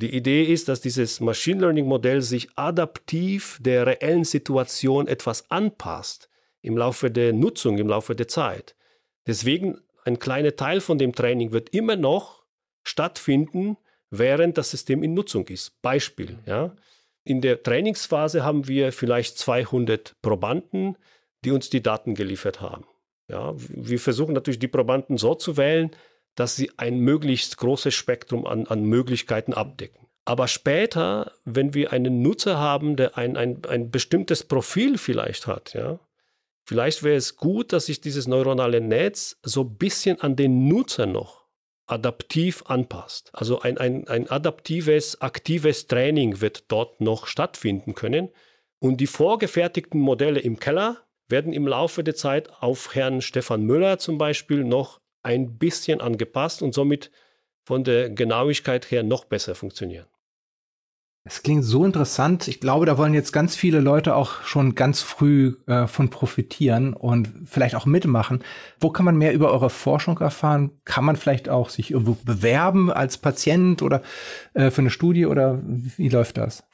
Die 0.00 0.14
Idee 0.14 0.44
ist, 0.44 0.68
dass 0.68 0.80
dieses 0.80 1.18
Machine 1.18 1.60
Learning 1.60 1.86
Modell 1.86 2.22
sich 2.22 2.48
adaptiv 2.54 3.58
der 3.60 3.84
reellen 3.84 4.22
Situation 4.22 5.08
etwas 5.08 5.50
anpasst 5.50 6.30
im 6.62 6.76
Laufe 6.76 7.10
der 7.10 7.32
Nutzung, 7.32 7.78
im 7.78 7.88
Laufe 7.88 8.14
der 8.14 8.28
Zeit. 8.28 8.76
Deswegen 9.26 9.80
ein 10.04 10.20
kleiner 10.20 10.54
Teil 10.54 10.80
von 10.80 10.98
dem 10.98 11.12
Training 11.14 11.50
wird 11.50 11.70
immer 11.70 11.96
noch 11.96 12.44
stattfinden, 12.84 13.76
während 14.10 14.56
das 14.56 14.70
System 14.70 15.02
in 15.02 15.14
Nutzung 15.14 15.48
ist. 15.48 15.82
Beispiel, 15.82 16.38
ja. 16.46 16.76
In 17.24 17.40
der 17.40 17.64
Trainingsphase 17.64 18.44
haben 18.44 18.68
wir 18.68 18.92
vielleicht 18.92 19.36
200 19.36 20.14
Probanden, 20.22 20.96
die 21.44 21.50
uns 21.50 21.70
die 21.70 21.82
Daten 21.82 22.14
geliefert 22.14 22.60
haben. 22.60 22.86
Ja, 23.28 23.52
wir 23.56 23.98
versuchen 23.98 24.32
natürlich 24.32 24.60
die 24.60 24.68
Probanden 24.68 25.18
so 25.18 25.34
zu 25.34 25.56
wählen, 25.56 25.90
dass 26.38 26.54
sie 26.54 26.70
ein 26.76 27.00
möglichst 27.00 27.56
großes 27.56 27.94
Spektrum 27.94 28.46
an, 28.46 28.68
an 28.68 28.84
Möglichkeiten 28.84 29.52
abdecken. 29.52 30.06
Aber 30.24 30.46
später, 30.46 31.32
wenn 31.44 31.74
wir 31.74 31.92
einen 31.92 32.22
Nutzer 32.22 32.58
haben, 32.58 32.94
der 32.94 33.18
ein, 33.18 33.36
ein, 33.36 33.62
ein 33.68 33.90
bestimmtes 33.90 34.44
Profil 34.44 34.98
vielleicht 34.98 35.48
hat, 35.48 35.74
ja, 35.74 35.98
vielleicht 36.64 37.02
wäre 37.02 37.16
es 37.16 37.36
gut, 37.36 37.72
dass 37.72 37.86
sich 37.86 38.00
dieses 38.00 38.28
neuronale 38.28 38.80
Netz 38.80 39.38
so 39.42 39.62
ein 39.62 39.76
bisschen 39.78 40.20
an 40.20 40.36
den 40.36 40.68
Nutzer 40.68 41.06
noch 41.06 41.48
adaptiv 41.86 42.62
anpasst. 42.66 43.30
Also 43.32 43.60
ein, 43.62 43.78
ein, 43.78 44.06
ein 44.06 44.30
adaptives, 44.30 45.20
aktives 45.20 45.88
Training 45.88 46.40
wird 46.40 46.70
dort 46.70 47.00
noch 47.00 47.26
stattfinden 47.26 47.96
können. 47.96 48.28
Und 48.78 48.98
die 49.00 49.08
vorgefertigten 49.08 50.00
Modelle 50.00 50.38
im 50.38 50.60
Keller 50.60 50.98
werden 51.28 51.52
im 51.52 51.66
Laufe 51.66 52.04
der 52.04 52.14
Zeit 52.14 52.48
auf 52.60 52.94
Herrn 52.94 53.22
Stefan 53.22 53.62
Müller 53.62 53.98
zum 53.98 54.18
Beispiel 54.18 54.62
noch 54.62 55.00
ein 55.22 55.58
bisschen 55.58 56.00
angepasst 56.00 56.62
und 56.62 56.74
somit 56.74 57.10
von 57.64 57.84
der 57.84 58.10
Genauigkeit 58.10 58.90
her 58.90 59.02
noch 59.02 59.24
besser 59.24 59.54
funktionieren. 59.54 60.06
Es 61.24 61.42
klingt 61.42 61.64
so 61.64 61.84
interessant. 61.84 62.48
Ich 62.48 62.58
glaube, 62.58 62.86
da 62.86 62.96
wollen 62.96 63.12
jetzt 63.12 63.32
ganz 63.32 63.54
viele 63.54 63.80
Leute 63.80 64.14
auch 64.14 64.42
schon 64.44 64.74
ganz 64.74 65.02
früh 65.02 65.56
äh, 65.66 65.86
von 65.86 66.08
profitieren 66.08 66.94
und 66.94 67.30
vielleicht 67.44 67.74
auch 67.74 67.84
mitmachen. 67.84 68.42
Wo 68.80 68.88
kann 68.88 69.04
man 69.04 69.16
mehr 69.16 69.34
über 69.34 69.52
eure 69.52 69.68
Forschung 69.68 70.18
erfahren? 70.20 70.70
Kann 70.86 71.04
man 71.04 71.16
vielleicht 71.16 71.50
auch 71.50 71.68
sich 71.68 71.90
irgendwo 71.90 72.16
bewerben 72.24 72.90
als 72.90 73.18
Patient 73.18 73.82
oder 73.82 74.00
äh, 74.54 74.70
für 74.70 74.80
eine 74.80 74.90
Studie 74.90 75.26
oder 75.26 75.60
wie 75.62 76.08
läuft 76.08 76.38
das? 76.38 76.67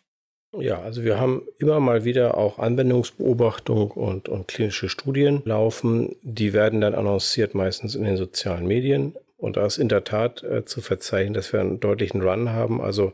Ja, 0.58 0.80
also 0.80 1.04
wir 1.04 1.18
haben 1.18 1.42
immer 1.58 1.80
mal 1.80 2.04
wieder 2.04 2.36
auch 2.36 2.58
Anwendungsbeobachtung 2.58 3.90
und, 3.90 4.28
und 4.28 4.48
klinische 4.48 4.88
Studien 4.88 5.42
laufen. 5.44 6.14
Die 6.22 6.52
werden 6.52 6.80
dann 6.80 6.94
annonciert 6.94 7.54
meistens 7.54 7.94
in 7.94 8.04
den 8.04 8.16
sozialen 8.16 8.66
Medien. 8.66 9.14
Und 9.36 9.56
da 9.56 9.66
ist 9.66 9.78
in 9.78 9.88
der 9.88 10.04
Tat 10.04 10.42
äh, 10.42 10.64
zu 10.64 10.80
verzeichnen, 10.80 11.34
dass 11.34 11.52
wir 11.52 11.60
einen 11.60 11.80
deutlichen 11.80 12.22
Run 12.22 12.50
haben. 12.50 12.80
Also 12.80 13.12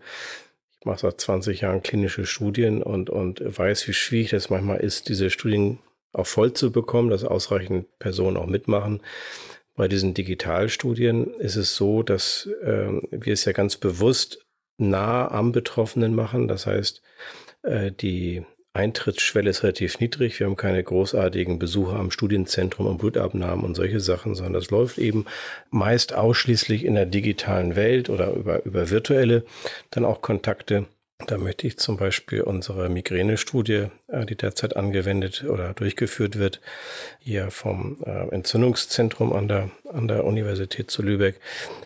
ich 0.79 0.87
mache 0.87 1.01
seit 1.01 1.21
20 1.21 1.63
Jahren 1.63 1.83
klinische 1.83 2.27
Studien 2.27 2.83
und, 2.83 3.11
und 3.11 3.43
weiß, 3.45 3.89
wie 3.89 3.93
schwierig 3.93 4.31
das 4.31 4.51
manchmal 4.51 4.81
ist, 4.81 5.09
diese 5.09 5.31
Studien 5.31 5.79
auch 6.13 6.27
voll 6.27 6.53
zu 6.53 6.73
bekommen, 6.73 7.11
dass 7.11 7.25
ausreichend 7.25 7.87
Personen 7.99 8.37
auch 8.37 8.47
mitmachen. 8.47 9.01
Bei 9.77 9.89
diesen 9.89 10.15
Digitalstudien 10.15 11.35
ist 11.35 11.57
es 11.57 11.77
so, 11.77 12.03
dass 12.03 12.49
äh, 12.63 12.89
wir 13.11 13.33
es 13.33 13.45
ja 13.45 13.53
ganz 13.53 13.77
bewusst 13.77 14.45
nah 14.81 15.31
am 15.31 15.53
Betroffenen 15.53 16.15
machen. 16.15 16.49
Das 16.49 16.67
heißt, 16.67 17.03
äh, 17.63 17.93
die 17.93 18.43
Eintrittsschwelle 18.73 19.51
ist 19.51 19.65
relativ 19.65 19.99
niedrig. 19.99 20.39
Wir 20.39 20.47
haben 20.47 20.57
keine 20.57 20.83
großartigen 20.83 21.59
Besucher 21.59 21.99
am 21.99 22.13
Studienzentrum 22.13 22.87
und 22.87 22.99
Blutabnahmen 22.99 23.65
und 23.65 23.75
solche 23.75 23.99
Sachen, 23.99 24.37
sondern 24.37 24.55
das 24.55 24.71
läuft 24.71 24.99
eben 24.99 25.27
meist 25.71 26.15
ausschließlich 26.15 26.85
in 26.85 26.95
der 26.95 27.07
digitalen 27.07 27.75
Welt 27.75 28.09
oder 28.09 28.33
über, 28.33 28.65
über 28.65 28.91
virtuelle 28.91 29.45
dann 29.91 30.05
auch 30.05 30.23
Kontakte. 30.23 30.87
Da 31.27 31.37
möchte 31.37 31.67
ich 31.67 31.79
zum 31.79 31.97
Beispiel 31.97 32.43
unsere 32.43 32.89
Migränestudie, 32.89 33.89
äh, 34.07 34.25
die 34.25 34.37
derzeit 34.37 34.77
angewendet 34.77 35.45
oder 35.45 35.75
durchgeführt 35.75 36.39
wird, 36.39 36.61
hier 37.19 37.51
vom 37.51 37.99
äh, 38.05 38.29
Entzündungszentrum 38.29 39.33
an 39.33 39.49
der, 39.49 39.71
an 39.93 40.09
der 40.09 40.25
Universität 40.25 40.91
zu 40.91 41.03
Lübeck, 41.03 41.41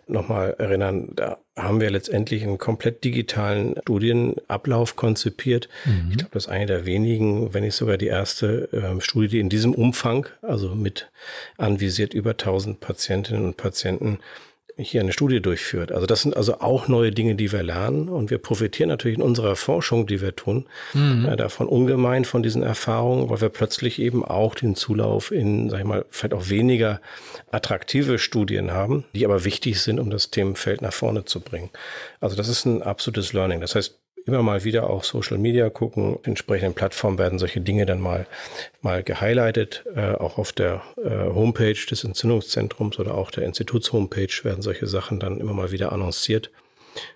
nochmal 0.06 0.54
erinnern. 0.58 1.12
Da 1.16 1.38
haben 1.56 1.80
wir 1.80 1.90
letztendlich 1.90 2.42
einen 2.42 2.58
komplett 2.58 3.04
digitalen 3.04 3.76
Studienablauf 3.82 4.96
konzipiert. 4.96 5.68
Mhm. 5.84 6.08
Ich 6.10 6.16
glaube, 6.18 6.32
das 6.34 6.46
ist 6.46 6.50
eine 6.50 6.66
der 6.66 6.84
wenigen, 6.84 7.54
wenn 7.54 7.62
nicht 7.62 7.76
sogar 7.76 7.96
die 7.96 8.08
erste 8.08 8.68
äh, 8.72 9.00
Studie, 9.00 9.28
die 9.28 9.40
in 9.40 9.48
diesem 9.48 9.74
Umfang, 9.74 10.26
also 10.42 10.74
mit 10.74 11.10
anvisiert 11.56 12.12
über 12.12 12.30
1000 12.30 12.80
Patientinnen 12.80 13.44
und 13.44 13.56
Patienten, 13.56 14.18
hier 14.76 15.00
eine 15.00 15.12
Studie 15.12 15.40
durchführt. 15.40 15.92
Also 15.92 16.06
das 16.06 16.22
sind 16.22 16.36
also 16.36 16.60
auch 16.60 16.88
neue 16.88 17.12
Dinge, 17.12 17.36
die 17.36 17.52
wir 17.52 17.62
lernen 17.62 18.08
und 18.08 18.30
wir 18.30 18.38
profitieren 18.38 18.88
natürlich 18.88 19.16
in 19.16 19.22
unserer 19.22 19.54
Forschung, 19.56 20.06
die 20.06 20.20
wir 20.20 20.34
tun, 20.34 20.66
mhm. 20.92 21.26
äh, 21.26 21.36
davon 21.36 21.68
ungemein 21.68 22.24
von 22.24 22.42
diesen 22.42 22.62
Erfahrungen, 22.62 23.30
weil 23.30 23.40
wir 23.40 23.48
plötzlich 23.50 24.00
eben 24.00 24.24
auch 24.24 24.54
den 24.54 24.74
Zulauf 24.74 25.30
in, 25.30 25.70
sag 25.70 25.78
ich 25.78 25.84
mal, 25.84 26.04
vielleicht 26.10 26.34
auch 26.34 26.48
weniger 26.48 27.00
attraktive 27.52 28.18
Studien 28.18 28.72
haben, 28.72 29.04
die 29.14 29.24
aber 29.24 29.44
wichtig 29.44 29.80
sind, 29.80 30.00
um 30.00 30.10
das 30.10 30.30
Themenfeld 30.30 30.82
nach 30.82 30.92
vorne 30.92 31.24
zu 31.24 31.40
bringen. 31.40 31.70
Also 32.20 32.34
das 32.34 32.48
ist 32.48 32.64
ein 32.64 32.82
absolutes 32.82 33.32
Learning. 33.32 33.60
Das 33.60 33.74
heißt, 33.74 34.00
immer 34.26 34.42
mal 34.42 34.64
wieder 34.64 34.90
auch 34.90 35.04
Social 35.04 35.38
Media 35.38 35.68
gucken. 35.70 36.18
Entsprechenden 36.22 36.74
Plattformen 36.74 37.18
werden 37.18 37.38
solche 37.38 37.60
Dinge 37.60 37.86
dann 37.86 38.00
mal, 38.00 38.26
mal 38.82 39.02
gehighlightet. 39.02 39.84
Äh, 39.94 40.12
auch 40.12 40.38
auf 40.38 40.52
der 40.52 40.82
äh, 40.96 41.10
Homepage 41.10 41.74
des 41.74 42.04
Entzündungszentrums 42.04 42.98
oder 42.98 43.14
auch 43.14 43.30
der 43.30 43.44
Instituts-Homepage 43.44 44.32
werden 44.42 44.62
solche 44.62 44.86
Sachen 44.86 45.20
dann 45.20 45.38
immer 45.38 45.52
mal 45.52 45.70
wieder 45.70 45.92
annonciert. 45.92 46.50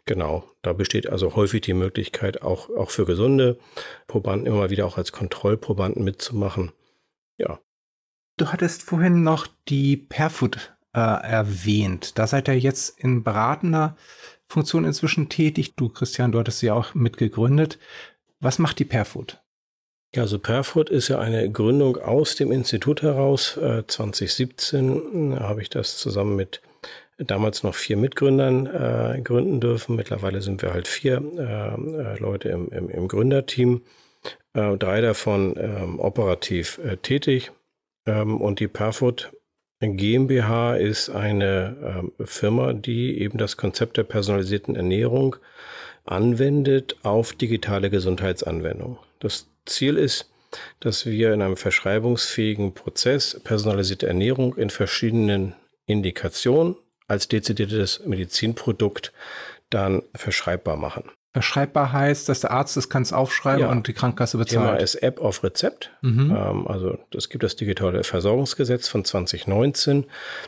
Genau, 0.06 0.44
da 0.62 0.72
besteht 0.72 1.08
also 1.08 1.36
häufig 1.36 1.60
die 1.60 1.74
Möglichkeit, 1.74 2.42
auch, 2.42 2.68
auch 2.70 2.90
für 2.90 3.06
gesunde 3.06 3.58
Probanden 4.06 4.46
immer 4.46 4.56
mal 4.56 4.70
wieder 4.70 4.86
auch 4.86 4.98
als 4.98 5.12
Kontrollprobanden 5.12 6.04
mitzumachen. 6.04 6.72
Ja. 7.36 7.60
Du 8.36 8.52
hattest 8.52 8.82
vorhin 8.82 9.22
noch 9.22 9.46
die 9.68 9.96
Perfoot 9.96 10.76
äh, 10.94 11.00
erwähnt. 11.00 12.18
Da 12.18 12.26
seid 12.26 12.48
ihr 12.48 12.58
jetzt 12.58 12.98
in 12.98 13.22
beratender 13.22 13.96
Funktion 14.48 14.84
inzwischen 14.84 15.28
tätig. 15.28 15.76
Du, 15.76 15.88
Christian, 15.88 16.32
du 16.32 16.38
hattest 16.38 16.60
sie 16.60 16.70
auch 16.70 16.94
mitgegründet. 16.94 17.78
Was 18.40 18.58
macht 18.58 18.78
die 18.78 18.84
Perfood? 18.84 19.40
Ja, 20.14 20.22
also 20.22 20.38
Perfood 20.38 20.88
ist 20.88 21.08
ja 21.08 21.18
eine 21.18 21.50
Gründung 21.50 21.98
aus 21.98 22.34
dem 22.34 22.50
Institut 22.50 23.02
heraus. 23.02 23.58
Äh, 23.58 23.86
2017 23.86 25.32
äh, 25.32 25.36
habe 25.36 25.60
ich 25.60 25.68
das 25.68 25.98
zusammen 25.98 26.34
mit 26.34 26.62
damals 27.18 27.62
noch 27.62 27.74
vier 27.74 27.96
Mitgründern 27.96 28.66
äh, 28.66 29.20
gründen 29.22 29.60
dürfen. 29.60 29.96
Mittlerweile 29.96 30.40
sind 30.40 30.62
wir 30.62 30.72
halt 30.72 30.88
vier 30.88 31.20
äh, 31.36 32.12
äh 32.14 32.18
Leute 32.18 32.48
im, 32.48 32.68
im, 32.70 32.88
im 32.88 33.08
Gründerteam. 33.08 33.82
Äh, 34.54 34.78
drei 34.78 35.02
davon 35.02 35.56
ähm, 35.58 36.00
operativ 36.00 36.80
tätig. 37.02 37.52
Ähm, 38.06 38.40
und 38.40 38.60
die 38.60 38.68
Perfood 38.68 39.30
GmbH 39.80 40.74
ist 40.76 41.08
eine 41.08 42.02
äh, 42.18 42.24
Firma, 42.26 42.72
die 42.72 43.20
eben 43.20 43.38
das 43.38 43.56
Konzept 43.56 43.96
der 43.96 44.04
personalisierten 44.04 44.74
Ernährung 44.74 45.36
anwendet 46.04 46.96
auf 47.02 47.32
digitale 47.32 47.90
Gesundheitsanwendungen. 47.90 48.98
Das 49.20 49.46
Ziel 49.66 49.96
ist, 49.96 50.30
dass 50.80 51.06
wir 51.06 51.32
in 51.32 51.42
einem 51.42 51.56
verschreibungsfähigen 51.56 52.74
Prozess 52.74 53.38
personalisierte 53.44 54.08
Ernährung 54.08 54.56
in 54.56 54.70
verschiedenen 54.70 55.54
Indikationen 55.86 56.74
als 57.06 57.28
dezidiertes 57.28 58.00
Medizinprodukt 58.04 59.12
dann 59.70 60.02
verschreibbar 60.14 60.76
machen. 60.76 61.10
Verschreibbar 61.34 61.92
heißt, 61.92 62.28
dass 62.28 62.40
der 62.40 62.52
Arzt 62.52 62.76
es 62.76 62.88
kann 62.88 63.06
aufschreiben 63.12 63.60
ja. 63.60 63.70
und 63.70 63.86
die 63.86 63.92
Krankenkasse 63.92 64.38
bezahlt. 64.38 64.66
Thema 64.66 64.76
ist 64.80 64.94
App 64.96 65.20
auf 65.20 65.44
Rezept. 65.44 65.90
Mhm. 66.00 66.34
Ähm, 66.34 66.66
also 66.66 66.98
es 67.14 67.28
gibt 67.28 67.44
das 67.44 67.54
digitale 67.54 68.02
Versorgungsgesetz 68.02 68.88
von 68.88 69.04
2019. 69.04 70.06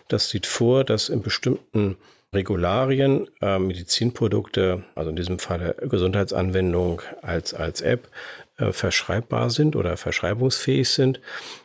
Das 0.09 0.31
sieht 0.31 0.47
vor, 0.47 0.85
dass 0.85 1.11
in 1.11 1.21
bestimmten 1.21 1.97
Regularien 2.33 3.29
äh, 3.43 3.59
Medizinprodukte, 3.59 4.85
also 4.95 5.11
in 5.11 5.17
diesem 5.17 5.39
Fall 5.39 5.75
Gesundheitsanwendung 5.83 7.03
als, 7.23 7.53
als 7.53 7.83
App, 7.83 8.09
äh, 8.57 8.73
verschreibbar 8.73 9.51
sind 9.51 9.77
oder 9.77 9.97
verschreibungsfähig 9.97 10.89
sind. 10.89 11.21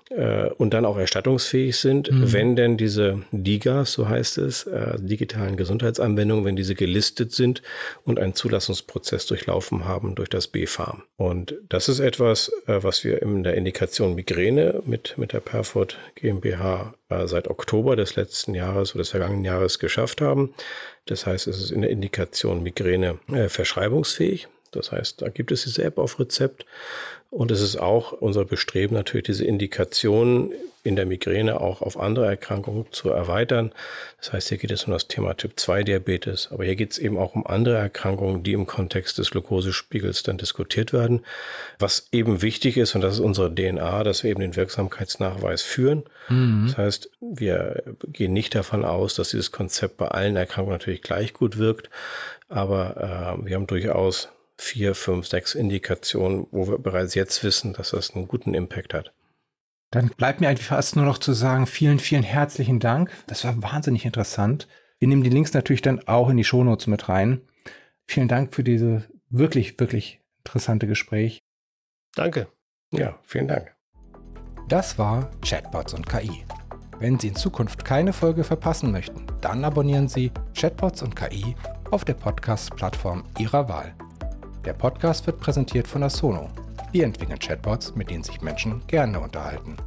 Äh, 0.10 0.50
und 0.52 0.74
dann 0.74 0.86
auch 0.86 0.98
erstattungsfähig 0.98 1.78
sind, 1.78 2.12
mhm. 2.12 2.32
wenn 2.32 2.56
denn 2.56 2.78
diese 2.78 3.24
DIGAs, 3.32 3.94
so 3.94 4.08
heißt 4.08 4.38
es, 4.38 4.64
äh, 4.68 4.98
digitalen 5.00 5.58
Gesundheitsanwendungen, 5.58 6.46
wenn 6.46 6.56
diese 6.56 6.76
gelistet 6.76 7.32
sind 7.32 7.62
und 8.04 8.20
einen 8.20 8.36
Zulassungsprozess 8.36 9.26
durchlaufen 9.26 9.86
haben 9.86 10.16
durch 10.16 10.30
das 10.30 10.48
BfArM. 10.48 11.04
Und 11.18 11.56
das 11.70 11.90
ist 11.90 12.00
etwas, 12.00 12.52
äh, 12.68 12.84
was 12.84 13.04
wir 13.04 13.22
in 13.22 13.44
der 13.44 13.56
Indikation 13.56 14.16
Migräne 14.16 14.82
mit, 14.86 15.18
mit 15.18 15.34
der 15.34 15.40
Perfort 15.40 15.98
GmbH 16.16 16.94
äh, 17.10 17.28
seit 17.28 17.48
Oktober 17.50 17.96
des 17.96 18.16
letzten 18.16 18.54
Jahres 18.54 18.94
oder 18.94 19.02
des 19.02 19.10
vergangenen 19.10 19.46
Jahres 19.46 19.80
geschafft 19.80 20.22
haben. 20.22 20.54
Das 21.06 21.26
heißt, 21.26 21.48
es 21.48 21.60
ist 21.60 21.72
in 21.72 21.82
der 21.82 21.90
Indikation 21.90 22.64
Migräne 22.64 23.20
äh, 23.32 23.50
verschreibungsfähig. 23.50 24.48
Das 24.76 24.92
heißt, 24.92 25.22
da 25.22 25.30
gibt 25.30 25.52
es 25.52 25.64
diese 25.64 25.84
App 25.84 25.98
auf 25.98 26.20
Rezept. 26.20 26.66
Und 27.32 27.52
es 27.52 27.62
ist 27.62 27.76
auch 27.78 28.14
unser 28.14 28.46
Bestreben, 28.46 28.96
natürlich 28.96 29.26
diese 29.26 29.46
Indikationen 29.46 30.54
in 30.86 30.96
der 30.96 31.08
Migräne 31.08 31.60
auch 31.62 31.82
auf 31.82 32.00
andere 32.00 32.28
Erkrankungen 32.28 32.86
zu 32.92 33.10
erweitern. 33.10 33.72
Das 34.20 34.34
heißt, 34.34 34.50
hier 34.50 34.60
geht 34.60 34.72
es 34.72 34.84
um 34.84 34.94
das 34.94 35.08
Thema 35.08 35.36
Typ-2-Diabetes, 35.36 36.50
aber 36.52 36.64
hier 36.64 36.76
geht 36.76 36.92
es 36.92 37.00
eben 37.00 37.18
auch 37.18 37.34
um 37.34 37.46
andere 37.46 37.78
Erkrankungen, 37.78 38.44
die 38.44 38.54
im 38.54 38.68
Kontext 38.68 39.18
des 39.18 39.32
Glukosespiegels 39.32 40.22
dann 40.22 40.38
diskutiert 40.38 40.94
werden. 40.94 41.26
Was 41.80 42.08
eben 42.12 42.44
wichtig 42.44 42.78
ist, 42.78 42.94
und 42.94 43.02
das 43.02 43.16
ist 43.16 43.20
unsere 43.20 43.54
DNA, 43.54 44.04
dass 44.04 44.24
wir 44.24 44.30
eben 44.30 44.42
den 44.42 44.56
Wirksamkeitsnachweis 44.56 45.64
führen. 45.64 46.04
Mhm. 46.30 46.68
Das 46.68 46.78
heißt, 46.78 47.10
wir 47.20 47.84
gehen 48.04 48.34
nicht 48.34 48.54
davon 48.54 48.86
aus, 48.86 49.16
dass 49.16 49.32
dieses 49.32 49.52
Konzept 49.52 49.98
bei 49.98 50.08
allen 50.08 50.36
Erkrankungen 50.36 50.78
natürlich 50.78 51.02
gleich 51.02 51.34
gut 51.34 51.58
wirkt, 51.58 51.90
aber 52.48 53.40
äh, 53.42 53.46
wir 53.46 53.56
haben 53.56 53.66
durchaus 53.66 54.30
vier, 54.58 54.96
fünf, 54.96 55.28
sechs 55.28 55.56
Indikationen, 55.56 56.48
wo 56.52 56.68
wir 56.68 56.80
bereits 56.80 57.16
jetzt 57.16 57.44
wissen, 57.44 57.74
dass 57.74 57.92
das 57.92 58.16
einen 58.16 58.28
guten 58.28 58.54
Impact 58.54 58.94
hat. 58.94 59.14
Dann 59.92 60.10
bleibt 60.10 60.42
mir 60.42 60.50
eigentlich 60.50 60.68
fast 60.68 60.96
nur 60.96 61.06
noch 61.06 61.18
zu 61.18 61.34
sagen, 61.34 61.68
vielen, 61.68 62.00
vielen 62.00 62.24
herzlichen 62.24 62.80
Dank. 62.80 63.12
Das 63.28 63.44
war 63.44 63.62
wahnsinnig 63.62 64.06
interessant. 64.06 64.68
Wir 65.00 65.08
nehmen 65.08 65.24
die 65.24 65.30
Links 65.30 65.54
natürlich 65.54 65.82
dann 65.82 66.08
auch 66.08 66.30
in 66.30 66.38
die 66.38 66.44
Shownotes 66.44 66.88
mit 66.88 67.08
rein. 67.10 67.42
Vielen 68.08 68.28
Dank 68.28 68.54
für 68.54 68.64
diese 68.64 69.06
wirklich, 69.30 69.80
wirklich 69.80 70.22
interessante 70.40 70.88
Gespräch. 70.88 71.44
Danke. 72.16 72.48
Ja, 72.92 73.20
vielen 73.24 73.48
Dank. 73.48 73.76
Das 74.68 74.98
war 74.98 75.30
Chatbots 75.42 75.94
und 75.94 76.08
KI. 76.08 76.46
Wenn 77.00 77.20
Sie 77.20 77.28
in 77.28 77.36
Zukunft 77.36 77.84
keine 77.84 78.14
Folge 78.14 78.44
verpassen 78.44 78.92
möchten, 78.92 79.26
dann 79.42 79.66
abonnieren 79.66 80.08
Sie 80.08 80.32
Chatbots 80.58 81.04
und 81.04 81.16
KI 81.16 81.56
auf 81.92 82.06
der 82.06 82.14
Podcast-Plattform 82.14 83.24
Ihrer 83.38 83.68
Wahl. 83.68 83.94
Der 84.66 84.74
Podcast 84.74 85.28
wird 85.28 85.40
präsentiert 85.40 85.88
von 85.88 86.02
Asono. 86.02 86.50
Wir 86.92 87.06
entwickeln 87.06 87.38
Chatbots, 87.38 87.96
mit 87.96 88.10
denen 88.10 88.24
sich 88.24 88.42
Menschen 88.42 88.82
gerne 88.88 89.20
unterhalten. 89.20 89.78